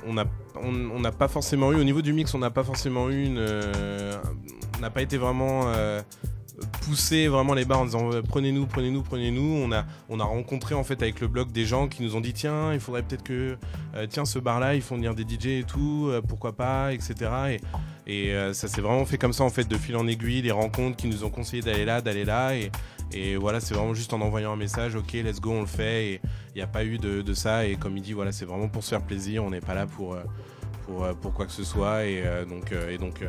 on 0.06 0.12
n'a 0.14 0.24
on, 0.56 1.02
pas 1.10 1.28
forcément 1.28 1.72
eu 1.72 1.76
au 1.76 1.84
niveau 1.84 2.00
du 2.00 2.12
mix, 2.12 2.32
on 2.34 2.38
n'a 2.38 2.50
pas 2.50 2.64
forcément 2.64 3.10
eu 3.10 3.24
une, 3.24 3.38
euh, 3.38 4.16
on 4.76 4.80
n'a 4.80 4.90
pas 4.90 5.02
été 5.02 5.16
vraiment 5.18 5.64
euh, 5.66 6.00
poussé 6.82 7.28
vraiment 7.28 7.54
les 7.54 7.64
bars 7.64 7.80
en 7.80 7.84
disant 7.86 8.10
prenez-nous, 8.28 8.66
prenez-nous, 8.66 9.02
prenez-nous. 9.02 9.62
On 9.64 9.72
a 9.72 9.84
on 10.08 10.20
a 10.20 10.24
rencontré 10.24 10.74
en 10.74 10.84
fait 10.84 11.02
avec 11.02 11.20
le 11.20 11.28
blog 11.28 11.50
des 11.50 11.64
gens 11.64 11.88
qui 11.88 12.02
nous 12.02 12.16
ont 12.16 12.20
dit 12.20 12.32
tiens, 12.32 12.72
il 12.72 12.80
faudrait 12.80 13.02
peut-être 13.02 13.24
que 13.24 13.56
euh, 13.94 14.06
tiens 14.08 14.24
ce 14.24 14.38
bar 14.38 14.60
là, 14.60 14.74
ils 14.74 14.82
font 14.82 14.96
venir 14.96 15.14
des 15.14 15.22
DJ 15.24 15.46
et 15.46 15.64
tout, 15.66 16.08
euh, 16.08 16.20
pourquoi 16.20 16.52
pas, 16.52 16.92
etc. 16.92 17.14
Et 18.06 18.32
euh, 18.32 18.52
ça 18.52 18.68
s'est 18.68 18.80
vraiment 18.80 19.04
fait 19.04 19.18
comme 19.18 19.32
ça 19.32 19.44
en 19.44 19.50
fait 19.50 19.66
de 19.66 19.76
fil 19.76 19.96
en 19.96 20.06
aiguille, 20.06 20.42
les 20.42 20.50
rencontres 20.50 20.96
qui 20.96 21.08
nous 21.08 21.24
ont 21.24 21.30
conseillé 21.30 21.62
d'aller 21.62 21.84
là, 21.84 22.00
d'aller 22.00 22.24
là 22.24 22.52
et, 23.12 23.36
voilà, 23.36 23.60
c'est 23.60 23.74
vraiment 23.74 23.94
juste 23.94 24.12
en 24.12 24.20
envoyant 24.20 24.52
un 24.52 24.56
message, 24.56 24.96
ok, 24.96 25.12
let's 25.12 25.40
go, 25.40 25.52
on 25.52 25.60
le 25.60 25.66
fait. 25.66 26.06
Et 26.06 26.20
il 26.54 26.56
n'y 26.56 26.62
a 26.62 26.66
pas 26.66 26.84
eu 26.84 26.98
de, 26.98 27.34
ça. 27.34 27.64
Et 27.64 27.76
comme 27.76 27.96
il 27.96 28.02
dit, 28.02 28.12
voilà, 28.12 28.32
c'est 28.32 28.44
vraiment 28.44 28.66
pour 28.66 28.82
se 28.82 28.88
faire 28.88 29.02
plaisir. 29.02 29.44
On 29.44 29.50
n'est 29.50 29.60
pas 29.60 29.74
là 29.74 29.86
pour, 29.86 30.16
pour, 30.84 31.06
pour 31.20 31.32
quoi 31.32 31.46
que 31.46 31.52
ce 31.52 31.62
soit. 31.62 32.06
Et 32.06 32.24
donc, 32.48 32.72
et 32.72 32.98
donc 32.98 33.24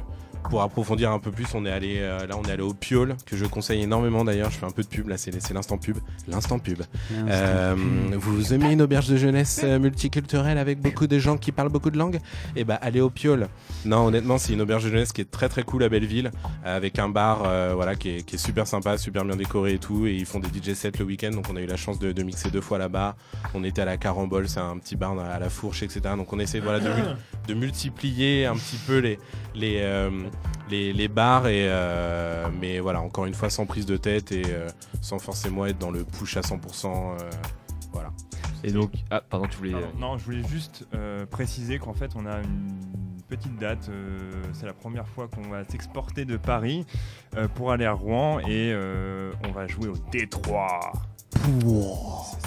pour 0.49 0.61
approfondir 0.61 1.11
un 1.11 1.19
peu 1.19 1.31
plus, 1.31 1.45
on 1.53 1.65
est 1.65 1.71
allé 1.71 1.95
euh, 1.99 2.25
là, 2.27 2.35
on 2.37 2.43
est 2.43 2.51
allé 2.51 2.61
au 2.63 2.73
Piole, 2.73 3.15
que 3.25 3.35
je 3.35 3.45
conseille 3.45 3.81
énormément 3.81 4.23
d'ailleurs. 4.23 4.51
Je 4.51 4.57
fais 4.57 4.65
un 4.65 4.71
peu 4.71 4.83
de 4.83 4.87
pub 4.87 5.07
là, 5.07 5.17
c'est 5.17 5.31
l'instant 5.53 5.77
pub, 5.77 5.97
l'instant 6.27 6.59
pub. 6.59 6.81
Euh, 7.27 7.75
vous 8.13 8.53
aimez 8.53 8.71
une 8.71 8.81
auberge 8.81 9.07
de 9.07 9.17
jeunesse 9.17 9.61
euh, 9.63 9.79
multiculturelle 9.79 10.57
avec 10.57 10.79
beaucoup 10.79 11.07
de 11.07 11.17
gens 11.19 11.37
qui 11.37 11.51
parlent 11.51 11.69
beaucoup 11.69 11.91
de 11.91 11.97
langues 11.97 12.19
Eh 12.55 12.63
ben, 12.63 12.77
allez 12.81 13.01
au 13.01 13.09
Piole. 13.09 13.47
Non, 13.85 14.05
honnêtement, 14.07 14.37
c'est 14.37 14.53
une 14.53 14.61
auberge 14.61 14.83
de 14.85 14.89
jeunesse 14.89 15.11
qui 15.13 15.21
est 15.21 15.29
très 15.31 15.49
très 15.49 15.63
cool 15.63 15.83
à 15.83 15.89
Belleville, 15.89 16.31
avec 16.63 16.99
un 16.99 17.09
bar, 17.09 17.43
euh, 17.45 17.73
voilà, 17.75 17.95
qui 17.95 18.09
est, 18.17 18.23
qui 18.23 18.35
est 18.35 18.39
super 18.39 18.67
sympa, 18.67 18.97
super 18.97 19.25
bien 19.25 19.35
décoré 19.35 19.73
et 19.73 19.79
tout. 19.79 20.05
Et 20.07 20.13
ils 20.15 20.25
font 20.25 20.39
des 20.39 20.47
DJ 20.49 20.73
sets 20.75 20.91
le 20.99 21.05
week-end, 21.05 21.31
donc 21.31 21.45
on 21.51 21.55
a 21.55 21.61
eu 21.61 21.65
la 21.67 21.77
chance 21.77 21.99
de, 21.99 22.11
de 22.11 22.23
mixer 22.23 22.49
deux 22.51 22.61
fois 22.61 22.77
là-bas. 22.77 23.15
On 23.53 23.63
était 23.63 23.81
à 23.81 23.85
la 23.85 23.97
Carambole, 23.97 24.47
c'est 24.47 24.59
un 24.59 24.77
petit 24.77 24.95
bar 24.95 25.17
à 25.19 25.39
la 25.39 25.49
fourche, 25.49 25.83
etc. 25.83 26.01
Donc 26.17 26.31
on 26.33 26.39
essaie 26.39 26.59
voilà 26.59 26.79
de, 26.79 26.89
mul- 26.89 27.17
de 27.47 27.53
multiplier 27.53 28.45
un 28.45 28.55
petit 28.55 28.77
peu 28.87 28.99
les 28.99 29.19
les 29.55 29.79
euh, 29.81 30.09
les, 30.69 30.93
les 30.93 31.07
bars 31.07 31.47
et 31.47 31.67
euh, 31.69 32.47
mais 32.59 32.79
voilà 32.79 33.01
encore 33.01 33.25
une 33.25 33.33
fois 33.33 33.49
sans 33.49 33.65
prise 33.65 33.85
de 33.85 33.97
tête 33.97 34.31
et 34.31 34.43
euh, 34.47 34.67
sans 35.01 35.19
forcément 35.19 35.65
être 35.65 35.77
dans 35.77 35.91
le 35.91 36.03
push 36.03 36.37
à 36.37 36.41
100%. 36.41 36.87
euh, 36.87 37.17
voilà. 37.93 38.11
Et 38.63 38.71
donc, 38.71 38.91
ah, 39.11 39.21
pardon, 39.21 39.47
tu 39.47 39.57
voulais. 39.57 39.71
Pardon, 39.71 39.87
non, 39.99 40.17
je 40.17 40.25
voulais 40.25 40.43
juste 40.47 40.87
euh, 40.95 41.25
préciser 41.27 41.77
qu'en 41.77 41.93
fait, 41.93 42.11
on 42.15 42.25
a 42.25 42.39
une 42.39 42.79
petite 43.27 43.57
date. 43.57 43.89
euh, 43.89 44.17
c'est 44.53 44.65
la 44.65 44.73
première 44.73 45.07
fois 45.07 45.27
qu'on 45.27 45.47
va 45.49 45.63
s'exporter 45.65 46.25
de 46.25 46.35
Paris 46.35 46.85
euh, 47.37 47.47
pour 47.47 47.71
aller 47.71 47.85
à 47.85 47.93
Rouen 47.93 48.39
et 48.39 48.71
euh, 48.73 49.31
on 49.47 49.51
va 49.51 49.67
jouer 49.67 49.87
au 49.87 49.95
Détroit. 50.11 50.91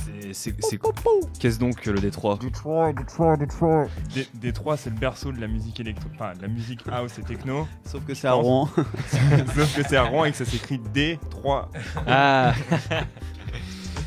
C'est- 0.05 0.33
c'est- 0.33 0.55
c'est- 0.61 0.79
Qu'est-ce 1.38 1.59
donc 1.59 1.85
le 1.87 2.01
Détroit? 2.01 2.38
Dé- 4.14 4.29
Détroit, 4.35 4.77
c'est 4.77 4.91
le 4.91 4.97
berceau 4.97 5.33
de 5.33 5.41
la 5.41 5.47
musique 5.49 5.79
électro, 5.81 6.09
enfin 6.14 6.33
de 6.35 6.43
la 6.43 6.49
musique 6.49 6.81
house 6.91 7.19
et 7.19 7.23
techno. 7.23 7.67
Sauf 7.85 8.05
que 8.05 8.14
c'est 8.14 8.27
à 8.29 8.33
Rouen. 8.33 8.69
Sauf 9.55 9.77
que 9.77 9.83
c'est 9.88 9.97
à 9.97 10.05
Rouen 10.05 10.25
et 10.25 10.31
que 10.33 10.37
ça 10.37 10.45
s'écrit 10.45 10.81
D3. 10.95 11.67
Ah, 12.07 12.55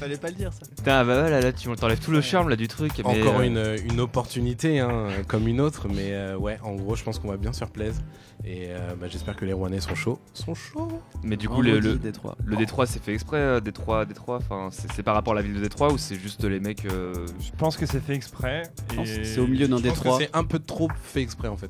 Fallait 0.02 0.18
pas 0.18 0.30
le 0.30 0.34
dire 0.36 0.52
ça. 0.52 0.62
putain, 0.66 1.06
bah 1.06 1.20
voilà, 1.22 1.42
là, 1.42 1.54
tu 1.54 1.70
t'enlèves 1.76 2.00
tout 2.00 2.10
le 2.10 2.22
charme 2.22 2.50
là 2.50 2.56
du 2.56 2.68
truc. 2.68 2.92
mais, 2.98 3.04
Encore 3.22 3.40
euh, 3.42 3.78
une, 3.78 3.92
une 3.94 4.00
opportunité 4.00 4.80
hein, 4.80 5.10
comme 5.28 5.48
une 5.48 5.62
autre, 5.62 5.88
mais 5.90 6.14
euh, 6.14 6.36
ouais, 6.36 6.58
en 6.64 6.74
gros, 6.74 6.96
je 6.96 7.04
pense 7.04 7.20
qu'on 7.20 7.28
va 7.28 7.38
bien 7.38 7.54
se 7.54 7.60
faire 7.60 7.70
plaisir. 7.70 8.02
Et 8.44 8.70
euh, 8.70 8.96
bah, 9.00 9.06
j'espère 9.08 9.36
que 9.36 9.46
les 9.46 9.54
Rouennais 9.54 9.80
sont 9.80 9.94
chauds. 9.94 10.20
Sont 10.34 10.56
chauds. 10.56 11.00
Mais 11.22 11.38
du 11.38 11.48
coup, 11.48 11.62
le, 11.62 11.80
le, 11.80 11.98
Détroit. 11.98 12.36
le 12.44 12.58
Détroit, 12.58 12.88
c'est 12.88 13.00
fait 13.04 13.14
exprès, 13.14 13.38
euh, 13.38 13.60
Détroit, 13.60 14.06
Détroit. 14.06 14.38
Enfin, 14.38 14.70
c'est 14.72 15.04
par 15.04 15.14
rapport 15.14 15.34
à 15.34 15.36
la 15.36 15.44
ville 15.44 15.54
de 15.54 15.60
Détroit 15.60 15.94
ou 15.94 16.00
c'est 16.00 16.16
juste 16.16 16.44
les 16.46 16.60
mecs. 16.60 16.84
euh, 16.86 17.14
Je 17.40 17.52
pense 17.56 17.78
que 17.78 17.86
c'est 17.86 18.00
fait 18.00 18.16
exprès. 18.16 18.64
C'est 19.06 19.40
au 19.40 19.46
milieu 19.46 19.68
d'un 19.68 19.80
détroit. 19.80 20.18
c'est 20.20 20.36
un 20.36 20.44
peu 20.44 20.58
trop 20.58 20.88
fait 21.04 21.22
exprès 21.22 21.48
en 21.48 21.58
fait. 21.58 21.70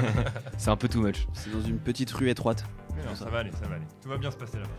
C'est 0.56 0.70
un 0.70 0.76
peu 0.76 0.88
too 0.88 1.02
much. 1.02 1.26
C'est 1.34 1.52
dans 1.52 1.60
une 1.60 1.78
petite 1.78 2.10
rue 2.12 2.30
étroite. 2.30 2.64
Mais 2.96 3.04
non, 3.04 3.14
ça 3.14 3.26
va 3.26 3.40
aller, 3.40 3.50
ça 3.52 3.68
va 3.68 3.74
aller. 3.76 3.84
Tout 4.02 4.08
va 4.08 4.16
bien 4.16 4.30
se 4.30 4.36
passer 4.38 4.56
là-bas. 4.56 4.70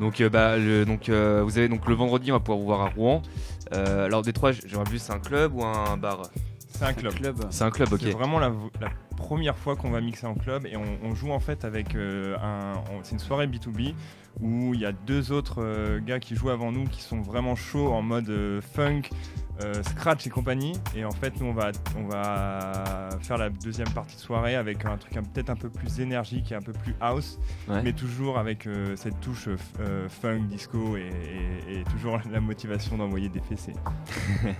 Donc, 0.00 0.20
euh, 0.20 0.28
bah, 0.28 0.56
le- 0.56 0.84
donc 0.84 1.08
euh, 1.08 1.42
vous 1.44 1.58
avez 1.58 1.68
donc 1.68 1.86
le 1.88 1.94
vendredi, 1.94 2.30
on 2.30 2.36
va 2.36 2.40
pouvoir 2.40 2.58
vous 2.58 2.66
voir 2.66 2.80
à 2.82 2.88
Rouen. 2.90 3.22
Euh, 3.74 4.06
alors, 4.06 4.22
Détroit, 4.22 4.52
j'aimerais 4.52 4.84
plus, 4.84 4.98
c'est 4.98 5.12
un 5.12 5.18
club 5.18 5.54
ou 5.54 5.64
un 5.64 5.96
bar 5.96 6.22
C'est 6.70 6.84
un 6.84 6.92
club. 6.92 7.14
Club. 7.14 7.36
C'est 7.50 7.64
un 7.64 7.70
club, 7.70 7.92
ok. 7.92 8.00
C'est 8.02 8.10
vraiment 8.12 8.38
la, 8.38 8.52
la 8.80 8.90
première 9.16 9.56
fois 9.56 9.74
qu'on 9.76 9.90
va 9.90 10.00
mixer 10.00 10.26
en 10.26 10.34
club 10.34 10.66
et 10.66 10.76
on, 10.76 10.84
on 11.02 11.14
joue 11.14 11.32
en 11.32 11.40
fait 11.40 11.64
avec 11.64 11.94
euh, 11.96 12.36
un. 12.42 12.74
C'est 13.02 13.12
une 13.12 13.18
soirée 13.18 13.46
B2B 13.48 13.94
où 14.40 14.72
il 14.74 14.80
y 14.80 14.86
a 14.86 14.92
deux 14.92 15.32
autres 15.32 15.56
euh, 15.58 15.98
gars 16.00 16.20
qui 16.20 16.36
jouent 16.36 16.50
avant 16.50 16.70
nous 16.70 16.84
qui 16.84 17.02
sont 17.02 17.20
vraiment 17.20 17.56
chauds 17.56 17.92
en 17.92 18.02
mode 18.02 18.28
euh, 18.30 18.60
funk, 18.60 19.02
euh, 19.62 19.82
scratch 19.82 20.26
et 20.26 20.30
compagnie. 20.30 20.72
Et 20.96 21.04
en 21.04 21.10
fait, 21.10 21.40
nous 21.40 21.46
on 21.46 21.52
va, 21.52 21.70
on 21.96 22.06
va 22.06 23.08
faire 23.20 23.38
la 23.38 23.50
deuxième 23.50 23.88
partie 23.90 24.16
de 24.16 24.20
soirée 24.20 24.54
avec 24.56 24.84
un 24.84 24.96
truc 24.96 25.14
peut-être 25.34 25.50
un 25.50 25.56
peu 25.56 25.68
plus 25.68 26.00
énergique 26.00 26.52
et 26.52 26.54
un 26.54 26.60
peu 26.62 26.72
plus 26.72 26.94
house, 27.00 27.38
Ouais. 27.68 27.82
mais 27.82 27.92
toujours 27.92 28.38
avec 28.38 28.66
euh, 28.66 28.94
cette 28.96 29.20
touche 29.20 29.48
euh, 29.80 30.08
funk, 30.08 30.42
disco 30.48 30.96
et, 30.96 31.10
et- 31.68 31.80
et 31.80 31.84
toujours 31.84 32.18
la 32.32 32.40
motivation 32.40 32.96
d'envoyer 32.96 33.28
des 33.28 33.40
fessées. 33.40 33.74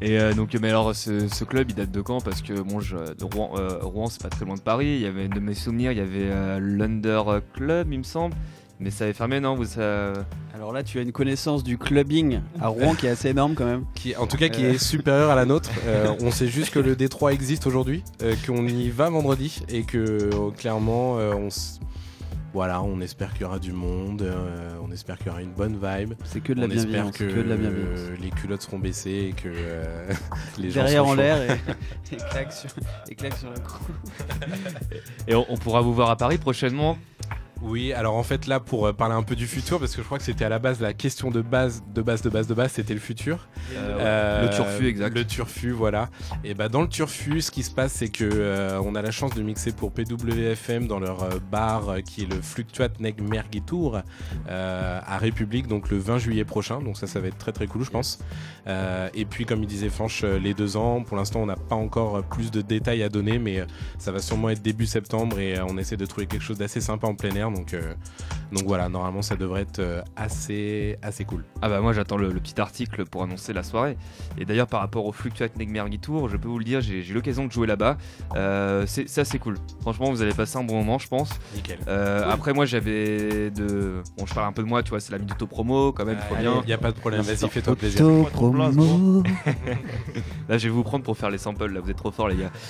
Et 0.00 0.18
euh, 0.18 0.34
donc, 0.34 0.54
mais 0.60 0.68
alors, 0.70 0.94
ce, 0.94 1.28
ce 1.28 1.44
club, 1.44 1.70
il 1.70 1.76
date 1.76 1.90
de 1.92 2.00
quand? 2.00 2.22
Parce 2.22 2.42
que 2.42 2.60
bon, 2.60 2.80
je, 2.80 2.96
Rouen, 3.22 3.52
euh, 3.56 3.78
Rouen, 3.80 4.06
c'est 4.08 4.20
pas 4.22 4.28
très 4.28 4.44
loin 4.44 4.56
de 4.56 4.60
Paris. 4.60 4.86
Il 4.96 5.00
y 5.00 5.06
avait 5.06 5.28
de 5.28 5.38
mes 5.40 5.54
souvenirs, 5.54 5.92
il 5.92 5.98
y 5.98 6.00
avait 6.00 6.30
euh, 6.30 6.58
l'Under 6.60 7.22
Club, 7.54 7.92
il 7.92 7.98
me 7.98 8.02
semble. 8.04 8.34
Mais 8.80 8.90
ça 8.90 9.04
avait 9.04 9.12
fermé, 9.12 9.38
non? 9.38 9.54
Vous 9.54 9.64
ça... 9.66 10.12
Alors 10.52 10.72
là, 10.72 10.82
tu 10.82 10.98
as 10.98 11.02
une 11.02 11.12
connaissance 11.12 11.62
du 11.62 11.78
clubbing 11.78 12.40
à 12.60 12.66
Rouen 12.68 12.94
qui 12.96 13.06
est 13.06 13.10
assez 13.10 13.28
énorme 13.28 13.54
quand 13.54 13.64
même. 13.64 13.84
Qui, 13.94 14.14
en 14.16 14.26
tout 14.26 14.36
cas, 14.36 14.48
qui 14.48 14.64
est 14.64 14.76
supérieure 14.78 15.30
à 15.30 15.34
la 15.34 15.44
nôtre. 15.46 15.70
Euh, 15.86 16.14
on 16.20 16.30
sait 16.30 16.48
juste 16.48 16.70
que 16.74 16.78
le 16.78 16.94
Détroit 16.96 17.32
existe 17.32 17.66
aujourd'hui, 17.66 18.02
euh, 18.22 18.34
qu'on 18.46 18.66
y 18.66 18.90
va 18.90 19.08
vendredi 19.08 19.62
et 19.68 19.84
que 19.84 19.98
euh, 19.98 20.50
clairement, 20.50 21.18
euh, 21.18 21.32
on 21.34 21.46
s- 21.46 21.80
voilà, 22.52 22.82
on 22.82 23.00
espère 23.00 23.32
qu'il 23.32 23.42
y 23.42 23.44
aura 23.44 23.58
du 23.58 23.72
monde, 23.72 24.22
euh, 24.22 24.76
on 24.86 24.92
espère 24.92 25.16
qu'il 25.18 25.28
y 25.28 25.30
aura 25.30 25.42
une 25.42 25.52
bonne 25.52 25.74
vibe. 25.82 26.14
C'est 26.24 26.40
que 26.40 26.52
de 26.52 26.60
la 26.60 26.66
on 26.66 26.70
espère 26.70 26.86
bienveillance. 26.86 27.16
que, 27.16 27.24
Que 27.24 27.40
de 27.40 27.48
la 27.48 27.56
bienveillance. 27.56 27.98
euh, 27.98 28.16
les 28.20 28.30
culottes 28.30 28.62
seront 28.62 28.78
baissées 28.78 29.30
et 29.30 29.32
que 29.32 29.48
euh, 29.52 30.12
les 30.58 30.70
gens 30.70 30.82
Derrière 30.82 31.06
en 31.06 31.14
l'air 31.14 31.38
et, 31.50 31.54
et 32.12 32.16
claque 32.16 32.52
sur, 32.52 32.70
et 33.08 33.14
claque 33.14 33.36
sur 33.38 33.50
la 33.50 33.58
cou. 33.58 33.84
Et 35.26 35.34
on, 35.34 35.46
on 35.48 35.56
pourra 35.56 35.80
vous 35.80 35.94
voir 35.94 36.10
à 36.10 36.16
Paris 36.16 36.38
prochainement. 36.38 36.98
Oui, 37.64 37.92
alors 37.92 38.14
en 38.14 38.22
fait 38.22 38.46
là 38.46 38.60
pour 38.60 38.86
euh, 38.86 38.92
parler 38.92 39.14
un 39.14 39.22
peu 39.22 39.34
du 39.34 39.46
futur 39.46 39.78
parce 39.80 39.96
que 39.96 40.02
je 40.02 40.06
crois 40.06 40.18
que 40.18 40.24
c'était 40.24 40.44
à 40.44 40.48
la 40.48 40.58
base 40.58 40.80
la 40.80 40.92
question 40.92 41.30
de 41.30 41.40
base 41.40 41.82
de 41.94 42.02
base 42.02 42.20
de 42.22 42.28
base 42.28 42.46
de 42.46 42.54
base 42.54 42.72
c'était 42.72 42.94
le 42.94 43.00
futur. 43.00 43.48
Euh, 43.74 44.42
le 44.42 44.54
turfu, 44.54 44.86
exact. 44.86 45.16
Le 45.16 45.24
turfu, 45.24 45.70
voilà. 45.70 46.10
Et 46.44 46.54
bah 46.54 46.68
dans 46.68 46.82
le 46.82 46.88
turfu, 46.88 47.40
ce 47.40 47.50
qui 47.50 47.62
se 47.62 47.70
passe, 47.70 47.92
c'est 47.92 48.10
que 48.10 48.24
euh, 48.24 48.80
on 48.84 48.94
a 48.94 49.02
la 49.02 49.10
chance 49.10 49.34
de 49.34 49.42
mixer 49.42 49.72
pour 49.72 49.92
PWFM 49.92 50.86
dans 50.86 51.00
leur 51.00 51.22
euh, 51.22 51.38
bar 51.50 51.88
euh, 51.88 52.00
qui 52.00 52.22
est 52.22 52.26
le 52.26 52.40
Fluctuat 52.40 52.90
Neg 53.00 53.20
Mergitour 53.22 54.00
euh, 54.48 55.00
à 55.04 55.18
République, 55.18 55.66
donc 55.66 55.90
le 55.90 55.98
20 55.98 56.18
juillet 56.18 56.44
prochain. 56.44 56.80
Donc 56.82 56.98
ça, 56.98 57.06
ça 57.06 57.18
va 57.20 57.28
être 57.28 57.38
très 57.38 57.52
très 57.52 57.66
cool, 57.66 57.84
je 57.84 57.90
pense. 57.90 58.18
Euh, 58.66 59.08
et 59.14 59.24
puis 59.24 59.46
comme 59.46 59.62
il 59.62 59.66
disait 59.68 59.88
Fanch, 59.88 60.22
euh, 60.24 60.38
les 60.38 60.54
deux 60.54 60.76
ans. 60.76 61.02
Pour 61.02 61.16
l'instant, 61.16 61.40
on 61.40 61.46
n'a 61.46 61.56
pas 61.56 61.76
encore 61.76 62.16
euh, 62.16 62.22
plus 62.22 62.50
de 62.50 62.60
détails 62.60 63.02
à 63.02 63.08
donner, 63.08 63.38
mais 63.38 63.60
euh, 63.60 63.66
ça 63.98 64.12
va 64.12 64.20
sûrement 64.20 64.50
être 64.50 64.62
début 64.62 64.86
septembre 64.86 65.38
et 65.38 65.56
euh, 65.58 65.64
on 65.68 65.78
essaie 65.78 65.96
de 65.96 66.06
trouver 66.06 66.26
quelque 66.26 66.42
chose 66.42 66.58
d'assez 66.58 66.80
sympa 66.80 67.06
en 67.06 67.14
plein 67.14 67.34
air. 67.34 67.50
Donc 67.54 67.74
euh, 67.74 67.94
donc 68.52 68.64
voilà, 68.66 68.88
normalement, 68.88 69.22
ça 69.22 69.36
devrait 69.36 69.62
être 69.62 69.78
euh, 69.80 70.02
assez 70.16 70.98
assez 71.02 71.24
cool. 71.24 71.44
Ah 71.62 71.68
bah 71.68 71.80
moi 71.80 71.92
j'attends 71.92 72.16
le, 72.16 72.30
le 72.30 72.40
petit 72.40 72.60
article 72.60 73.04
pour 73.04 73.22
annoncer 73.22 73.52
la 73.52 73.62
soirée. 73.62 73.96
Et 74.38 74.44
d'ailleurs 74.44 74.66
par 74.66 74.80
rapport 74.80 75.06
au 75.06 75.12
Fluctuat 75.12 75.48
Negmergi 75.58 75.98
Tour, 75.98 76.28
je 76.28 76.36
peux 76.36 76.48
vous 76.48 76.58
le 76.58 76.64
dire, 76.64 76.80
j'ai 76.80 77.06
eu 77.06 77.12
l'occasion 77.14 77.46
de 77.46 77.52
jouer 77.52 77.66
là-bas. 77.66 77.96
Euh, 78.36 78.84
c'est 78.86 79.08
c'est 79.08 79.20
assez 79.22 79.38
cool. 79.38 79.56
Franchement 79.80 80.10
vous 80.10 80.22
allez 80.22 80.34
passer 80.34 80.56
un 80.58 80.64
bon 80.64 80.76
moment 80.76 80.98
je 80.98 81.08
pense. 81.08 81.30
Nickel. 81.54 81.78
Euh, 81.88 82.28
Après 82.30 82.52
moi 82.52 82.64
j'avais 82.66 83.50
de... 83.50 84.02
Bon 84.18 84.26
je 84.26 84.34
parle 84.34 84.48
un 84.48 84.52
peu 84.52 84.62
de 84.62 84.68
moi, 84.68 84.82
tu 84.82 84.90
vois, 84.90 85.00
c'est 85.00 85.12
la 85.12 85.18
minute 85.18 85.42
promo 85.44 85.92
quand 85.92 86.04
même, 86.04 86.18
trop 86.18 86.36
bien. 86.36 86.60
Il 86.62 86.66
n'y 86.66 86.72
a 86.72 86.78
pas 86.78 86.90
de 86.92 86.96
problème, 86.98 87.22
vas-y, 87.22 87.48
fais-toi 87.48 87.76
plaisir. 87.76 88.04
Promo. 88.32 89.22
Là, 90.48 90.58
je 90.58 90.64
vais 90.68 90.74
vous 90.74 90.82
prendre 90.82 91.04
pour 91.04 91.16
faire 91.16 91.30
les 91.30 91.38
samples. 91.38 91.66
Là, 91.66 91.80
vous 91.80 91.90
êtes 91.90 91.96
trop 91.96 92.10
forts, 92.10 92.28
les 92.28 92.36
gars. 92.36 92.50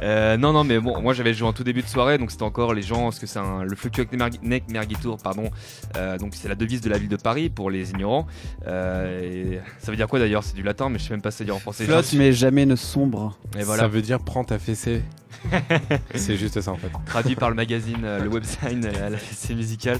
Euh, 0.00 0.36
non, 0.36 0.52
non, 0.52 0.64
mais 0.64 0.78
bon, 0.78 1.00
moi 1.00 1.12
j'avais 1.12 1.34
joué 1.34 1.48
en 1.48 1.52
tout 1.52 1.64
début 1.64 1.82
de 1.82 1.86
soirée, 1.88 2.18
donc 2.18 2.30
c'était 2.30 2.42
encore 2.44 2.72
les 2.72 2.82
gens, 2.82 3.04
parce 3.04 3.18
que 3.18 3.26
c'est 3.26 3.38
un- 3.38 3.64
le 3.64 3.74
Fluctuac 3.74 4.07
Neck 4.42 4.68
Mergui 4.68 4.96
Tour, 4.96 5.18
pardon. 5.22 5.50
Euh, 5.96 6.18
donc 6.18 6.34
c'est 6.34 6.48
la 6.48 6.54
devise 6.54 6.80
de 6.80 6.90
la 6.90 6.98
ville 6.98 7.08
de 7.08 7.16
Paris 7.16 7.50
pour 7.50 7.70
les 7.70 7.90
ignorants. 7.90 8.26
Euh, 8.66 9.22
et 9.22 9.60
ça 9.78 9.90
veut 9.90 9.96
dire 9.96 10.08
quoi 10.08 10.18
d'ailleurs? 10.18 10.44
C'est 10.44 10.54
du 10.54 10.62
latin, 10.62 10.88
mais 10.88 10.98
je 10.98 11.04
sais 11.04 11.10
même 11.10 11.22
pas 11.22 11.30
ça 11.30 11.44
dire 11.44 11.56
en 11.56 11.60
français. 11.60 11.84
Flotte 11.84 12.12
mais 12.14 12.32
jamais 12.32 12.66
ne 12.66 12.76
sombre. 12.76 13.38
Et 13.58 13.62
Ça 13.64 13.88
veut 13.88 14.02
dire 14.02 14.20
prends 14.20 14.44
ta 14.44 14.58
fessée. 14.58 15.02
c'est 16.14 16.36
juste 16.36 16.60
ça 16.60 16.72
en 16.72 16.76
fait. 16.76 16.88
traduit 17.06 17.36
par 17.36 17.50
le 17.50 17.54
magazine, 17.54 18.00
euh, 18.02 18.20
le 18.20 18.28
website, 18.28 18.84
euh, 18.84 19.10
la 19.10 19.16
fessée 19.18 19.54
musicale. 19.54 19.98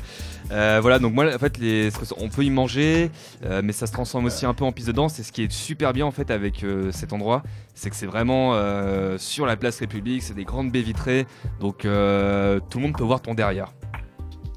Euh, 0.50 0.78
voilà, 0.80 0.98
donc 0.98 1.12
moi, 1.14 1.32
en 1.32 1.38
fait, 1.38 1.58
les, 1.58 1.90
on 2.16 2.28
peut 2.28 2.44
y 2.44 2.50
manger, 2.50 3.10
euh, 3.44 3.60
mais 3.62 3.72
ça 3.72 3.86
se 3.86 3.92
transforme 3.92 4.24
aussi 4.24 4.46
un 4.46 4.54
peu 4.54 4.64
en 4.64 4.72
piste 4.72 4.88
de 4.88 4.92
danse. 4.92 5.18
Et 5.20 5.22
ce 5.22 5.30
qui 5.30 5.42
est 5.42 5.52
super 5.52 5.92
bien 5.92 6.06
en 6.06 6.10
fait 6.10 6.30
avec 6.30 6.64
euh, 6.64 6.90
cet 6.92 7.12
endroit, 7.12 7.42
c'est 7.74 7.90
que 7.90 7.96
c'est 7.96 8.06
vraiment 8.06 8.54
euh, 8.54 9.16
sur 9.18 9.46
la 9.46 9.56
place 9.56 9.78
République, 9.78 10.22
c'est 10.22 10.34
des 10.34 10.44
grandes 10.44 10.72
baies 10.72 10.82
vitrées, 10.82 11.26
donc 11.60 11.84
euh, 11.84 12.58
tout 12.70 12.78
le 12.78 12.84
monde 12.86 12.96
peut 12.96 13.04
voir 13.04 13.20
ton 13.20 13.34
derrière. 13.34 13.72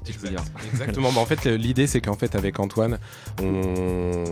Si 0.04 0.12
je 0.12 0.18
peux 0.18 0.28
dire. 0.28 0.42
Exactement. 0.72 1.12
Bah, 1.12 1.20
en 1.20 1.26
fait, 1.26 1.44
l'idée, 1.46 1.86
c'est 1.86 2.00
qu'en 2.00 2.16
fait, 2.16 2.34
avec 2.34 2.58
Antoine, 2.60 2.98
on... 3.40 4.24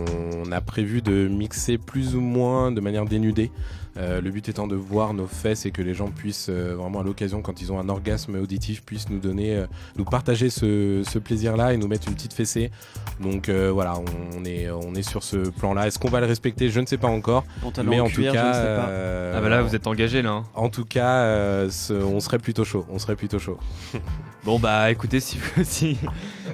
on 0.45 0.51
a 0.51 0.61
prévu 0.61 1.01
de 1.01 1.27
mixer 1.27 1.77
plus 1.77 2.15
ou 2.15 2.21
moins 2.21 2.71
de 2.71 2.81
manière 2.81 3.05
dénudée. 3.05 3.51
Euh, 3.97 4.21
le 4.21 4.31
but 4.31 4.47
étant 4.47 4.67
de 4.67 4.75
voir 4.75 5.13
nos 5.13 5.27
fesses 5.27 5.65
et 5.65 5.71
que 5.71 5.81
les 5.81 5.93
gens 5.93 6.07
puissent 6.09 6.47
euh, 6.49 6.75
vraiment 6.77 7.01
à 7.01 7.03
l'occasion, 7.03 7.41
quand 7.41 7.61
ils 7.61 7.73
ont 7.73 7.79
un 7.79 7.89
orgasme 7.89 8.35
auditif, 8.35 8.83
puissent 8.83 9.09
nous 9.09 9.19
donner, 9.19 9.55
euh, 9.57 9.65
nous 9.97 10.05
partager 10.05 10.49
ce, 10.49 11.03
ce 11.05 11.19
plaisir-là 11.19 11.73
et 11.73 11.77
nous 11.77 11.87
mettre 11.89 12.07
une 12.07 12.13
petite 12.15 12.33
fessée. 12.33 12.71
Donc 13.19 13.49
euh, 13.49 13.69
voilà, 13.69 13.95
on, 13.97 14.39
on 14.39 14.45
est, 14.45 14.69
on 14.71 14.95
est 14.95 15.01
sur 15.03 15.23
ce 15.23 15.49
plan-là. 15.49 15.87
Est-ce 15.87 15.99
qu'on 15.99 16.09
va 16.09 16.21
le 16.21 16.25
respecter? 16.25 16.69
Je 16.69 16.79
ne 16.79 16.85
sais 16.85 16.97
pas 16.97 17.09
encore. 17.09 17.43
Pantalon 17.61 17.89
mais 17.91 17.99
en 17.99 18.05
cuir, 18.07 18.31
tout 18.31 18.37
cas, 18.37 18.43
je 18.43 18.47
ne 18.47 18.53
sais 18.53 18.59
pas. 18.59 18.87
euh, 18.89 19.33
Ah 19.37 19.41
bah 19.41 19.49
là, 19.49 19.61
vous 19.61 19.75
êtes 19.75 19.87
engagé 19.87 20.21
là. 20.21 20.31
hein. 20.31 20.43
En 20.55 20.69
tout 20.69 20.85
cas, 20.85 21.17
euh, 21.23 21.69
ce- 21.69 21.91
on 21.93 22.19
serait 22.21 22.39
plutôt 22.39 22.63
chaud. 22.63 22.85
On 22.89 22.97
serait 22.97 23.15
plutôt 23.17 23.39
chaud. 23.39 23.57
Bon 24.43 24.57
bah 24.57 24.89
écoutez, 24.89 25.19
si, 25.19 25.37
si, 25.63 25.99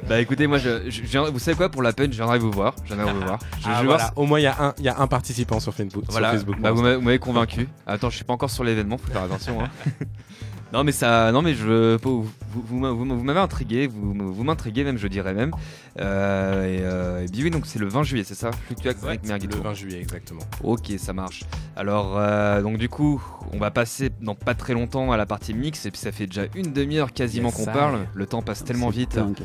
Bah 0.07 0.19
écoutez, 0.19 0.47
moi, 0.47 0.57
je, 0.57 0.89
je- 0.89 1.17
vous 1.31 1.39
savez 1.39 1.57
quoi, 1.57 1.69
pour 1.69 1.81
la 1.81 1.93
peine, 1.93 2.11
je 2.11 2.17
viendrai 2.17 2.39
vous 2.39 2.51
voir. 2.51 2.75
Je 2.85 2.93
viendrai 2.93 3.13
vous 3.13 3.21
voir. 3.25 3.39
Je, 3.59 3.65
Ah, 3.67 3.79
vais 3.81 3.85
voir 3.87 3.97
voilà. 3.97 4.13
Au 4.15 4.25
moins, 4.25 4.39
il 4.39 4.43
y, 4.43 4.47
a 4.47 4.55
un- 4.67 4.73
il 4.77 4.83
y 4.85 4.89
a 4.89 4.99
un 4.99 5.07
participant 5.07 5.59
sur 5.59 5.73
Facebook. 5.73 6.03
sur 6.05 6.11
Voilà, 6.11 6.31
Facebook 6.31 6.57
bah, 6.59 6.71
vous 6.71 6.81
m'avez 6.81 7.19
convaincu. 7.19 7.67
Attends, 7.85 8.09
je 8.09 8.15
suis 8.15 8.25
pas 8.25 8.33
encore 8.33 8.49
sur 8.51 8.63
l'événement, 8.63 8.97
faut 8.97 9.11
faire 9.11 9.23
attention. 9.23 9.61
hein. 9.61 9.67
non 10.73 10.83
mais 10.83 10.91
ça, 10.91 11.31
non 11.31 11.41
mais 11.41 11.53
je, 11.55 11.95
vous, 12.03 12.23
vous, 12.23 12.61
vous 12.65 12.77
m'a- 12.77 12.91
vous 12.91 13.05
m'a- 13.05 13.13
vous 13.15 13.23
m'avez 13.23 13.39
intrigué, 13.39 13.87
vous, 13.87 14.13
vous 14.33 14.43
m'intriguez 14.43 14.83
même, 14.83 14.97
je 14.97 15.07
dirais 15.07 15.33
même. 15.33 15.51
Euh, 15.99 16.65
et, 16.65 16.79
euh, 16.83 17.23
et 17.23 17.27
puis 17.27 17.43
oui, 17.43 17.49
donc 17.51 17.65
c'est 17.65 17.79
le 17.79 17.87
20 17.87 18.03
juillet, 18.03 18.23
c'est 18.25 18.35
ça? 18.35 18.51
Fluctuac 18.51 18.97
avec 19.03 19.25
Merguito. 19.25 19.57
le 19.57 19.63
20 19.63 19.73
juillet, 19.73 19.99
exactement. 20.01 20.41
Ok, 20.63 20.91
ça 20.97 21.13
marche. 21.13 21.43
Alors, 21.75 22.15
euh, 22.17 22.61
donc 22.61 22.77
du 22.77 22.89
coup, 22.89 23.21
on 23.53 23.57
va 23.57 23.71
passer 23.71 24.09
dans 24.21 24.35
pas 24.35 24.53
très 24.55 24.73
longtemps 24.73 25.11
à 25.11 25.17
la 25.17 25.25
partie 25.25 25.53
mix, 25.53 25.85
et 25.85 25.91
puis 25.91 25.99
ça 25.99 26.11
fait 26.11 26.27
déjà 26.27 26.43
une 26.55 26.73
demi-heure 26.73 27.13
quasiment 27.13 27.51
qu'on 27.51 27.65
parle. 27.65 27.99
Le 28.13 28.25
temps 28.25 28.41
passe 28.41 28.63
tellement 28.63 28.89
vite. 28.89 29.15
dingue. 29.15 29.39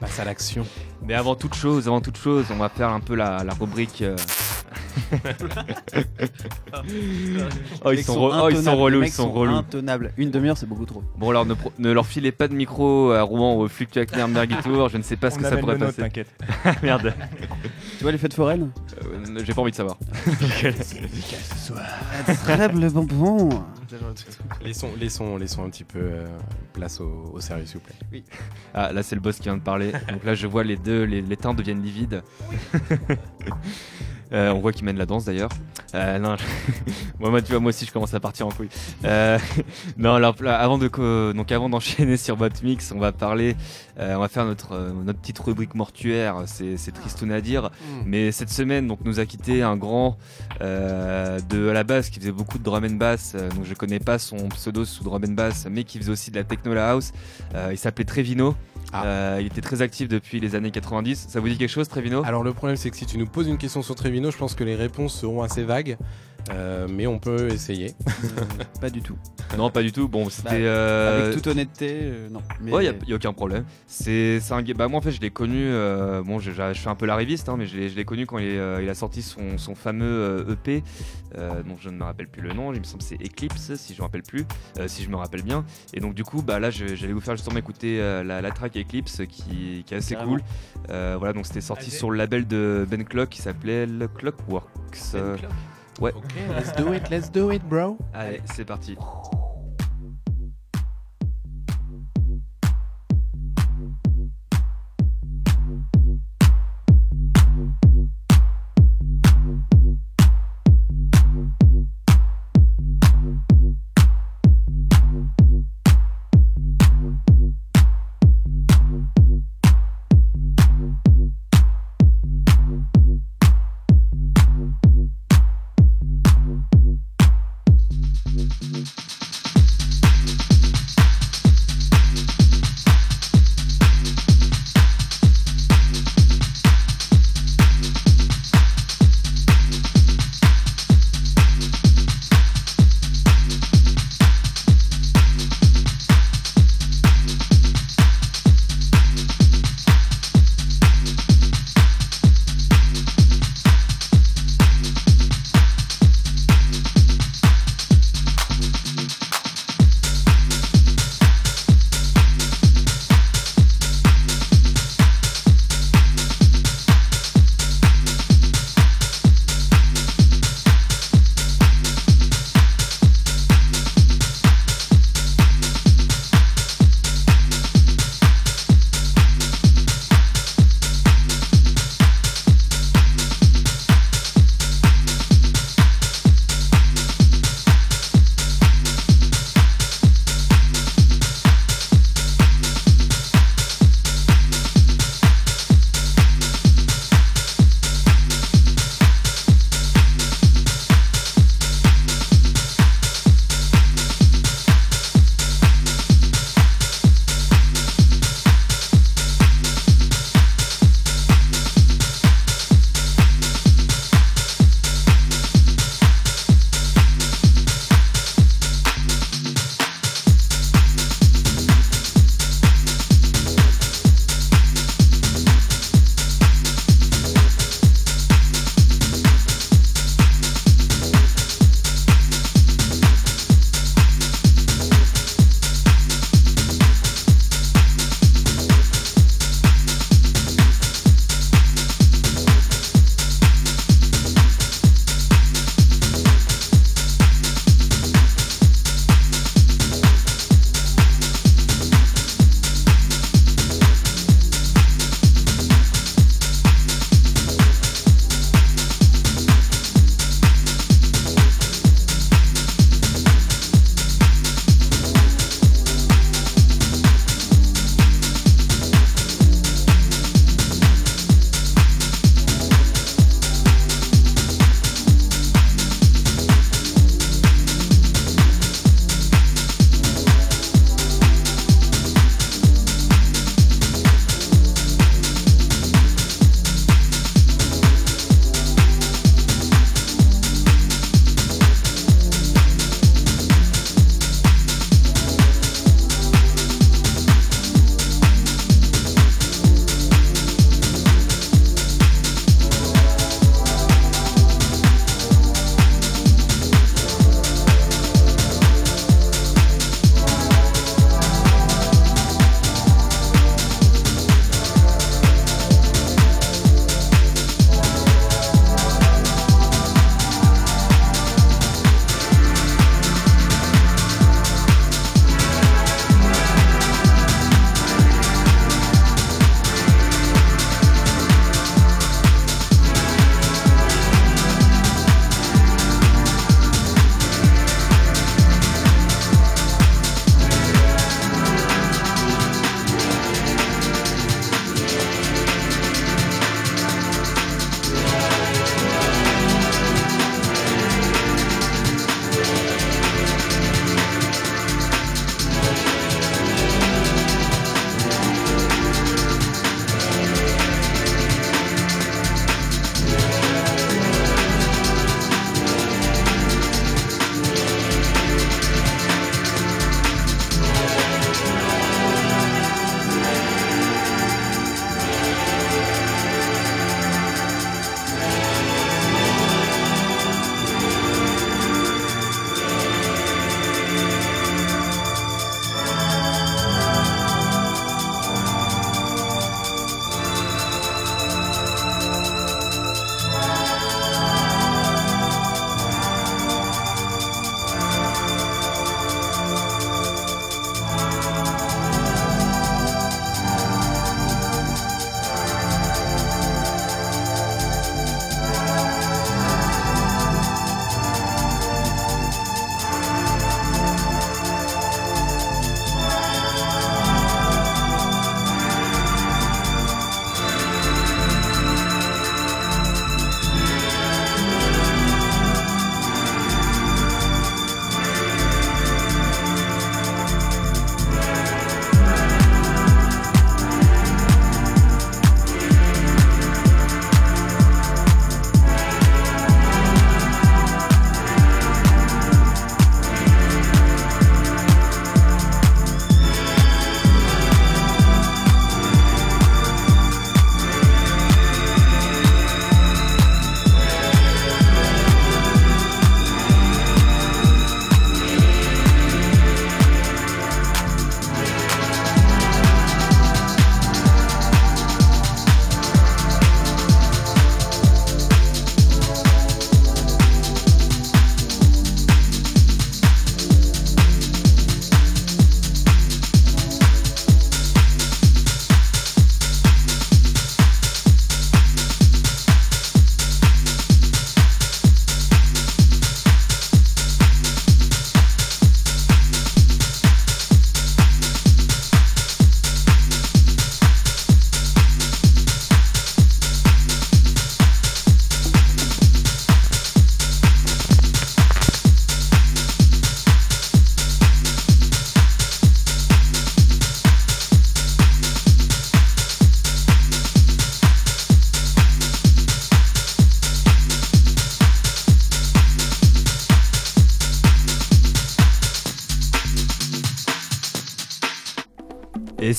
Passe 0.00 0.20
à 0.20 0.24
l'action. 0.24 0.66
Mais 1.02 1.14
avant 1.14 1.34
toute 1.34 1.54
chose, 1.54 1.88
avant 1.88 2.00
toute 2.02 2.18
chose, 2.18 2.44
on 2.50 2.56
va 2.56 2.68
faire 2.68 2.90
un 2.90 3.00
peu 3.00 3.14
la, 3.14 3.42
la 3.44 3.54
rubrique. 3.54 4.02
euh, 4.02 4.14
oh, 7.84 7.90
ils 7.92 7.96
mecs 7.96 8.04
sont, 8.04 8.18
re- 8.28 8.40
oh, 8.42 8.48
ils 8.50 8.62
sont 8.62 8.76
relous, 8.76 9.02
ils 9.04 9.10
sont 9.12 9.30
relous. 9.32 9.54
intenables. 9.56 10.12
Une 10.16 10.30
demi-heure, 10.30 10.58
c'est 10.58 10.66
beaucoup 10.68 10.84
trop. 10.86 11.02
Bon, 11.16 11.30
alors 11.30 11.46
ne, 11.46 11.54
pro- 11.54 11.72
ne 11.78 11.90
leur 11.92 12.06
filez 12.06 12.32
pas 12.32 12.48
de 12.48 12.54
micro 12.54 13.12
à 13.12 13.22
Rouen 13.22 13.54
au 13.54 13.68
Fluctuac 13.68 14.14
Merguitour, 14.28 14.88
je 14.88 14.98
ne 14.98 15.02
sais 15.02 15.16
pas 15.16 15.30
ce 15.30 15.36
On 15.36 15.38
que 15.42 15.48
ça 15.48 15.56
pourrait 15.56 15.74
le 15.74 15.80
nôtre, 15.80 15.92
passer. 15.96 16.02
t'inquiète. 16.02 16.28
Merde, 16.82 17.14
Tu 17.96 18.02
vois 18.02 18.12
les 18.12 18.18
fêtes 18.18 18.34
foraines? 18.34 18.70
Euh, 19.02 19.40
j'ai 19.42 19.54
pas 19.54 19.62
envie 19.62 19.70
de 19.70 19.76
savoir. 19.76 19.96
Incroyable 22.28 22.90
bonbon. 22.90 23.48
Laissons, 24.62 24.90
laissons, 24.98 25.36
laissons 25.38 25.64
un 25.64 25.70
petit 25.70 25.84
peu 25.84 26.00
euh, 26.00 26.26
place 26.72 27.00
au, 27.00 27.30
au 27.32 27.40
sérieux, 27.40 27.64
s'il 27.64 27.78
vous 27.78 27.84
plaît. 27.84 28.22
Ah, 28.74 28.92
là 28.92 29.02
c'est 29.02 29.14
le 29.14 29.20
boss 29.20 29.36
qui 29.36 29.44
vient 29.44 29.56
de 29.56 29.62
parler. 29.62 29.92
Donc 30.10 30.24
là 30.24 30.34
je 30.34 30.46
vois 30.46 30.64
les 30.64 30.76
deux, 30.76 31.04
les, 31.04 31.22
les 31.22 31.36
teints 31.36 31.54
deviennent 31.54 31.82
livides. 31.82 32.22
Euh, 34.32 34.50
on 34.50 34.58
voit 34.58 34.72
qu'ils 34.72 34.84
mènent 34.84 34.98
la 34.98 35.06
danse 35.06 35.24
d'ailleurs. 35.24 35.50
Euh, 35.94 36.18
non, 36.18 36.36
moi, 37.20 37.30
moi, 37.30 37.42
tu 37.42 37.52
vois, 37.52 37.60
moi 37.60 37.68
aussi 37.68 37.86
je 37.86 37.92
commence 37.92 38.12
à 38.12 38.20
partir 38.20 38.46
en 38.46 38.50
couille. 38.50 38.68
Euh, 39.04 39.38
non, 39.96 40.14
alors 40.14 40.34
avant 40.46 40.78
de 40.78 41.32
donc 41.32 41.52
avant 41.52 41.68
d'enchaîner 41.68 42.16
sur 42.16 42.36
votre 42.36 42.62
mix, 42.64 42.92
on 42.92 42.98
va 42.98 43.12
parler, 43.12 43.54
euh, 43.54 43.85
on 43.98 44.18
va 44.18 44.28
faire 44.28 44.44
notre 44.44 44.72
euh, 44.72 44.92
notre 45.04 45.18
petite 45.18 45.38
rubrique 45.38 45.74
mortuaire. 45.74 46.42
C'est 46.46 46.92
tristoun 46.92 47.32
à 47.32 47.40
dire, 47.40 47.70
mais 48.04 48.32
cette 48.32 48.50
semaine 48.50 48.86
donc 48.86 49.00
nous 49.04 49.20
a 49.20 49.26
quitté 49.26 49.62
un 49.62 49.76
grand 49.76 50.16
euh, 50.60 51.40
de 51.48 51.68
à 51.68 51.72
la 51.72 51.84
base 51.84 52.10
qui 52.10 52.20
faisait 52.20 52.32
beaucoup 52.32 52.58
de 52.58 52.62
drum 52.62 52.84
and 52.84 52.96
bass. 52.96 53.32
euh, 53.34 53.48
donc 53.50 53.64
je 53.64 53.74
connais 53.74 54.00
pas 54.00 54.18
son 54.18 54.48
pseudo 54.48 54.84
sous 54.84 55.04
drum 55.04 55.22
and 55.26 55.32
bass, 55.32 55.66
mais 55.70 55.84
qui 55.84 55.98
faisait 55.98 56.12
aussi 56.12 56.30
de 56.30 56.36
la 56.36 56.44
techno 56.44 56.74
la 56.74 56.90
house. 56.90 57.12
Euh, 57.54 57.70
il 57.72 57.78
s'appelait 57.78 58.04
Trevino. 58.04 58.54
Ah. 58.92 59.04
Euh, 59.04 59.38
il 59.40 59.46
était 59.46 59.60
très 59.60 59.82
actif 59.82 60.08
depuis 60.08 60.38
les 60.40 60.54
années 60.54 60.70
90. 60.70 61.26
Ça 61.28 61.40
vous 61.40 61.48
dit 61.48 61.58
quelque 61.58 61.68
chose, 61.70 61.88
Trevino? 61.88 62.22
Alors 62.24 62.44
le 62.44 62.52
problème 62.52 62.76
c'est 62.76 62.90
que 62.90 62.96
si 62.96 63.06
tu 63.06 63.18
nous 63.18 63.26
poses 63.26 63.48
une 63.48 63.58
question 63.58 63.82
sur 63.82 63.94
Trevino, 63.94 64.30
je 64.30 64.36
pense 64.36 64.54
que 64.54 64.64
les 64.64 64.76
réponses 64.76 65.18
seront 65.18 65.42
assez 65.42 65.64
vagues, 65.64 65.96
euh, 66.52 66.86
mais 66.90 67.06
on 67.06 67.18
peut 67.18 67.48
essayer. 67.52 67.94
Pas 68.80 68.90
du 68.90 69.02
tout. 69.02 69.16
Non, 69.56 69.70
pas 69.70 69.82
du 69.82 69.92
tout. 69.92 70.08
Bon, 70.08 70.28
c'était. 70.28 70.48
Bah, 70.50 70.54
euh, 70.56 71.22
Avec 71.22 71.34
toute 71.36 71.46
honnêteté, 71.46 71.88
euh, 72.02 72.28
non. 72.30 72.40
Mais 72.60 72.72
Ouais, 72.72 72.84
y 72.84 72.88
a, 72.88 72.92
y 73.06 73.12
a 73.12 73.16
aucun 73.16 73.32
problème. 73.32 73.64
C'est 73.86 74.40
c'est 74.40 74.52
un 74.54 74.62
gars. 74.62 74.74
Bah, 74.74 74.88
moi, 74.88 74.98
en 74.98 75.02
fait, 75.02 75.12
je 75.12 75.20
l'ai 75.20 75.30
connu. 75.30 75.56
euh, 75.56 76.22
bon, 76.22 76.38
je, 76.38 76.50
je 76.50 76.72
fais 76.80 76.88
un 76.88 76.94
peu 76.94 77.06
la 77.06 77.16
réviste, 77.16 77.48
hein, 77.48 77.54
mais 77.56 77.66
je 77.66 77.76
l'ai 77.76 77.88
je 77.88 77.96
l'ai 77.96 78.04
connu 78.04 78.26
quand 78.26 78.38
il, 78.38 78.46
euh, 78.48 78.82
il 78.82 78.88
a 78.88 78.94
sorti 78.94 79.22
son, 79.22 79.56
son 79.56 79.74
fameux 79.74 80.04
euh, 80.04 80.52
EP, 80.52 80.82
euh, 81.38 81.62
dont 81.62 81.76
je 81.80 81.88
ne 81.90 81.96
me 81.96 82.04
rappelle 82.04 82.28
plus 82.28 82.42
le 82.42 82.52
nom. 82.52 82.72
Il 82.72 82.80
me 82.80 82.84
semble 82.84 83.02
que 83.02 83.08
c'est 83.08 83.22
Eclipse, 83.24 83.74
si 83.76 83.94
je 83.94 83.98
me 84.00 84.04
rappelle 84.04 84.22
plus, 84.24 84.44
euh, 84.78 84.88
si 84.88 85.02
je 85.04 85.08
me 85.10 85.16
rappelle 85.16 85.42
bien. 85.42 85.64
Et 85.94 86.00
donc, 86.00 86.14
du 86.14 86.24
coup, 86.24 86.42
bah 86.42 86.58
là, 86.58 86.70
j'allais 86.70 87.12
vous 87.12 87.20
faire 87.20 87.36
justement 87.36 87.58
écouter 87.58 88.00
euh, 88.00 88.22
la, 88.24 88.40
la 88.42 88.50
track 88.50 88.76
Eclipse, 88.76 89.22
qui, 89.28 89.84
qui 89.86 89.94
est 89.94 89.98
assez 89.98 90.14
Carrément. 90.14 90.32
cool. 90.32 90.42
Euh, 90.90 91.14
voilà, 91.18 91.32
donc 91.32 91.46
c'était 91.46 91.60
sorti 91.60 91.86
Allez. 91.88 91.96
sur 91.96 92.10
le 92.10 92.18
label 92.18 92.46
de 92.46 92.86
Ben 92.90 93.04
Clock 93.04 93.28
qui 93.30 93.42
s'appelait 93.42 93.86
le 93.86 94.08
Clockworks. 94.08 94.66
Euh, 95.14 95.36
ouais. 96.00 96.12
Ok, 96.14 96.24
let's 96.56 96.72
do 96.76 96.92
it, 96.92 97.08
let's 97.10 97.30
do 97.30 97.50
it, 97.50 97.62
bro. 97.68 97.96
Allez, 98.14 98.40
c'est 98.54 98.64
parti. 98.64 98.96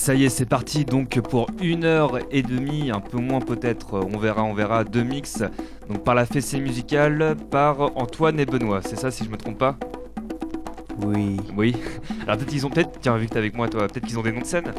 Ça 0.07 0.15
y 0.15 0.23
est, 0.23 0.29
c'est 0.29 0.45
parti 0.45 0.85
donc 0.85 1.19
pour 1.19 1.47
une 1.61 1.83
heure 1.83 2.17
et 2.31 2.41
demie, 2.41 2.91
un 2.91 3.01
peu 3.01 3.17
moins 3.17 3.41
peut-être, 3.41 3.99
on 3.99 4.17
verra, 4.17 4.41
on 4.41 4.53
verra, 4.53 4.85
deux 4.85 5.03
mix. 5.03 5.43
Donc 5.89 6.05
par 6.05 6.15
la 6.15 6.25
fessée 6.25 6.61
musicale, 6.61 7.35
par 7.51 7.91
Antoine 7.97 8.39
et 8.39 8.45
Benoît, 8.45 8.79
c'est 8.81 8.95
ça 8.95 9.11
si 9.11 9.25
je 9.25 9.29
me 9.29 9.35
trompe 9.35 9.57
pas? 9.57 9.75
Oui. 11.03 11.35
Oui. 11.57 11.75
Alors 12.23 12.37
peut-être 12.37 12.49
qu'ils 12.49 12.65
ont 12.65 12.69
peut-être, 12.69 12.91
tiens 13.01 13.17
vu 13.17 13.25
que 13.25 13.33
t'es 13.33 13.37
avec 13.37 13.53
moi 13.53 13.67
toi, 13.67 13.85
peut-être 13.89 14.05
qu'ils 14.05 14.17
ont 14.17 14.21
des 14.21 14.31
noms 14.31 14.39
de 14.39 14.45
scène? 14.45 14.71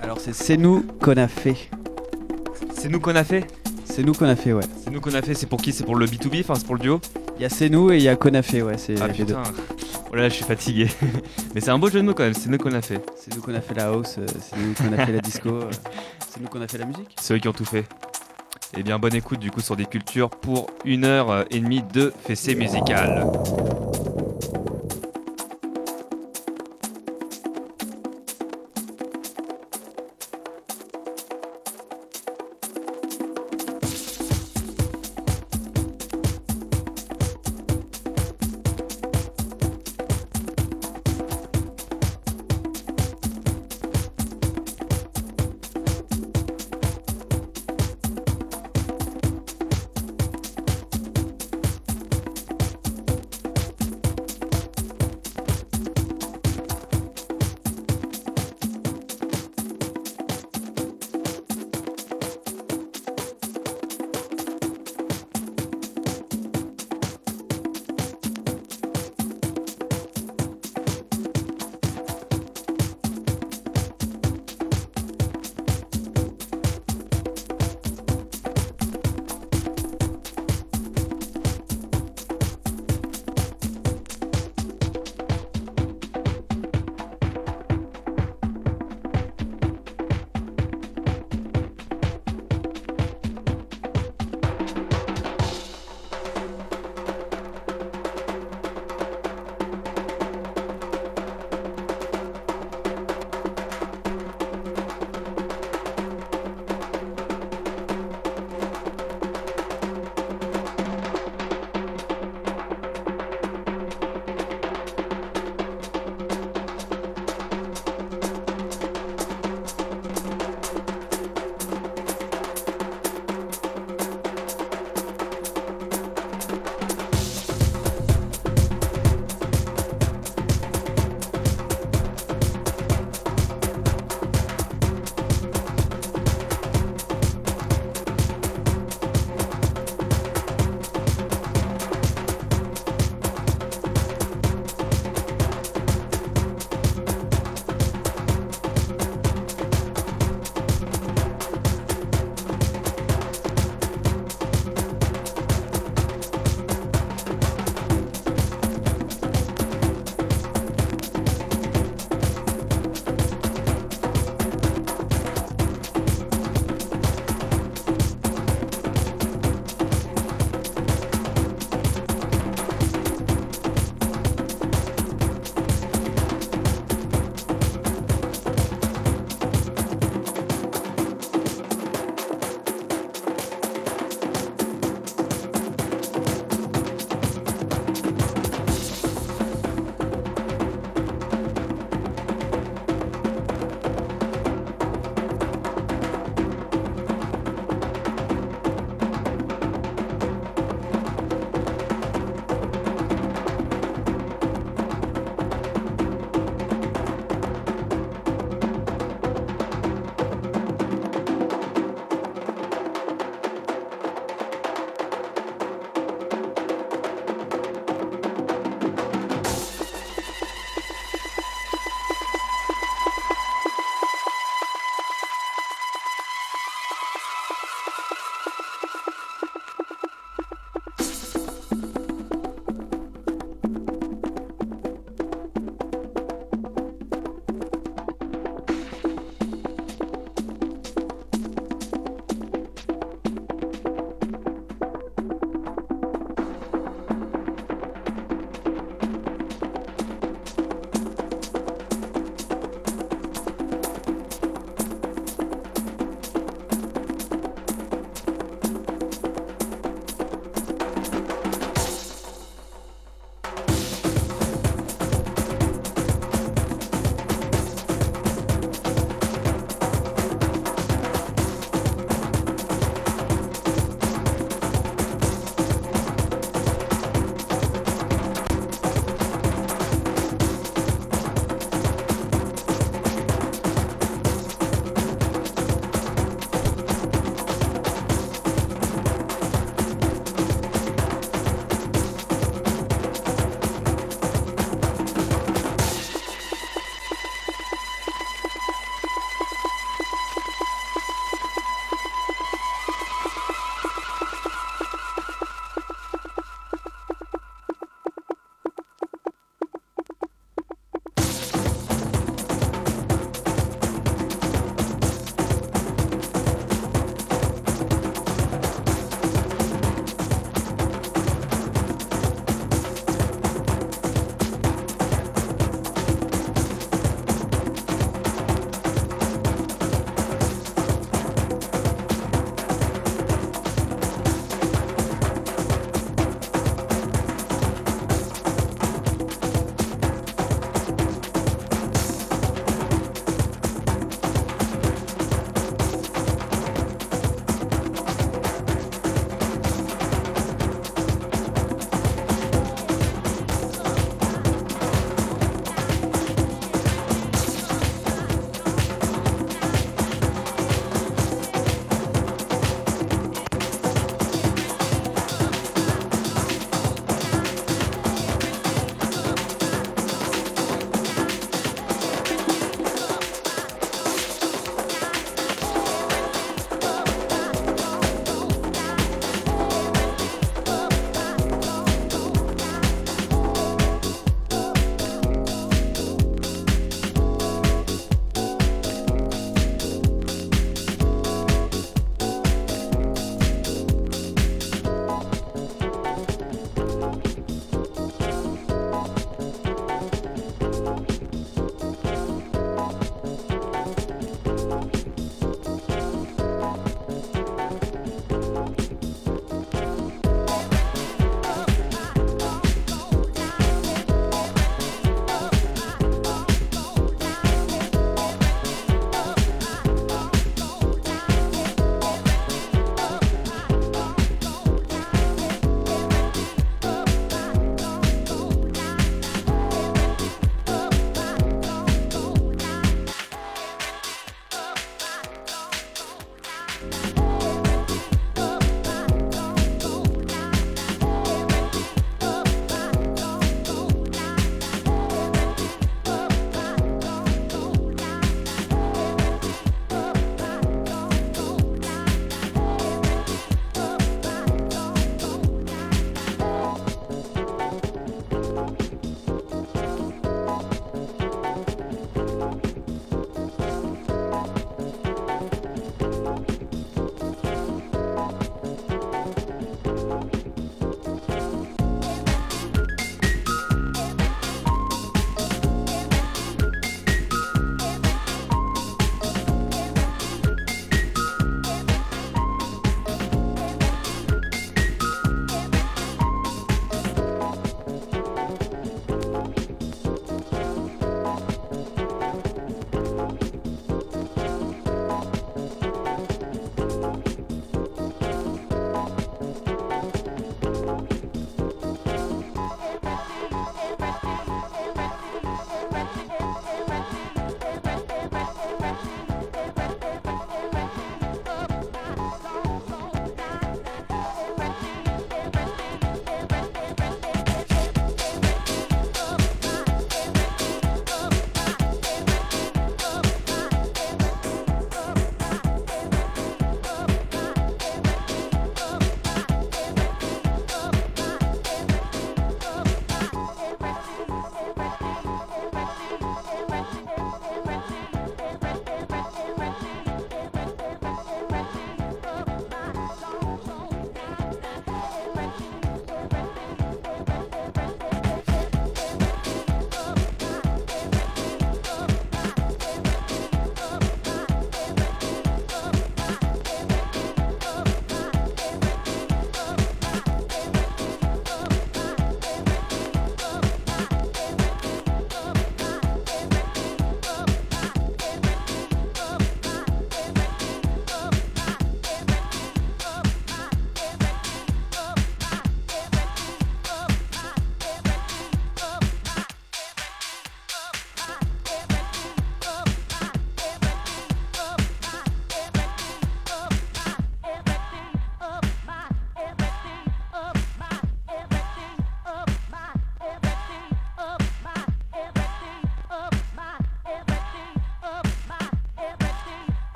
Alors 0.00 0.20
c'est 0.20 0.34
C'est 0.34 0.56
nous 0.56 0.86
qu'on 1.02 1.16
a 1.16 1.26
fait. 1.26 1.56
C'est 2.72 2.90
nous 2.90 3.00
qu'on 3.00 3.16
a 3.16 3.24
fait? 3.24 3.44
C'est 3.86 4.04
nous 4.04 4.12
qu'on 4.12 4.26
a 4.26 4.36
fait, 4.36 4.52
ouais. 4.52 4.62
C'est 4.84 4.92
nous 4.92 5.00
qu'on 5.00 5.14
a 5.14 5.22
fait, 5.22 5.34
c'est 5.34 5.48
pour 5.48 5.60
qui? 5.60 5.72
C'est 5.72 5.84
pour 5.84 5.96
le 5.96 6.06
B2B, 6.06 6.42
enfin 6.42 6.54
c'est 6.54 6.64
pour 6.64 6.76
le 6.76 6.80
duo? 6.80 7.00
Il 7.38 7.42
y 7.42 7.44
a 7.44 7.48
C'est 7.48 7.68
nous 7.68 7.90
et 7.90 7.96
il 7.96 8.04
y 8.04 8.08
a 8.08 8.14
qu'on 8.14 8.34
a 8.34 8.42
fait, 8.42 8.62
ouais. 8.62 8.78
C'est 8.78 8.94
Ah 9.02 9.08
les 9.08 9.24
deux. 9.24 9.34
Oh 10.10 10.16
là 10.16 10.22
là, 10.22 10.28
je 10.28 10.34
suis 10.34 10.44
fatigué. 10.44 10.88
Mais 11.54 11.60
c'est 11.60 11.70
un 11.70 11.78
beau 11.78 11.88
jeu 11.88 12.00
de 12.00 12.04
mots 12.04 12.14
quand 12.14 12.24
même, 12.24 12.34
c'est 12.34 12.48
nous 12.48 12.58
qu'on 12.58 12.72
a 12.72 12.82
fait. 12.82 13.00
C'est 13.16 13.34
nous 13.34 13.40
qu'on 13.40 13.54
a 13.54 13.60
fait 13.60 13.74
la 13.74 13.88
house, 13.88 14.16
euh, 14.18 14.26
c'est 14.26 14.56
nous 14.56 14.74
qu'on 14.74 14.92
a 14.92 15.06
fait 15.06 15.12
la 15.12 15.20
disco, 15.20 15.48
euh, 15.50 15.70
c'est 16.28 16.40
nous 16.40 16.48
qu'on 16.48 16.60
a 16.60 16.66
fait 16.66 16.78
la 16.78 16.86
musique. 16.86 17.14
C'est 17.20 17.34
eux 17.34 17.38
qui 17.38 17.46
ont 17.46 17.52
tout 17.52 17.64
fait. 17.64 17.84
Eh 18.76 18.82
bien, 18.82 18.98
bonne 18.98 19.14
écoute 19.14 19.38
du 19.38 19.50
coup 19.50 19.60
sur 19.60 19.76
des 19.76 19.86
cultures 19.86 20.30
pour 20.30 20.66
une 20.84 21.04
heure 21.04 21.44
et 21.50 21.60
demie 21.60 21.82
de 21.92 22.12
fessée 22.24 22.54
musicale. 22.54 23.24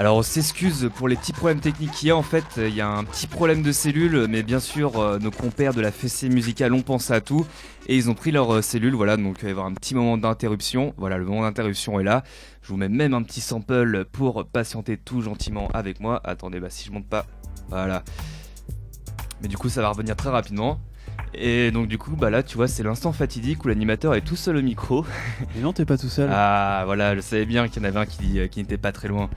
Alors 0.00 0.16
on 0.16 0.22
s'excuse 0.22 0.88
pour 0.94 1.08
les 1.08 1.16
petits 1.16 1.32
problèmes 1.32 1.58
techniques 1.58 1.90
qu'il 1.90 2.06
y 2.06 2.10
a 2.12 2.16
en 2.16 2.22
fait, 2.22 2.44
il 2.56 2.72
y 2.72 2.80
a 2.80 2.88
un 2.88 3.02
petit 3.02 3.26
problème 3.26 3.62
de 3.62 3.72
cellules, 3.72 4.28
mais 4.28 4.44
bien 4.44 4.60
sûr 4.60 4.96
euh, 4.96 5.18
nos 5.18 5.32
compères 5.32 5.74
de 5.74 5.80
la 5.80 5.90
fessée 5.90 6.28
musicale 6.28 6.72
ont 6.72 6.82
pensé 6.82 7.12
à 7.12 7.20
tout 7.20 7.44
et 7.88 7.96
ils 7.96 8.08
ont 8.08 8.14
pris 8.14 8.30
leurs 8.30 8.54
euh, 8.54 8.62
cellules, 8.62 8.94
voilà, 8.94 9.16
donc 9.16 9.38
il 9.38 9.42
va 9.42 9.48
y 9.48 9.50
avoir 9.50 9.66
un 9.66 9.74
petit 9.74 9.96
moment 9.96 10.16
d'interruption, 10.16 10.94
voilà 10.98 11.18
le 11.18 11.24
moment 11.24 11.42
d'interruption 11.42 11.98
est 11.98 12.04
là, 12.04 12.22
je 12.62 12.68
vous 12.68 12.76
mets 12.76 12.88
même 12.88 13.12
un 13.12 13.24
petit 13.24 13.40
sample 13.40 14.04
pour 14.04 14.46
patienter 14.46 14.98
tout 14.98 15.20
gentiment 15.20 15.68
avec 15.74 15.98
moi, 15.98 16.20
attendez 16.22 16.60
bah 16.60 16.70
si 16.70 16.86
je 16.86 16.92
monte 16.92 17.08
pas, 17.08 17.26
voilà, 17.68 18.04
mais 19.42 19.48
du 19.48 19.58
coup 19.58 19.68
ça 19.68 19.82
va 19.82 19.88
revenir 19.88 20.14
très 20.14 20.30
rapidement. 20.30 20.78
Et 21.34 21.72
donc 21.72 21.88
du 21.88 21.98
coup 21.98 22.14
bah 22.14 22.30
là 22.30 22.44
tu 22.44 22.56
vois 22.56 22.68
c'est 22.68 22.84
l'instant 22.84 23.12
fatidique 23.12 23.64
où 23.64 23.68
l'animateur 23.68 24.14
est 24.14 24.20
tout 24.20 24.36
seul 24.36 24.56
au 24.56 24.62
micro. 24.62 25.04
Et 25.58 25.60
non, 25.60 25.72
t'es 25.72 25.84
pas 25.84 25.98
tout 25.98 26.08
seul. 26.08 26.30
Ah 26.32 26.84
voilà, 26.86 27.16
je 27.16 27.20
savais 27.20 27.44
bien 27.44 27.66
qu'il 27.66 27.82
y 27.82 27.84
en 27.84 27.88
avait 27.88 27.98
un 27.98 28.06
qui, 28.06 28.38
euh, 28.38 28.46
qui 28.46 28.60
n'était 28.60 28.78
pas 28.78 28.92
très 28.92 29.08
loin. 29.08 29.28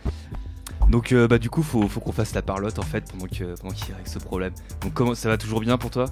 Donc 0.90 1.12
euh, 1.14 1.28
bah 1.28 1.38
du 1.38 1.50
coup 1.50 1.64
faut, 1.64 1.88
faut 1.88 2.00
qu'on 2.02 2.12
fasse 2.12 2.34
la 2.34 2.42
parlotte 2.42 2.80
en 2.80 2.84
fait 2.84 3.10
pendant 3.12 3.28
que 3.28 3.60
pendant 3.60 3.74
qu'il 3.74 3.94
règle 3.94 4.10
ce 4.10 4.20
problème. 4.20 4.54
Donc 4.82 4.94
comment 4.94 5.16
ça 5.16 5.30
va 5.30 5.38
toujours 5.38 5.62
bien 5.62 5.78
pour 5.78 5.90
toi? 5.90 6.06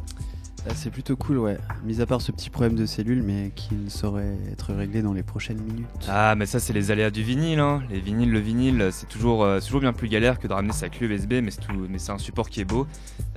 Ah, 0.68 0.74
c'est 0.76 0.90
plutôt 0.90 1.16
cool, 1.16 1.38
ouais. 1.38 1.58
Mis 1.86 2.02
à 2.02 2.06
part 2.06 2.22
ce 2.22 2.34
petit 2.34 2.50
problème 2.50 2.76
de 2.76 2.86
cellules, 2.86 3.24
mais 3.24 3.52
qui 3.56 3.76
ne 3.76 3.90
saurait 3.90 4.38
être 4.52 4.74
réglé 4.74 5.02
dans 5.02 5.14
les 5.14 5.24
prochaines 5.24 5.62
minutes. 5.62 5.88
Ah 6.10 6.36
mais 6.36 6.46
ça 6.46 6.60
c'est 6.60 6.74
les 6.74 6.92
aléas 6.92 7.12
du 7.12 7.24
vinyle 7.24 7.60
hein. 7.60 7.82
Les 7.90 8.00
vinyles, 8.00 8.30
le 8.32 8.40
vinyle 8.40 8.90
c'est 8.92 9.08
toujours 9.08 9.44
euh, 9.44 9.60
toujours 9.60 9.80
bien 9.80 9.94
plus 9.94 10.10
galère 10.10 10.38
que 10.38 10.48
de 10.48 10.54
ramener 10.54 10.74
sa 10.74 10.90
clé 10.90 11.08
USB 11.08 11.36
mais 11.42 11.52
c'est 11.52 11.62
tout 11.62 11.74
mais 11.90 11.98
c'est 11.98 12.12
un 12.12 12.18
support 12.18 12.50
qui 12.50 12.60
est 12.62 12.66
beau. 12.66 12.88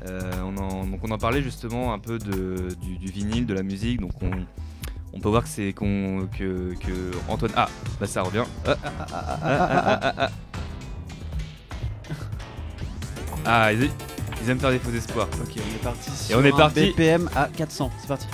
Euh, 0.08 0.20
on 0.44 0.56
en, 0.58 0.84
donc 0.84 1.00
on 1.04 1.10
en 1.12 1.18
parlait 1.18 1.42
justement 1.42 1.92
un 1.92 1.98
peu 2.00 2.18
de, 2.18 2.68
du, 2.80 2.98
du 2.98 3.06
vinyle, 3.06 3.46
de 3.46 3.54
la 3.54 3.62
musique. 3.62 4.00
Donc 4.00 4.20
on, 4.20 4.30
on 5.12 5.20
peut 5.20 5.28
voir 5.28 5.44
que 5.44 5.48
c'est 5.48 5.72
qu'on 5.72 6.28
que, 6.38 6.74
que 6.80 7.12
Antoine 7.28 7.52
ah 7.56 7.68
bah 8.00 8.06
ça 8.06 8.22
revient. 8.22 8.44
Ah, 8.66 8.76
ah, 8.84 10.14
ah, 10.18 10.30
ah, 13.44 13.72
ils, 13.72 13.90
ils 14.42 14.50
aiment 14.50 14.58
faire 14.60 14.70
des 14.70 14.78
faux 14.78 14.90
espoirs. 14.92 15.28
Ok, 15.42 15.54
on 15.56 15.74
est 15.74 15.82
parti. 15.82 16.10
Et 16.30 16.34
on 16.34 16.44
est 16.44 16.50
parti. 16.56 16.92
BPM 16.92 17.28
à 17.34 17.48
400. 17.56 17.90
C'est 18.00 18.08
parti. 18.08 18.26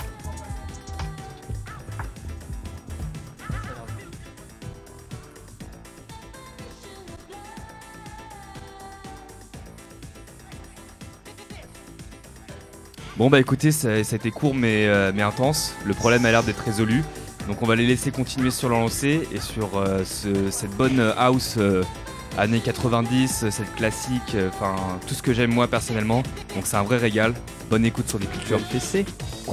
Bon 13.17 13.29
bah 13.29 13.39
écoutez, 13.39 13.71
ça, 13.71 14.03
ça 14.03 14.13
a 14.13 14.17
été 14.17 14.31
court 14.31 14.55
mais, 14.55 14.87
euh, 14.87 15.11
mais 15.13 15.21
intense. 15.21 15.73
Le 15.85 15.93
problème 15.93 16.25
a 16.25 16.31
l'air 16.31 16.43
d'être 16.43 16.63
résolu. 16.63 17.03
Donc 17.47 17.61
on 17.61 17.65
va 17.65 17.75
les 17.75 17.85
laisser 17.85 18.11
continuer 18.11 18.51
sur 18.51 18.69
leur 18.69 18.79
lancée 18.79 19.27
et 19.33 19.39
sur 19.39 19.77
euh, 19.77 20.03
ce- 20.05 20.51
cette 20.51 20.71
bonne 20.71 20.99
house 21.17 21.55
euh, 21.57 21.83
années 22.37 22.59
90, 22.59 23.43
euh, 23.43 23.51
cette 23.51 23.73
classique, 23.75 24.35
euh, 24.35 24.49
enfin 24.49 24.75
tout 25.07 25.13
ce 25.13 25.21
que 25.21 25.33
j'aime 25.33 25.53
moi 25.53 25.67
personnellement. 25.67 26.23
Donc 26.55 26.65
c'est 26.65 26.77
un 26.77 26.83
vrai 26.83 26.97
régal. 26.97 27.33
Bonne 27.69 27.85
écoute 27.85 28.09
sur 28.09 28.19
des 28.19 28.27
cultures 28.27 28.61
PC. 28.71 29.05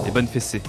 et 0.06 0.10
bonne 0.10 0.28
fessée. 0.28 0.62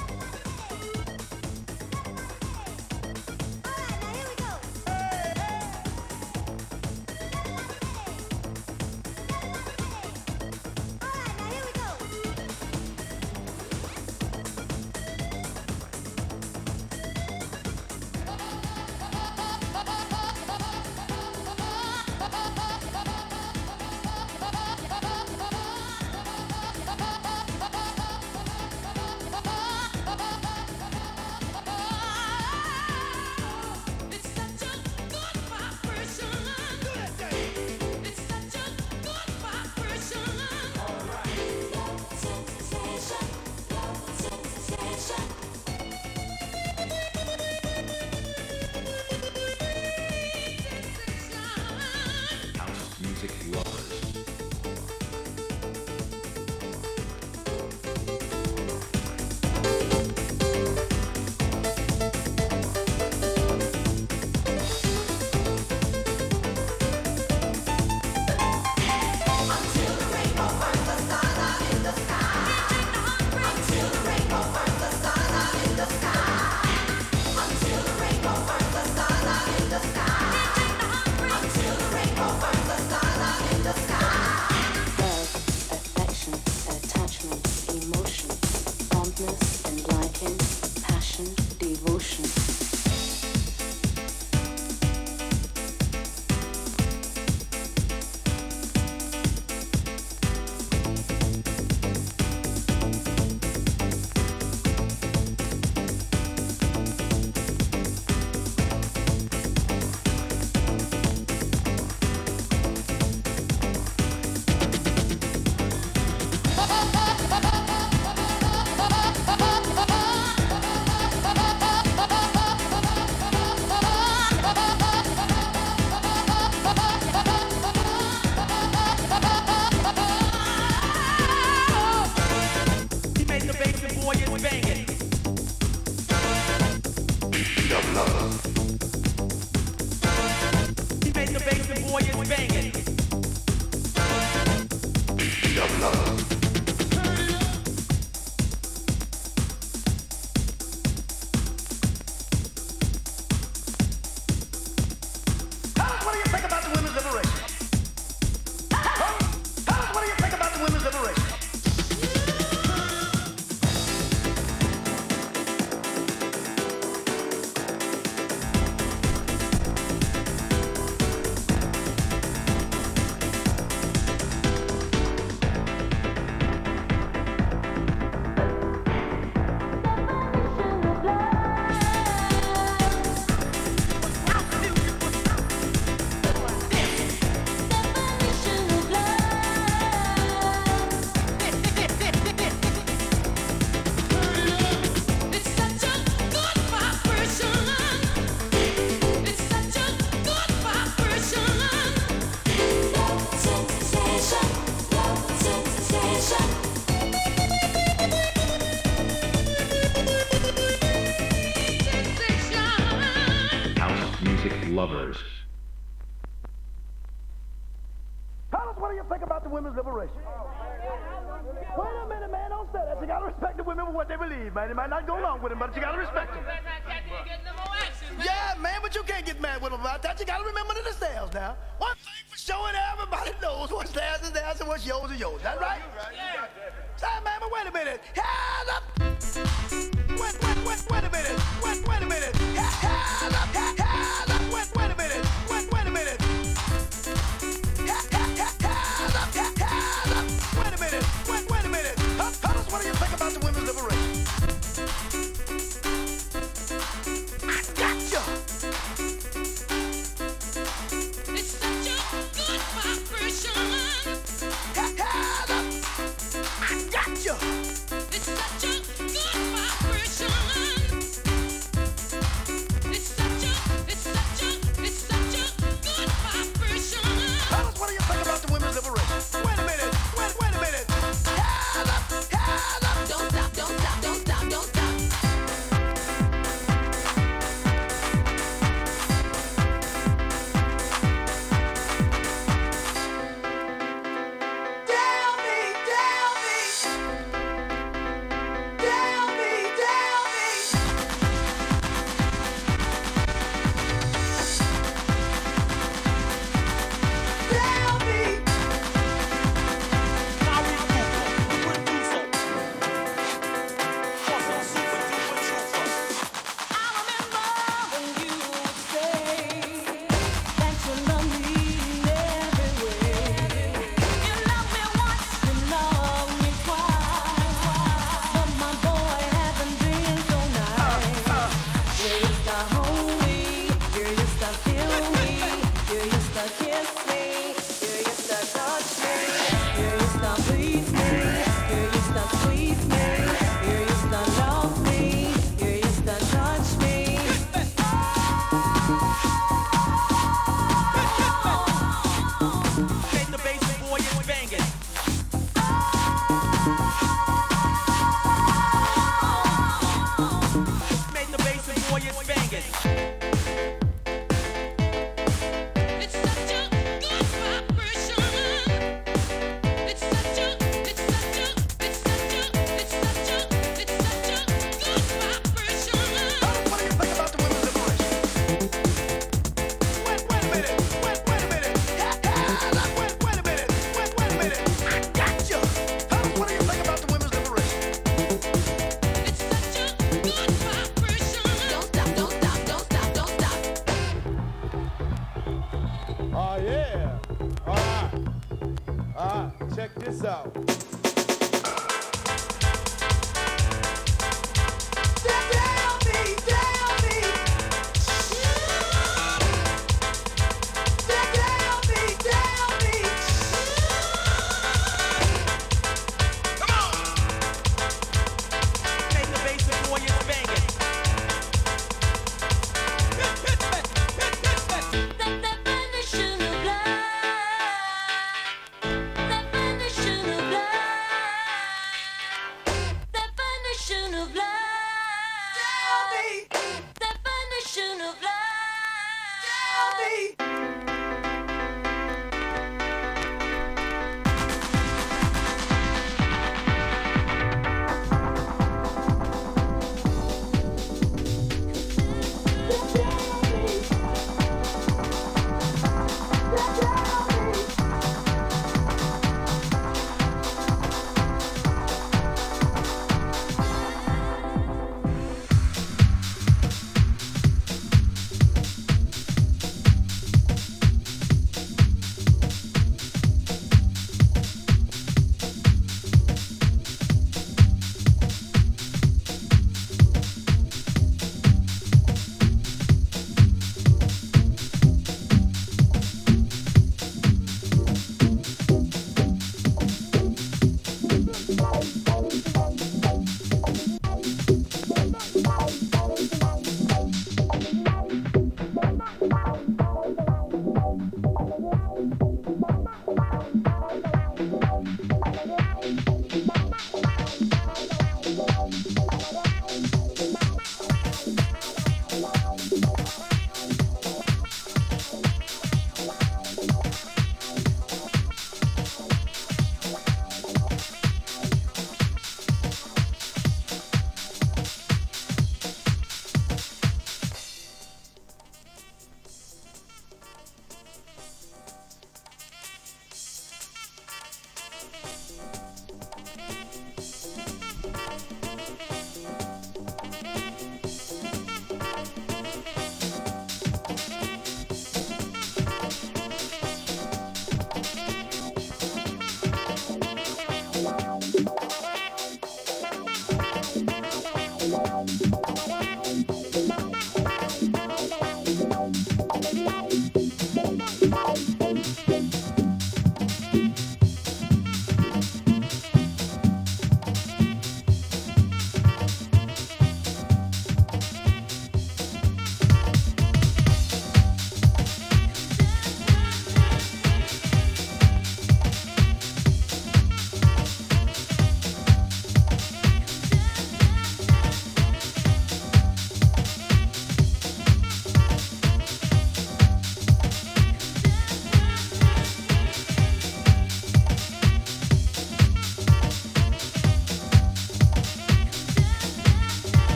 and 224.68 224.74
it 224.74 224.76
might 224.76 224.90
not 224.90 225.08
go 225.08 225.17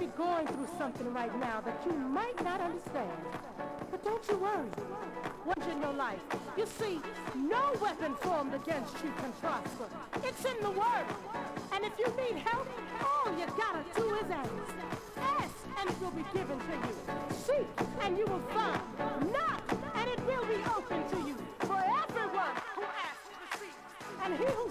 be 0.00 0.06
going 0.16 0.46
through 0.46 0.68
something 0.78 1.12
right 1.12 1.38
now 1.40 1.60
that 1.60 1.78
you 1.84 1.92
might 1.92 2.42
not 2.42 2.58
understand. 2.58 3.20
But 3.90 4.02
don't 4.02 4.26
you 4.30 4.38
worry. 4.38 4.70
Once 5.44 5.66
in 5.70 5.78
your 5.78 5.92
life, 5.92 6.20
you 6.56 6.64
see, 6.64 7.00
no 7.36 7.70
weapon 7.82 8.14
formed 8.14 8.54
against 8.54 8.94
you 9.04 9.12
can 9.18 9.30
prosper. 9.42 9.84
It's 10.24 10.42
in 10.46 10.56
the 10.62 10.70
Word. 10.70 11.06
And 11.74 11.84
if 11.84 11.92
you 11.98 12.06
need 12.16 12.40
help, 12.48 12.66
all 13.04 13.30
you 13.38 13.44
gotta 13.58 13.84
do 13.94 14.14
is 14.14 14.30
ask. 14.30 14.50
Ask, 15.38 15.56
and 15.78 15.90
it 15.90 16.00
will 16.00 16.12
be 16.12 16.24
given 16.32 16.58
to 16.58 16.74
you. 16.88 16.96
Seek, 17.36 17.68
and 18.00 18.16
you 18.16 18.24
will 18.24 18.44
find. 18.56 18.80
Knock, 19.30 19.62
and 19.96 20.08
it 20.08 20.20
will 20.24 20.46
be 20.46 20.60
open 20.76 21.06
to 21.10 21.28
you. 21.28 21.36
For 21.60 21.76
everyone 21.76 22.56
who 22.74 22.84
asks 23.04 23.28
receives. 23.52 23.76
And 24.24 24.32
he 24.32 24.46
who 24.46 24.70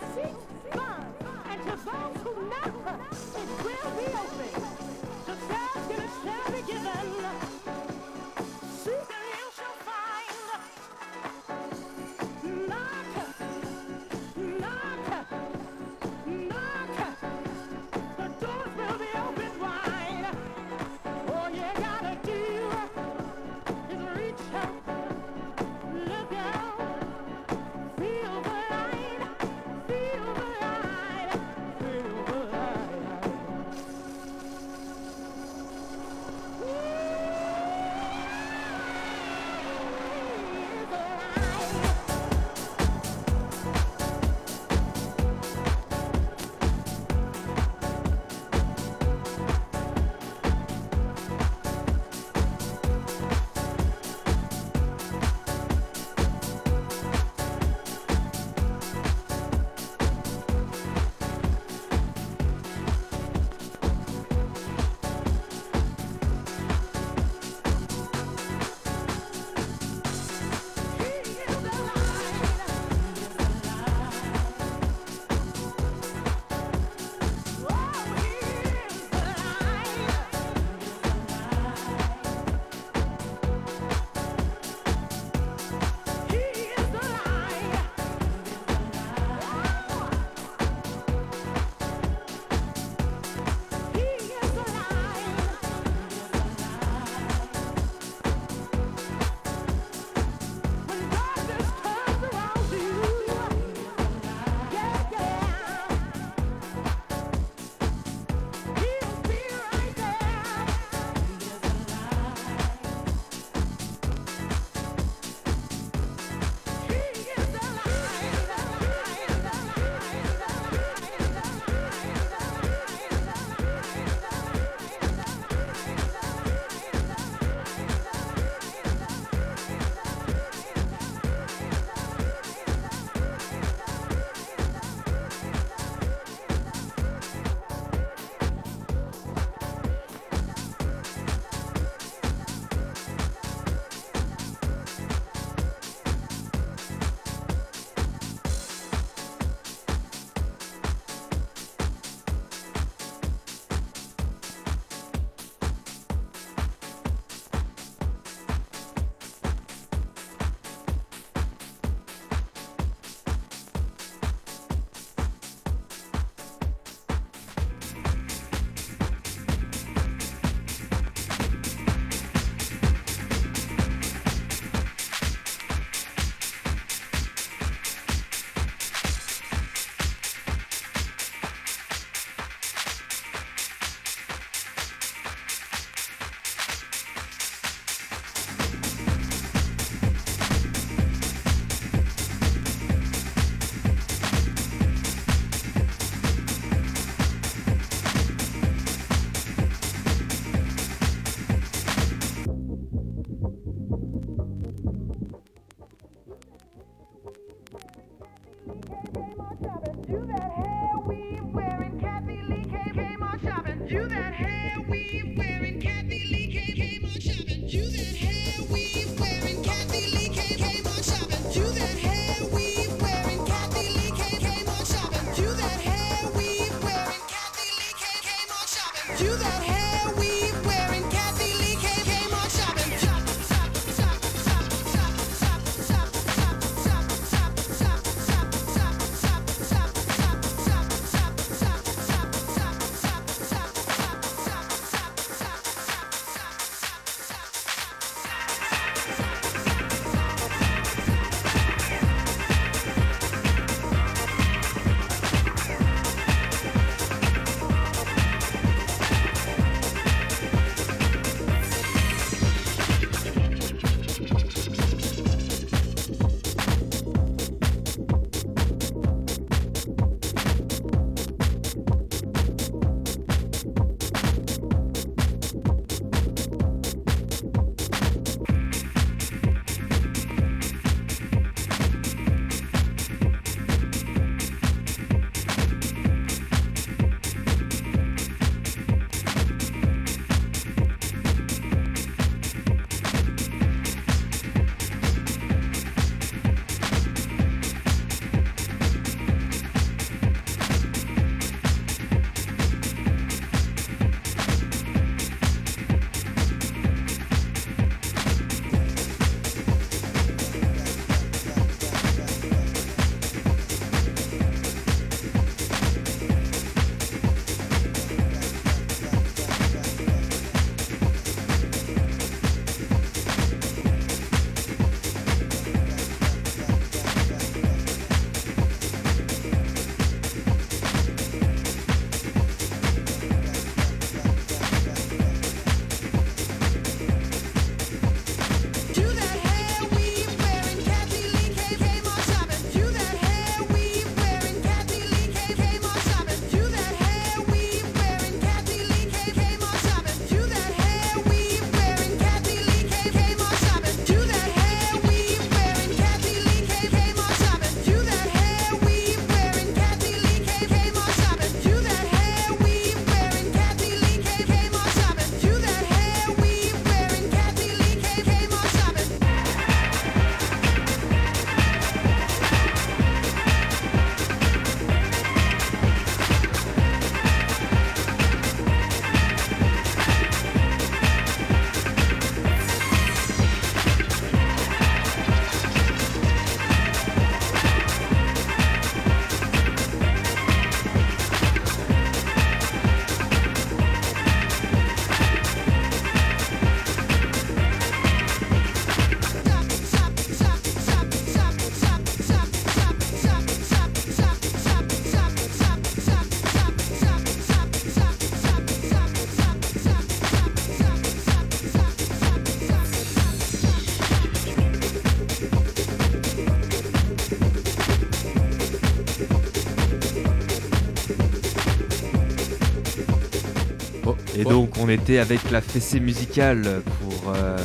on 424.79 424.89
était 424.89 425.17
avec 425.19 425.51
la 425.51 425.61
fessée 425.61 425.99
musicale 425.99 426.81
pour, 427.01 427.33
euh, 427.35 427.57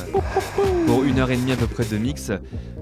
pour 0.86 1.04
une 1.04 1.18
heure 1.18 1.30
et 1.30 1.36
demie 1.36 1.52
à 1.52 1.56
peu 1.56 1.66
près 1.66 1.84
de 1.84 1.96
mix. 1.96 2.30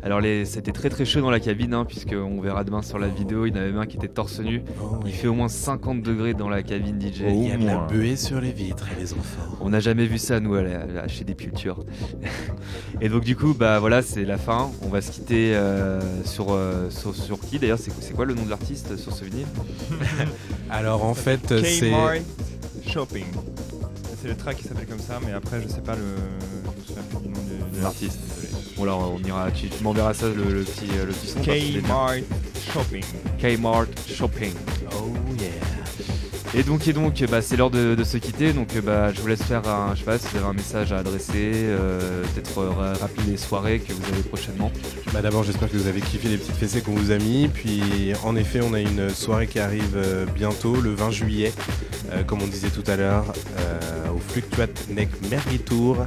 Alors 0.04 0.20
les- 0.20 0.44
c'était 0.46 0.72
très 0.72 0.90
très 0.90 1.04
chaud 1.04 1.20
dans 1.20 1.30
la 1.30 1.38
cabine, 1.38 1.74
hein, 1.74 1.84
puisque 1.84 2.12
on 2.14 2.40
verra 2.40 2.64
demain 2.64 2.82
sur 2.82 2.98
la 2.98 3.06
vidéo, 3.06 3.46
il 3.46 3.54
y 3.54 3.58
en 3.58 3.62
avait 3.62 3.78
un 3.78 3.86
qui 3.86 3.96
était 3.98 4.08
torse 4.08 4.40
nu. 4.40 4.62
Il 5.06 5.12
fait 5.12 5.28
au 5.28 5.34
moins 5.34 5.48
50 5.48 6.02
degrés 6.02 6.34
dans 6.34 6.48
la 6.48 6.62
cabine 6.64 7.00
DJ. 7.00 7.20
Il 7.28 7.48
y 7.48 7.52
a 7.52 7.56
de 7.56 7.64
la 7.66 7.86
buée 7.86 8.16
sur 8.16 8.40
les 8.40 8.50
vitres 8.50 8.88
et 8.96 9.00
les 9.00 9.12
enfants. 9.12 9.56
On 9.60 9.70
n'a 9.70 9.78
jamais 9.80 10.06
vu 10.06 10.18
ça 10.18 10.40
nous 10.40 10.54
à 10.54 10.62
la- 10.62 11.02
à- 11.04 11.08
chez 11.08 11.22
des 11.24 11.34
cultures. 11.34 11.84
et 13.00 13.08
donc 13.08 13.22
du 13.22 13.36
coup 13.36 13.54
bah 13.54 13.78
voilà 13.78 14.02
c'est 14.02 14.24
la 14.24 14.38
fin. 14.38 14.70
On 14.82 14.88
va 14.88 15.00
se 15.00 15.12
quitter 15.12 15.54
euh, 15.54 16.00
sur, 16.24 16.46
euh, 16.50 16.90
sur 16.90 17.14
sur 17.14 17.38
qui 17.38 17.58
d'ailleurs? 17.60 17.78
C'est 17.78 17.92
c'est 18.00 18.12
quoi 18.14 18.24
le 18.24 18.34
nom 18.34 18.44
de 18.44 18.50
l'artiste 18.50 18.96
sur 18.96 19.12
ce 19.14 19.24
vinyle? 19.24 19.46
Alors 20.70 21.04
en 21.04 21.14
fait, 21.14 21.40
c'est. 21.80 21.92
Shopping. 22.84 23.24
Le 24.32 24.38
track 24.38 24.56
qui 24.56 24.64
s'appelle 24.64 24.86
comme 24.86 24.98
ça, 24.98 25.20
mais 25.26 25.32
après 25.32 25.60
je 25.62 25.68
sais 25.68 25.82
pas 25.82 25.94
le. 25.94 26.00
Je 26.00 26.80
me 26.80 26.86
souviens 26.86 27.02
plus 27.10 27.28
du 27.28 27.34
nom 27.34 27.40
de, 27.42 27.76
de 27.78 27.82
L'artiste. 27.82 28.18
Bon 28.76 28.84
alors 28.84 29.14
on 29.14 29.26
ira, 29.28 29.50
tu, 29.50 29.68
tu 29.68 29.82
m'enverras 29.84 30.14
ça 30.14 30.26
le, 30.28 30.52
le 30.54 30.62
petit 30.62 30.86
le 30.86 31.12
petit 31.12 31.26
son. 31.28 31.40
Kmart 31.40 32.14
Shopping. 32.72 33.04
Kmart 33.38 33.86
Shopping. 34.08 34.52
Oh 34.96 35.10
yeah. 35.38 35.48
Et 36.54 36.62
donc 36.62 36.86
et 36.88 36.92
donc 36.94 37.22
bah, 37.30 37.40
c'est 37.42 37.56
l'heure 37.56 37.70
de, 37.70 37.94
de 37.94 38.04
se 38.04 38.16
quitter 38.18 38.52
donc 38.52 38.74
euh, 38.76 38.80
bah, 38.82 39.10
je 39.14 39.20
vous 39.22 39.26
laisse 39.26 39.42
faire 39.42 39.66
un 39.68 39.94
je 39.94 40.00
sais 40.00 40.04
pas 40.04 40.18
si 40.18 40.28
vous 40.28 40.36
avez 40.38 40.46
un 40.46 40.52
message 40.52 40.92
à 40.92 40.98
adresser 40.98 41.50
euh, 41.54 42.22
peut-être 42.34 42.58
euh, 42.58 42.68
ra- 42.70 42.92
rappeler 42.94 43.24
les 43.32 43.36
soirées 43.38 43.80
que 43.80 43.92
vous 43.94 44.02
avez 44.12 44.22
prochainement. 44.22 44.70
Bah 45.14 45.22
d'abord 45.22 45.44
j'espère 45.44 45.70
que 45.70 45.76
vous 45.78 45.86
avez 45.88 46.00
kiffé 46.02 46.28
les 46.28 46.36
petites 46.36 46.56
fessées 46.56 46.82
qu'on 46.82 46.92
vous 46.94 47.10
a 47.10 47.16
mis. 47.18 47.48
Puis 47.48 48.12
en 48.24 48.36
effet 48.36 48.60
on 48.62 48.74
a 48.74 48.80
une 48.80 49.08
soirée 49.10 49.46
qui 49.46 49.60
arrive 49.60 49.94
euh, 49.96 50.26
bientôt, 50.34 50.76
le 50.80 50.92
20 50.94 51.10
juillet, 51.10 51.52
euh, 52.10 52.22
comme 52.24 52.42
on 52.42 52.46
disait 52.46 52.70
tout 52.70 52.84
à 52.90 52.96
l'heure, 52.96 53.32
euh, 53.58 54.08
au 54.10 54.18
Fluctuate 54.18 54.88
Neck 54.90 55.08
Merry 55.30 55.58
Tour 55.58 56.06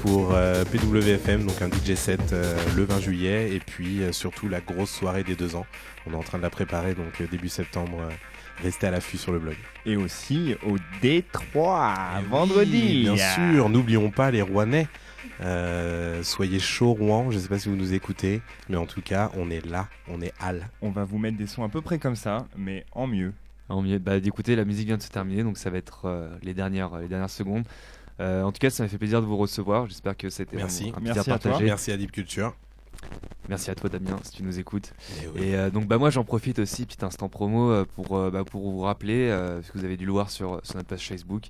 pour 0.00 0.32
euh, 0.34 0.64
PWFM, 0.64 1.44
donc 1.46 1.60
un 1.62 1.68
DJ 1.68 1.94
set 1.94 2.32
euh, 2.32 2.56
le 2.76 2.84
20 2.84 3.00
juillet. 3.00 3.52
Et 3.54 3.60
puis 3.60 4.02
euh, 4.02 4.12
surtout 4.12 4.48
la 4.48 4.60
grosse 4.60 4.90
soirée 4.90 5.24
des 5.24 5.34
deux 5.36 5.54
ans. 5.56 5.66
On 6.06 6.12
est 6.12 6.16
en 6.16 6.22
train 6.22 6.38
de 6.38 6.42
la 6.42 6.50
préparer 6.50 6.94
donc 6.94 7.20
euh, 7.20 7.26
début 7.30 7.48
septembre. 7.48 7.98
euh, 8.02 8.10
restez 8.62 8.86
à 8.86 8.90
l'affût 8.92 9.18
sur 9.18 9.32
le 9.32 9.38
blog. 9.40 9.56
Et 9.84 9.96
aussi 9.96 10.54
au 10.66 10.76
Détroit, 11.02 11.94
Oui, 12.18 12.24
vendredi. 12.30 13.02
bien 13.02 13.16
sûr, 13.16 13.68
n'oublions 13.68 14.10
pas 14.10 14.30
les 14.30 14.42
Rouennais. 14.42 14.86
Euh, 15.40 16.22
soyez 16.22 16.60
chaud 16.60 16.92
Rouen, 16.92 17.30
je 17.30 17.38
sais 17.38 17.48
pas 17.48 17.58
si 17.58 17.68
vous 17.68 17.74
nous 17.76 17.92
écoutez, 17.94 18.42
mais 18.68 18.76
en 18.76 18.86
tout 18.86 19.00
cas, 19.00 19.30
on 19.36 19.50
est 19.50 19.64
là, 19.66 19.88
on 20.08 20.20
est 20.20 20.32
Al. 20.38 20.68
On 20.82 20.90
va 20.90 21.02
vous 21.04 21.18
mettre 21.18 21.36
des 21.36 21.46
sons 21.48 21.64
à 21.64 21.68
peu 21.68 21.80
près 21.80 21.98
comme 21.98 22.14
ça, 22.14 22.46
mais 22.56 22.84
en 22.92 23.06
mieux. 23.08 23.32
En 23.68 23.82
bah, 23.98 24.20
d'écouter, 24.20 24.56
la 24.56 24.64
musique 24.64 24.86
vient 24.86 24.96
de 24.98 25.02
se 25.02 25.08
terminer, 25.08 25.42
donc 25.42 25.56
ça 25.58 25.70
va 25.70 25.78
être 25.78 26.02
euh, 26.04 26.28
les, 26.42 26.54
dernières, 26.54 26.98
les 26.98 27.08
dernières 27.08 27.30
secondes. 27.30 27.64
Euh, 28.20 28.42
en 28.42 28.52
tout 28.52 28.58
cas, 28.58 28.70
ça 28.70 28.82
m'a 28.82 28.88
fait 28.88 28.98
plaisir 28.98 29.20
de 29.20 29.26
vous 29.26 29.36
recevoir. 29.36 29.86
J'espère 29.86 30.16
que 30.16 30.28
c'était 30.30 30.56
Merci. 30.56 30.84
un, 30.94 30.98
un 30.98 31.00
plaisir 31.00 31.14
Merci 31.16 31.18
à 31.20 31.24
toi. 31.24 31.38
partagé. 31.38 31.64
Merci 31.64 31.92
à 31.92 31.96
Deep 31.96 32.12
Culture. 32.12 32.54
Merci 33.48 33.70
à 33.70 33.74
toi, 33.74 33.90
Damien, 33.90 34.16
si 34.22 34.32
tu 34.32 34.42
nous 34.42 34.58
écoutes. 34.58 34.94
Eh 35.22 35.26
oui. 35.28 35.42
Et 35.42 35.56
euh, 35.56 35.68
donc, 35.70 35.86
bah, 35.86 35.98
moi, 35.98 36.08
j'en 36.10 36.24
profite 36.24 36.58
aussi, 36.60 36.86
petit 36.86 37.04
instant 37.04 37.28
promo, 37.28 37.70
euh, 37.70 37.84
pour, 37.96 38.16
euh, 38.16 38.30
bah, 38.30 38.44
pour 38.44 38.62
vous 38.70 38.80
rappeler, 38.80 39.28
euh, 39.30 39.56
parce 39.60 39.70
que 39.70 39.78
vous 39.78 39.84
avez 39.84 39.96
dû 39.98 40.06
le 40.06 40.12
voir 40.12 40.30
sur, 40.30 40.60
sur 40.64 40.76
notre 40.76 40.88
page 40.88 41.06
Facebook. 41.06 41.44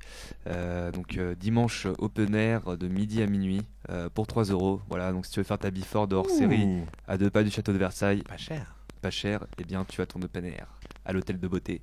Euh, 0.49 0.91
donc, 0.91 1.17
euh, 1.17 1.35
dimanche, 1.39 1.87
open 1.99 2.35
air 2.35 2.77
de 2.77 2.89
midi 2.89 3.23
à 3.23 3.27
minuit 3.27 3.63
euh, 3.91 4.09
pour 4.13 4.27
3 4.27 4.45
euros. 4.45 4.81
Voilà, 4.89 5.13
donc 5.13 5.27
si 5.27 5.33
tu 5.33 5.41
veux 5.41 5.45
faire 5.45 5.59
ta 5.59 5.71
before 5.71 6.09
de 6.09 6.17
hors 6.17 6.29
série 6.31 6.67
à 7.07 7.17
deux 7.19 7.31
pas 7.31 7.45
du 7.45 7.51
château 7.51 7.73
de 7.73 7.79
Versailles, 7.79 8.23
Pas 8.23 8.37
cher. 8.39 8.75
pas 9.03 9.11
cher, 9.11 9.47
eh 9.59 9.65
bien 9.65 9.85
tu 9.87 10.01
as 10.01 10.07
ton 10.07 10.21
open 10.23 10.45
air 10.47 10.67
à 11.05 11.13
l'hôtel 11.13 11.39
de 11.39 11.49
beauté. 11.49 11.83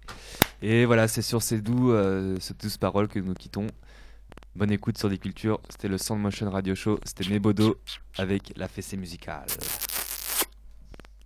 Et 0.61 0.85
voilà, 0.85 1.07
c'est 1.07 1.21
sur 1.21 1.41
ces 1.41 1.61
doux, 1.61 1.91
euh, 1.91 2.37
ces 2.39 2.53
douces 2.53 2.77
paroles 2.77 3.07
que 3.07 3.19
nous 3.19 3.33
quittons. 3.33 3.67
Bonne 4.55 4.71
écoute 4.71 4.97
sur 4.97 5.09
des 5.09 5.17
cultures. 5.17 5.59
C'était 5.69 5.87
le 5.87 5.97
Sound 5.97 6.21
Motion 6.21 6.49
Radio 6.49 6.75
Show. 6.75 6.99
C'était 7.03 7.29
Mebodo 7.29 7.77
avec 8.17 8.53
la 8.57 8.67
fessée 8.67 8.97
musicale. 8.97 9.47